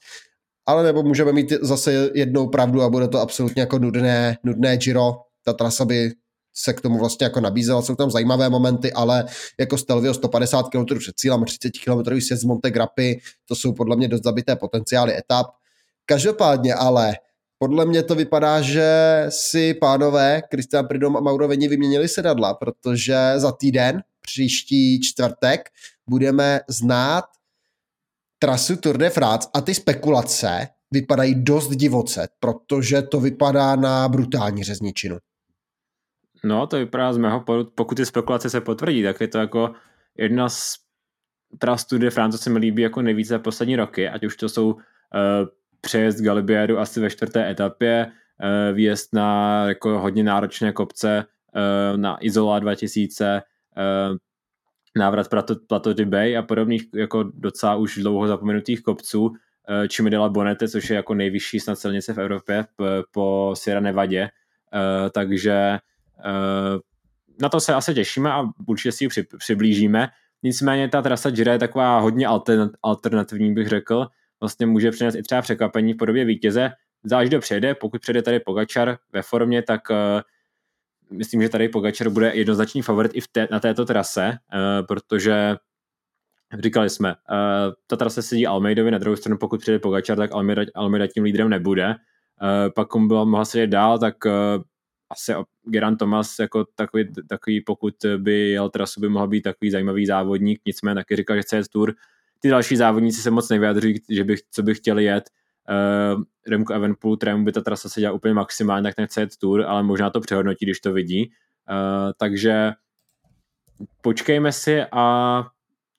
ale 0.69 0.83
nebo 0.83 1.03
můžeme 1.03 1.31
mít 1.31 1.53
zase 1.61 2.09
jednou 2.13 2.47
pravdu 2.47 2.81
a 2.81 2.89
bude 2.89 3.07
to 3.07 3.19
absolutně 3.19 3.61
jako 3.61 3.79
nudné, 3.79 4.37
nudné 4.43 4.77
Giro. 4.77 5.15
Ta 5.45 5.53
trasa 5.53 5.85
by 5.85 6.11
se 6.53 6.73
k 6.73 6.81
tomu 6.81 6.99
vlastně 6.99 7.23
jako 7.23 7.39
nabízela, 7.39 7.81
jsou 7.81 7.95
tam 7.95 8.11
zajímavé 8.11 8.49
momenty, 8.49 8.93
ale 8.93 9.25
jako 9.59 9.77
Stelvio 9.77 10.13
150 10.13 10.63
km 10.63 10.99
před 10.99 11.15
cílem, 11.15 11.45
30 11.45 11.71
km 11.85 12.19
sjezd 12.19 12.41
z 12.41 12.45
Monte 12.45 12.71
Grappi, 12.71 13.19
to 13.45 13.55
jsou 13.55 13.73
podle 13.73 13.95
mě 13.95 14.07
dost 14.07 14.23
zabité 14.23 14.55
potenciály 14.55 15.17
etap. 15.17 15.47
Každopádně 16.05 16.73
ale 16.73 17.15
podle 17.57 17.85
mě 17.85 18.03
to 18.03 18.15
vypadá, 18.15 18.61
že 18.61 19.25
si 19.29 19.73
pánové 19.73 20.41
Kristian 20.49 20.87
Pridom 20.87 21.17
a 21.17 21.19
Mauro 21.19 21.47
Veni 21.47 21.67
vyměnili 21.67 22.07
sedadla, 22.07 22.53
protože 22.53 23.33
za 23.35 23.51
týden, 23.51 24.01
příští 24.21 25.01
čtvrtek, 25.01 25.69
budeme 26.09 26.59
znát 26.67 27.25
trasu 28.39 28.77
Tour 28.77 28.97
de 28.97 29.09
France 29.09 29.49
a 29.53 29.61
ty 29.61 29.73
spekulace 29.73 30.67
vypadají 30.91 31.43
dost 31.43 31.69
divoce, 31.69 32.27
protože 32.39 33.01
to 33.01 33.19
vypadá 33.19 33.75
na 33.75 34.09
brutální 34.09 34.63
řezničinu. 34.63 35.17
No, 36.43 36.67
to 36.67 36.77
vypadá 36.77 37.13
z 37.13 37.17
mého 37.17 37.39
pohledu, 37.39 37.71
pokud 37.75 37.95
ty 37.95 38.05
spekulace 38.05 38.49
se 38.49 38.61
potvrdí, 38.61 39.03
tak 39.03 39.21
je 39.21 39.27
to 39.27 39.37
jako 39.37 39.73
jedna 40.17 40.49
z 40.49 40.75
tras 41.57 41.85
Tour 41.85 41.99
de 41.99 42.09
France, 42.09 42.37
co 42.37 42.43
se 42.43 42.49
mi 42.49 42.59
líbí 42.59 42.81
jako 42.81 43.01
nejvíce 43.01 43.29
za 43.29 43.39
poslední 43.39 43.75
roky, 43.75 44.09
ať 44.09 44.23
už 44.23 44.37
to 44.37 44.49
jsou 44.49 44.71
uh, 44.71 44.79
přejezd 45.81 46.21
Galibieru 46.21 46.79
asi 46.79 46.99
ve 46.99 47.09
čtvrté 47.09 47.51
etapě, 47.51 48.05
uh, 48.07 48.75
výjezd 48.75 49.13
na 49.13 49.63
jako 49.67 49.99
hodně 49.99 50.23
náročné 50.23 50.71
kopce 50.71 51.25
uh, 51.55 51.97
na 51.97 52.25
Izola 52.25 52.59
2000, 52.59 53.41
uh, 54.11 54.17
návrat 54.95 55.29
Plato, 55.29 55.55
Plato 55.67 55.93
de 55.93 56.05
Bay 56.05 56.37
a 56.37 56.41
podobných 56.41 56.83
jako 56.95 57.23
docela 57.23 57.75
už 57.75 57.97
dlouho 57.97 58.27
zapomenutých 58.27 58.81
kopců, 58.81 59.33
eh, 59.69 59.87
Chimedela 59.87 60.29
Bonete, 60.29 60.67
což 60.67 60.89
je 60.89 60.95
jako 60.95 61.13
nejvyšší 61.13 61.59
snad 61.59 61.79
silnice 61.79 62.13
v 62.13 62.19
Evropě 62.19 62.65
po 63.11 63.53
Sierra 63.57 63.79
Nevadě, 63.79 64.21
eh, 64.21 65.09
takže 65.09 65.51
eh, 65.51 66.79
na 67.41 67.49
to 67.49 67.59
se 67.59 67.73
asi 67.73 67.93
těšíme 67.93 68.31
a 68.31 68.43
určitě 68.67 68.91
si 68.91 69.03
ji 69.03 69.09
přiblížíme. 69.37 70.07
Nicméně 70.43 70.89
ta 70.89 71.01
trasa 71.01 71.29
Gira 71.29 71.53
je 71.53 71.59
taková 71.59 71.99
hodně 71.99 72.27
alternativní, 72.83 73.53
bych 73.53 73.67
řekl. 73.67 74.07
Vlastně 74.39 74.65
může 74.65 74.91
přinést 74.91 75.15
i 75.15 75.23
třeba 75.23 75.41
překvapení 75.41 75.93
v 75.93 75.97
podobě 75.97 76.25
vítěze. 76.25 76.71
Záleží, 77.03 77.29
kdo 77.29 77.39
přijede. 77.39 77.75
Pokud 77.75 78.01
přijede 78.01 78.21
tady 78.21 78.39
Pogačar 78.39 78.97
ve 79.13 79.21
formě, 79.21 79.61
tak 79.61 79.81
myslím, 81.11 81.41
že 81.41 81.49
tady 81.49 81.69
Pogačar 81.69 82.09
bude 82.09 82.31
jednoznačný 82.35 82.81
favorit 82.81 83.11
i 83.15 83.21
v 83.21 83.27
té, 83.27 83.47
na 83.51 83.59
této 83.59 83.85
trase, 83.85 84.29
uh, 84.29 84.85
protože 84.87 85.55
říkali 86.59 86.89
jsme, 86.89 87.09
uh, 87.09 87.73
ta 87.87 87.95
trasa 87.95 88.21
sedí 88.21 88.47
Almeidovi, 88.47 88.91
na 88.91 88.97
druhou 88.97 89.15
stranu 89.15 89.37
pokud 89.37 89.61
přijde 89.61 89.79
Pogačar, 89.79 90.17
tak 90.17 90.31
Almeida, 90.33 90.61
Almeida 90.75 91.07
tím 91.07 91.23
lídrem 91.23 91.49
nebude. 91.49 91.87
Uh, 91.87 92.73
pak 92.75 92.95
on 92.95 93.07
byla, 93.07 93.23
mohla 93.23 93.45
sedět 93.45 93.67
dál, 93.67 93.99
tak 93.99 94.15
uh, 94.25 94.63
asi 95.09 95.33
Geran 95.63 95.97
Thomas 95.97 96.39
jako 96.39 96.65
takový, 96.75 97.13
takový, 97.29 97.61
pokud 97.61 97.93
by 98.17 98.49
jel 98.49 98.69
trasu, 98.69 99.01
by 99.01 99.09
mohl 99.09 99.27
být 99.27 99.41
takový 99.41 99.71
zajímavý 99.71 100.05
závodník, 100.05 100.61
nicméně 100.65 100.95
taky 100.95 101.15
říkal, 101.15 101.35
že 101.35 101.41
chce 101.41 101.55
jet 101.55 101.67
tour. 101.67 101.93
Ty 102.39 102.49
další 102.49 102.75
závodníci 102.75 103.21
se 103.21 103.31
moc 103.31 103.49
nevyjadřují, 103.49 103.95
že 104.09 104.23
by, 104.23 104.35
co 104.51 104.63
by 104.63 104.75
chtěli 104.75 105.03
jet, 105.03 105.29
uh, 105.69 106.23
Remco 106.47 106.73
Evenpool, 106.73 107.17
kterému 107.17 107.45
by 107.45 107.51
ta 107.51 107.61
trasa 107.61 107.89
se 107.89 108.01
dělala 108.01 108.15
úplně 108.15 108.33
maximálně, 108.33 108.83
tak 108.83 108.97
nechce 108.97 109.21
jet 109.21 109.37
tour, 109.37 109.61
ale 109.61 109.83
možná 109.83 110.09
to 110.09 110.19
přehodnotí, 110.19 110.65
když 110.65 110.79
to 110.79 110.93
vidí. 110.93 111.31
Uh, 111.69 112.11
takže 112.17 112.71
počkejme 114.01 114.51
si 114.51 114.83
a 114.91 115.43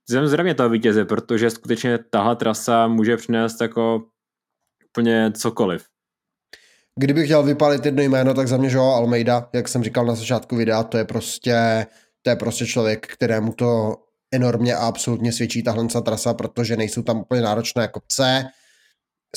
zem 0.09 0.27
zdravě 0.27 0.55
toho 0.55 0.69
vítěze, 0.69 1.05
protože 1.05 1.51
skutečně 1.51 1.99
tahle 1.99 2.37
trasa 2.37 2.87
může 2.87 3.17
přinést 3.17 3.61
jako 3.61 4.03
úplně 4.91 5.33
cokoliv. 5.33 5.85
Kdybych 6.99 7.25
chtěl 7.25 7.43
vypalit 7.43 7.87
jedno 7.87 8.03
jméno, 8.03 8.35
tak 8.35 8.49
za 8.49 8.57
mě 8.57 8.71
Joao 8.73 8.95
Almeida, 8.95 9.49
jak 9.53 9.69
jsem 9.69 9.83
říkal 9.83 10.07
na 10.07 10.15
začátku 10.15 10.57
videa, 10.57 10.83
to 10.83 10.99
je 10.99 11.05
prostě, 11.05 11.87
to 12.23 12.31
je 12.31 12.37
prostě 12.37 12.67
člověk, 12.67 13.07
kterému 13.07 13.53
to 13.53 13.97
enormně 14.33 14.75
a 14.75 14.87
absolutně 14.87 15.33
svědčí 15.33 15.63
tahle 15.63 15.87
trasa, 16.05 16.35
protože 16.35 16.77
nejsou 16.77 17.03
tam 17.03 17.21
úplně 17.21 17.41
náročné 17.41 17.89
kopce, 17.89 18.45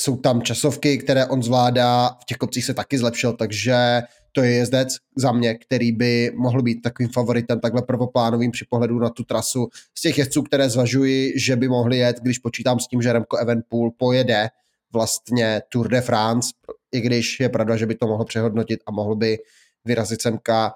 jsou 0.00 0.16
tam 0.16 0.42
časovky, 0.42 0.98
které 0.98 1.26
on 1.26 1.42
zvládá, 1.42 2.08
v 2.08 2.24
těch 2.24 2.36
kopcích 2.36 2.64
se 2.64 2.74
taky 2.74 2.98
zlepšil, 2.98 3.32
takže 3.32 4.02
to 4.32 4.42
je 4.42 4.50
jezdec 4.50 4.96
za 5.16 5.32
mě, 5.32 5.54
který 5.54 5.92
by 5.92 6.32
mohl 6.34 6.62
být 6.62 6.82
takovým 6.82 7.08
favoritem 7.08 7.60
takhle 7.60 7.82
prvoplánovým 7.82 8.50
při 8.50 8.64
pohledu 8.68 8.98
na 8.98 9.10
tu 9.10 9.24
trasu. 9.24 9.68
Z 9.98 10.00
těch 10.00 10.18
jezdců, 10.18 10.42
které 10.42 10.70
zvažuji, 10.70 11.32
že 11.36 11.56
by 11.56 11.68
mohli 11.68 11.98
jet, 11.98 12.16
když 12.20 12.38
počítám 12.38 12.80
s 12.80 12.88
tím, 12.88 13.02
že 13.02 13.12
Remco 13.12 13.36
Evenpool 13.36 13.90
pojede 13.90 14.48
vlastně 14.92 15.62
Tour 15.68 15.88
de 15.88 16.00
France, 16.00 16.52
i 16.92 17.00
když 17.00 17.40
je 17.40 17.48
pravda, 17.48 17.76
že 17.76 17.86
by 17.86 17.94
to 17.94 18.06
mohl 18.06 18.24
přehodnotit 18.24 18.80
a 18.86 18.90
mohl 18.90 19.14
by 19.16 19.38
vyrazit 19.84 20.22
semka. 20.22 20.74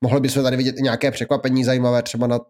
Mohli 0.00 0.20
bychom 0.20 0.42
tady 0.42 0.56
vidět 0.56 0.74
i 0.78 0.82
nějaké 0.82 1.10
překvapení 1.10 1.64
zajímavé 1.64 2.02
třeba, 2.02 2.26
na, 2.26 2.40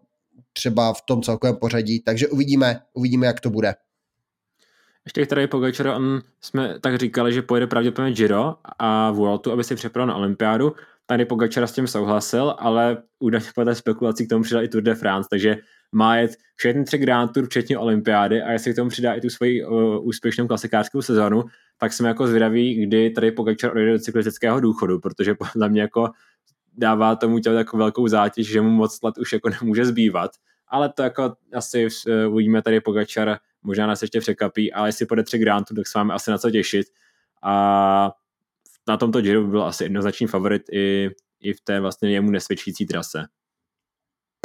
třeba 0.53 0.93
v 0.93 1.01
tom 1.01 1.21
celkovém 1.21 1.55
pořadí, 1.55 1.99
takže 1.99 2.27
uvidíme, 2.27 2.81
uvidíme, 2.93 3.27
jak 3.27 3.39
to 3.39 3.49
bude. 3.49 3.75
Ještě 5.05 5.25
tady 5.25 5.47
Pogačar, 5.47 5.87
on 5.87 6.21
jsme 6.41 6.79
tak 6.79 6.97
říkali, 6.97 7.33
že 7.33 7.41
pojede 7.41 7.67
pravděpodobně 7.67 8.13
Giro 8.13 8.55
a 8.79 9.11
Vueltu, 9.11 9.51
aby 9.51 9.63
si 9.63 9.75
připravil 9.75 10.07
na 10.07 10.15
olympiádu. 10.15 10.75
Tady 11.05 11.25
Pogačar 11.25 11.67
s 11.67 11.71
tím 11.71 11.87
souhlasil, 11.87 12.55
ale 12.59 12.97
údajně 13.19 13.47
podle 13.55 13.75
spekulací 13.75 14.25
k 14.25 14.29
tomu 14.29 14.43
přidal 14.43 14.63
i 14.63 14.67
Tour 14.67 14.83
de 14.83 14.95
France, 14.95 15.27
takže 15.29 15.57
má 15.91 16.15
jet 16.15 16.31
všechny 16.55 16.83
tři 16.83 16.97
Grand 16.97 17.31
Tour, 17.33 17.45
včetně 17.45 17.77
olympiády 17.77 18.41
a 18.41 18.51
jestli 18.51 18.73
k 18.73 18.75
tomu 18.75 18.89
přidá 18.89 19.13
i 19.13 19.21
tu 19.21 19.29
svoji 19.29 19.65
uh, 19.65 20.07
úspěšnou 20.07 20.47
klasikářskou 20.47 21.01
sezonu, 21.01 21.43
tak 21.77 21.93
jsem 21.93 22.05
jako 22.05 22.27
zvědavý, 22.27 22.85
kdy 22.85 23.09
tady 23.09 23.31
Pogačar 23.31 23.71
odejde 23.71 23.91
do 23.91 23.99
cyklistického 23.99 24.59
důchodu, 24.59 24.99
protože 24.99 25.35
podle 25.35 25.69
mě 25.69 25.81
jako 25.81 26.09
dává 26.77 27.15
tomu 27.15 27.39
tělu 27.39 27.55
takovou 27.55 27.79
velkou 27.79 28.07
zátěž, 28.07 28.47
že 28.47 28.61
mu 28.61 28.69
moc 28.69 29.01
let 29.03 29.17
už 29.17 29.33
jako 29.33 29.49
nemůže 29.49 29.85
zbývat. 29.85 30.31
Ale 30.67 30.89
to 30.89 31.03
jako 31.03 31.33
asi 31.53 31.87
uh, 32.27 32.33
uvidíme 32.33 32.61
tady 32.61 32.81
Pogačar, 32.81 33.37
možná 33.65 33.87
nás 33.87 34.01
ještě 34.01 34.19
překapí, 34.19 34.73
ale 34.73 34.87
jestli 34.89 35.05
půjde 35.05 35.23
tři 35.23 35.37
Grand 35.37 35.67
Tour, 35.67 35.77
tak 35.77 35.87
se 35.87 35.97
máme 35.99 36.13
asi 36.13 36.31
na 36.31 36.37
co 36.37 36.51
těšit. 36.51 36.87
A 37.43 38.11
na 38.87 38.97
tomto 38.97 39.21
Giro 39.21 39.43
byl 39.43 39.63
asi 39.63 39.83
jednoznačný 39.83 40.27
favorit 40.27 40.61
i, 40.71 41.09
i 41.41 41.53
v 41.53 41.61
té 41.63 41.79
vlastně 41.79 42.11
jemu 42.11 42.31
nesvědčící 42.31 42.85
trase. 42.85 43.25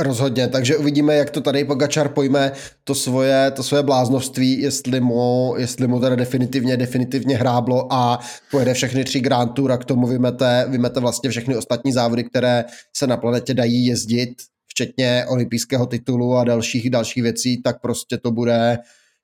Rozhodně, 0.00 0.48
takže 0.48 0.76
uvidíme, 0.76 1.14
jak 1.14 1.30
to 1.30 1.40
tady 1.40 1.64
Pogačar 1.64 2.08
pojme 2.08 2.52
to 2.84 2.94
svoje, 2.94 3.50
to 3.50 3.62
svoje 3.62 3.82
bláznovství, 3.82 4.60
jestli 4.60 5.00
mu, 5.00 5.54
jestli 5.58 5.86
mu 5.86 6.00
teda 6.00 6.16
definitivně, 6.16 6.76
definitivně 6.76 7.36
hráblo 7.36 7.92
a 7.92 8.18
pojede 8.50 8.74
všechny 8.74 9.04
tři 9.04 9.20
Grand 9.20 9.52
Tour 9.52 9.72
a 9.72 9.78
k 9.78 9.84
tomu 9.84 10.06
vymete, 10.06 10.66
vymete 10.68 11.00
vlastně 11.00 11.30
všechny 11.30 11.56
ostatní 11.56 11.92
závody, 11.92 12.24
které 12.24 12.64
se 12.96 13.06
na 13.06 13.16
planetě 13.16 13.54
dají 13.54 13.86
jezdit, 13.86 14.34
včetně 14.66 15.24
olympijského 15.28 15.86
titulu 15.86 16.36
a 16.36 16.44
dalších 16.44 16.90
dalších 16.90 17.22
věcí, 17.22 17.62
tak 17.62 17.80
prostě 17.80 18.18
to 18.18 18.30
bude 18.30 18.78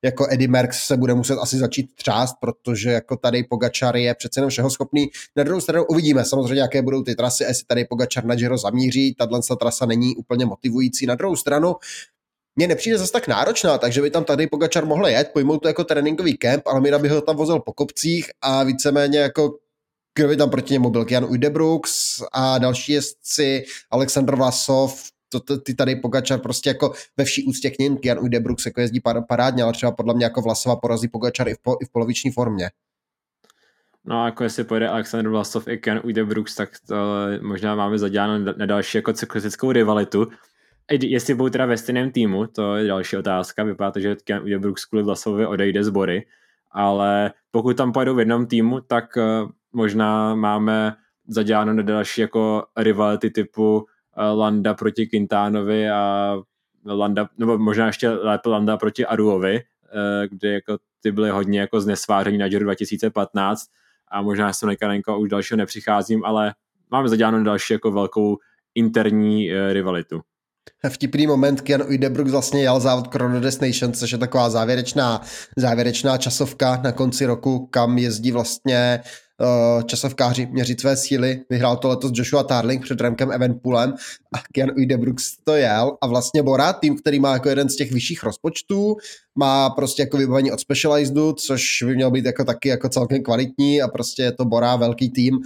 jako 0.05 0.27
Eddie 0.31 0.49
Merckx 0.49 0.87
se 0.87 0.97
bude 0.97 1.15
muset 1.15 1.39
asi 1.39 1.59
začít 1.59 1.95
třást, 1.95 2.35
protože 2.41 2.91
jako 2.91 3.17
tady 3.17 3.45
Pogačar 3.45 3.97
je 3.97 4.15
přece 4.15 4.41
jenom 4.41 4.51
všeho 4.51 4.71
schopný. 4.71 5.07
Na 5.37 5.45
druhou 5.45 5.61
stranu 5.61 5.85
uvidíme 5.85 6.25
samozřejmě, 6.25 6.61
jaké 6.61 6.83
budou 6.83 7.03
ty 7.03 7.15
trasy, 7.15 7.45
jestli 7.45 7.65
tady 7.67 7.85
Pogačar 7.85 8.25
na 8.25 8.35
Giro 8.35 8.59
zamíří, 8.59 9.15
tato 9.15 9.57
trasa 9.57 9.87
není 9.87 10.17
úplně 10.17 10.47
motivující. 10.47 11.07
Na 11.07 11.15
druhou 11.15 11.37
stranu 11.37 11.77
mně 12.57 12.69
nepřijde 12.69 12.99
zase 12.99 13.13
tak 13.13 13.29
náročná, 13.29 13.79
takže 13.79 14.03
by 14.03 14.11
tam 14.11 14.25
tady 14.25 14.47
Pogačar 14.47 14.87
mohl 14.87 15.07
jet, 15.07 15.31
pojmout 15.33 15.63
to 15.63 15.69
jako 15.69 15.85
tréninkový 15.85 16.37
kemp, 16.37 16.67
ale 16.67 16.81
Mira 16.81 16.99
by 16.99 17.09
ho 17.09 17.21
tam 17.21 17.37
vozil 17.37 17.61
po 17.61 17.73
kopcích 17.73 18.31
a 18.43 18.63
víceméně 18.63 19.19
jako 19.19 19.59
kdo 20.17 20.29
by 20.29 20.37
tam 20.37 20.51
proti 20.51 20.73
němu 20.73 20.91
byl 20.91 21.07
Jan 21.11 21.25
Udebrooks 21.25 22.23
a 22.33 22.59
další 22.59 22.93
jezdci, 22.93 23.65
Aleksandr 23.91 24.37
Vlasov, 24.37 25.03
to, 25.41 25.41
to, 25.41 25.61
ty 25.61 25.75
tady 25.75 25.97
Pogačar 25.97 26.41
prostě 26.41 26.71
jako 26.71 26.93
ve 27.17 27.25
vší 27.25 27.45
úctě 27.45 27.71
k 27.71 27.79
ním, 27.79 27.99
Jan 28.05 28.19
Udebrooks 28.19 28.67
jako 28.67 28.81
jezdí 28.81 29.01
parádně, 29.29 29.63
ale 29.63 29.73
třeba 29.73 29.93
podle 29.93 30.15
mě 30.15 30.25
jako 30.25 30.43
Vlasova 30.43 30.77
porazí 30.77 31.09
Pogačar 31.09 31.49
i 31.49 31.55
v, 31.55 31.59
po, 31.59 31.77
i 31.81 31.85
v 31.85 31.93
poloviční 31.93 32.31
formě. 32.31 32.71
No 34.05 34.23
a 34.23 34.25
jako 34.25 34.45
jestli 34.45 34.65
pojede 34.65 34.89
Alexander 34.89 35.31
Vlasov 35.31 35.69
i 35.69 35.79
Ken 35.79 36.01
Udebrooks, 36.05 36.55
tak 36.55 36.71
to 36.89 36.95
možná 37.43 37.75
máme 37.75 37.99
zaděláno 37.99 38.53
na 38.57 38.67
další 38.67 38.99
jako 38.99 39.13
cyklistickou 39.13 39.73
rivalitu. 39.73 40.27
Jestli 41.03 41.35
budou 41.35 41.49
teda 41.49 41.67
ve 41.67 41.77
stejném 41.77 42.11
týmu, 42.11 42.47
to 42.47 42.77
je 42.77 42.87
další 42.87 43.17
otázka. 43.17 43.65
Vypadá 43.65 43.91
to, 43.91 44.01
že 44.01 44.17
Ken 44.25 44.43
Udebrooks 44.43 44.85
kvůli 44.85 45.05
Vlasovi 45.05 45.47
odejde 45.47 45.85
z 45.85 45.89
Bory, 45.89 46.27
ale 46.71 47.33
pokud 47.51 47.77
tam 47.77 47.93
pojedou 47.93 48.15
v 48.15 48.19
jednom 48.19 48.47
týmu, 48.47 48.81
tak 48.81 49.17
uh, 49.17 49.51
možná 49.73 50.35
máme 50.35 50.97
zaděláno 51.29 51.73
na 51.73 51.83
další 51.83 52.21
jako 52.21 52.65
rivality 52.77 53.31
typu 53.31 53.87
Landa 54.17 54.75
proti 54.75 55.07
Quintánovi 55.07 55.91
a 55.91 56.37
Landa, 56.85 57.29
nebo 57.39 57.59
možná 57.59 57.87
ještě 57.87 58.11
lépe 58.11 58.49
Landa 58.49 58.77
proti 58.77 59.07
Aruovi, 59.07 59.57
eh, 59.57 60.29
kde 60.29 60.53
jako 60.53 60.79
ty 61.01 61.13
byly 61.13 61.31
hodně 61.31 61.61
jako 61.61 61.81
znesváření 61.81 62.39
na 62.39 62.49
Giro 62.49 62.65
2015 62.65 63.63
a 64.09 64.23
možná 64.23 64.53
jsem 64.53 64.69
Nekarenko 64.69 65.19
už 65.19 65.29
dalšího 65.29 65.59
nepřicházím, 65.59 66.25
ale 66.25 66.55
máme 66.91 67.09
zaděláno 67.09 67.45
další 67.45 67.73
jako 67.73 67.91
velkou 67.91 68.37
interní 68.75 69.53
eh, 69.53 69.73
rivalitu. 69.73 70.21
Vtipný 70.89 71.27
moment, 71.27 71.61
Kian 71.61 71.83
Uydebrook 71.83 72.29
vlastně 72.29 72.63
jel 72.63 72.81
závod 72.81 73.13
Chrono 73.13 73.41
Destination, 73.41 73.93
což 73.93 74.13
je 74.13 74.19
taková 74.19 74.51
závěrečná, 74.51 75.21
závěrečná 75.57 76.19
časovka 76.19 76.81
na 76.85 76.93
konci 76.93 77.27
roku, 77.27 77.67
kam 77.67 77.99
jezdí 77.99 78.33
vlastně 78.33 79.01
uh, 79.05 79.11
časovkáři 79.87 80.47
měřit 80.47 80.81
své 80.81 80.97
síly. 80.97 81.45
Vyhrál 81.51 81.77
to 81.77 81.89
letos 81.89 82.11
Joshua 82.15 82.43
Tarling 82.43 82.83
před 82.83 83.01
Remkem 83.01 83.33
Evenpoolem 83.33 83.95
a 84.35 84.39
Kian 84.53 84.71
Udebrooks 84.83 85.37
to 85.45 85.55
jel 85.55 85.97
a 86.01 86.07
vlastně 86.07 86.43
Bora, 86.43 86.73
tým, 86.73 86.97
který 86.97 87.21
má 87.21 87.33
jako 87.33 87.49
jeden 87.49 87.69
z 87.69 87.77
těch 87.77 87.93
vyšších 87.93 88.23
rozpočtů, 88.23 88.97
má 89.37 89.71
prostě 89.71 90.03
jako 90.03 90.17
vybavení 90.17 90.53
od 90.53 90.61
Specializedu, 90.61 91.33
což 91.33 91.83
by 91.87 91.95
měl 91.95 92.11
být 92.11 92.25
jako 92.25 92.45
taky 92.45 92.69
jako 92.69 92.89
celkem 92.89 93.23
kvalitní 93.23 93.83
a 93.83 93.89
prostě 93.89 94.23
je 94.23 94.33
to 94.33 94.45
Bora, 94.45 94.77
velký 94.77 95.11
tým. 95.11 95.39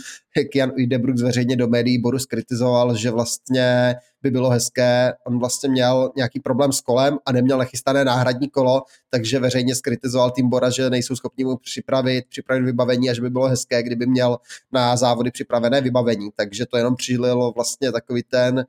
Kian 0.53 0.73
Udebrooks 0.85 1.23
veřejně 1.23 1.57
do 1.57 1.69
médií 1.69 1.99
Boru 1.99 2.19
skritizoval, 2.19 2.97
že 2.97 3.11
vlastně 3.11 3.95
by 4.23 4.31
bylo 4.31 4.51
hezké. 4.51 5.13
On 5.27 5.39
vlastně 5.39 5.69
měl 5.69 6.13
nějaký 6.17 6.41
problém 6.41 6.73
s 6.73 6.81
kolem 6.81 7.19
a 7.27 7.33
neměl 7.33 7.59
nechystané 7.59 8.05
náhradní 8.05 8.49
kolo, 8.49 8.83
takže 9.11 9.39
veřejně 9.39 9.75
skritizoval 9.75 10.31
tým 10.31 10.49
Bora, 10.49 10.71
že 10.71 10.91
nejsou 10.91 11.17
schopni 11.17 11.45
mu 11.45 11.57
připravit, 11.57 12.25
připravit 12.29 12.63
vybavení 12.63 13.11
a 13.11 13.15
že 13.15 13.21
by 13.21 13.31
bylo 13.31 13.49
hezké, 13.49 13.83
kdyby 13.83 14.07
měl 14.07 14.37
na 14.73 14.97
závody 14.97 15.31
připravené 15.31 15.81
vybavení. 15.81 16.31
Takže 16.37 16.67
to 16.67 16.77
jenom 16.77 16.97
přililo 16.97 17.53
vlastně 17.53 17.93
takový 17.93 18.23
ten 18.23 18.65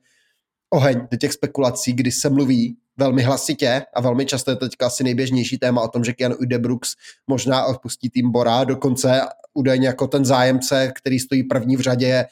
oheň 0.70 1.08
do 1.10 1.16
těch 1.16 1.32
spekulací, 1.32 1.92
kdy 1.92 2.12
se 2.12 2.30
mluví 2.30 2.76
velmi 2.96 3.22
hlasitě 3.22 3.82
a 3.94 4.00
velmi 4.00 4.26
často 4.26 4.50
je 4.50 4.56
to 4.56 4.68
teďka 4.68 4.86
asi 4.86 5.04
nejběžnější 5.04 5.58
téma 5.58 5.82
o 5.82 5.88
tom, 5.88 6.04
že 6.04 6.12
Kian 6.12 6.34
Udebrooks 6.40 6.94
možná 7.26 7.64
odpustí 7.64 8.10
tým 8.10 8.32
Bora, 8.32 8.64
dokonce 8.64 9.20
údajně 9.54 9.86
jako 9.86 10.06
ten 10.06 10.24
zájemce, 10.24 10.92
který 10.94 11.18
stojí 11.18 11.42
první 11.42 11.76
v 11.76 11.80
řadě, 11.80 12.06
je 12.06 12.26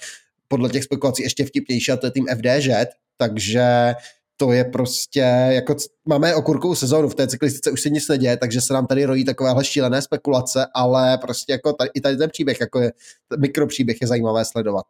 podle 0.49 0.69
těch 0.69 0.85
spekulací 0.85 1.23
ještě 1.23 1.45
vtipnější 1.45 1.93
a 1.93 1.97
to 1.97 2.07
je 2.07 2.11
tým 2.11 2.27
FDŽ, 2.37 2.69
takže 3.17 3.95
to 4.37 4.53
je 4.53 4.65
prostě, 4.65 5.21
jako 5.49 5.77
máme 6.07 6.35
okurkovou 6.35 6.75
sezónu, 6.75 7.09
v 7.09 7.15
té 7.15 7.29
cyklistice 7.29 7.71
už 7.71 7.81
se 7.81 7.91
nic 7.91 8.09
neděje, 8.09 8.37
takže 8.37 8.61
se 8.61 8.73
nám 8.73 8.87
tady 8.87 9.05
rojí 9.05 9.25
takovéhle 9.25 9.65
šílené 9.65 10.03
spekulace, 10.03 10.67
ale 10.75 11.19
prostě 11.19 11.53
jako 11.53 11.73
tady, 11.73 11.91
i 11.95 12.01
tady 12.01 12.17
ten 12.17 12.31
příběh, 12.31 12.61
jako 12.61 12.81
je, 12.81 12.93
mikropříběh 13.39 14.01
je 14.01 14.07
zajímavé 14.07 14.45
sledovat. 14.45 14.85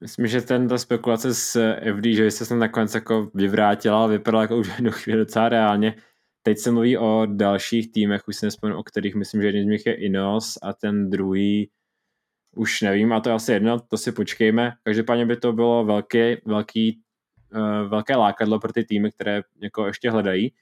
Myslím, 0.00 0.26
že 0.26 0.40
ten 0.40 0.68
ta 0.68 0.78
spekulace 0.78 1.34
s 1.34 1.74
FD, 1.96 2.04
že 2.04 2.30
se 2.30 2.48
tam 2.48 2.58
nakonec 2.58 2.94
jako 2.94 3.30
vyvrátila, 3.34 4.06
vypadala 4.06 4.42
jako 4.42 4.56
už 4.56 4.68
jednu 4.68 4.90
chvíli 4.90 5.18
docela 5.18 5.48
reálně. 5.48 5.94
Teď 6.42 6.58
se 6.58 6.70
mluví 6.70 6.98
o 6.98 7.26
dalších 7.26 7.92
týmech, 7.92 8.28
už 8.28 8.36
si 8.36 8.46
nespomínám, 8.46 8.78
o 8.80 8.82
kterých 8.82 9.14
myslím, 9.14 9.42
že 9.42 9.48
jeden 9.48 9.64
z 9.64 9.70
nich 9.70 9.86
je 9.86 9.94
Inos 9.94 10.58
a 10.62 10.72
ten 10.72 11.10
druhý 11.10 11.70
už 12.56 12.82
nevím, 12.82 13.12
a 13.12 13.20
to 13.20 13.28
je 13.28 13.34
asi 13.34 13.52
jedno, 13.52 13.80
to 13.80 13.96
si 13.96 14.12
počkejme. 14.12 14.72
Každopádně 14.82 15.26
by 15.26 15.36
to 15.36 15.52
bylo 15.52 15.84
velký, 15.84 16.36
velký 16.46 17.00
uh, 17.54 17.88
velké 17.88 18.16
lákadlo 18.16 18.60
pro 18.60 18.72
ty 18.72 18.84
týmy, 18.84 19.12
které 19.12 19.42
jako 19.62 19.86
ještě 19.86 20.10
hledají. 20.10 20.52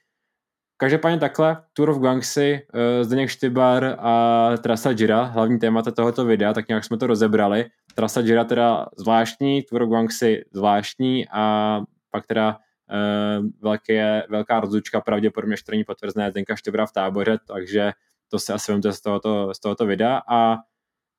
Každopádně 0.77 1.19
takhle, 1.19 1.57
Tour 1.73 1.89
of 1.89 1.97
Guangxi, 1.97 2.61
uh, 2.73 3.03
Zdeněk 3.03 3.29
Štybar 3.29 3.95
a 3.99 4.49
trasa 4.63 4.91
Jira, 4.91 5.23
hlavní 5.23 5.59
témata 5.59 5.91
tohoto 5.91 6.25
videa, 6.25 6.53
tak 6.53 6.67
nějak 6.67 6.83
jsme 6.85 6.97
to 6.97 7.07
rozebrali. 7.07 7.65
Trasa 7.95 8.19
Jira 8.19 8.43
teda 8.43 8.85
zvláštní, 8.97 9.63
Tour 9.63 9.81
of 9.81 9.89
Guangxi 9.89 10.43
zvláštní 10.53 11.25
a 11.31 11.81
pak 12.11 12.27
teda 12.27 12.57
uh, 12.57 13.45
velké, 13.61 14.23
velká 14.29 14.59
rozlučka, 14.59 15.01
pravděpodobně 15.01 15.57
štrní 15.57 15.83
potvrzené 15.83 16.31
Zdenka 16.31 16.55
Štybra 16.55 16.85
v 16.85 16.91
táboře, 16.91 17.37
takže 17.47 17.91
to 18.31 18.39
se 18.39 18.53
asi 18.53 18.71
vemte 18.71 18.93
z 18.93 19.01
tohoto, 19.01 19.53
z 19.53 19.59
tohoto 19.59 19.85
videa 19.85 20.21
a 20.29 20.57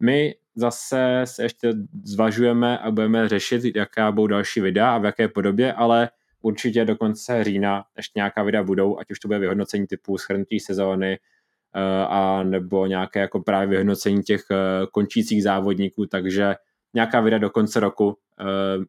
my 0.03 0.35
zase 0.55 1.21
se 1.25 1.43
ještě 1.43 1.73
zvažujeme 2.05 2.79
a 2.79 2.91
budeme 2.91 3.29
řešit, 3.29 3.77
jaká 3.77 4.13
budou 4.13 4.27
další 4.27 4.61
videa 4.61 4.95
a 4.95 4.99
v 4.99 5.05
jaké 5.05 5.29
podobě, 5.29 5.73
ale 5.73 6.09
určitě 6.47 6.85
do 6.85 6.97
konce 6.97 7.45
října 7.45 7.85
ještě 7.97 8.19
nějaká 8.19 8.43
videa 8.43 8.63
budou, 8.63 8.99
ať 8.99 9.11
už 9.11 9.19
to 9.19 9.29
bude 9.29 9.39
vyhodnocení 9.39 9.87
typu 9.87 10.19
schrnutí 10.19 10.61
sezóny, 10.61 11.19
uh, 11.19 12.15
a 12.15 12.43
nebo 12.43 12.87
nějaké 12.87 13.21
jako 13.21 13.41
právě 13.41 13.69
vyhodnocení 13.69 14.23
těch 14.23 14.45
uh, 14.51 14.57
končících 14.93 15.43
závodníků, 15.43 16.07
takže 16.07 16.55
nějaká 16.95 17.21
videa 17.21 17.39
do 17.39 17.51
konce 17.51 17.81
roku 17.81 18.07
uh, 18.07 18.85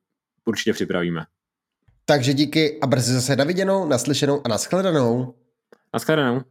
určitě 0.45 0.73
připravíme. 0.73 1.25
Takže 2.05 2.33
díky 2.33 2.79
a 2.81 2.87
brzy 2.87 3.13
zase 3.13 3.35
na 3.35 3.43
viděnou, 3.43 3.87
naslyšenou 3.87 4.41
a 4.45 4.49
naschledanou. 4.49 5.33
Naschledanou. 5.93 6.41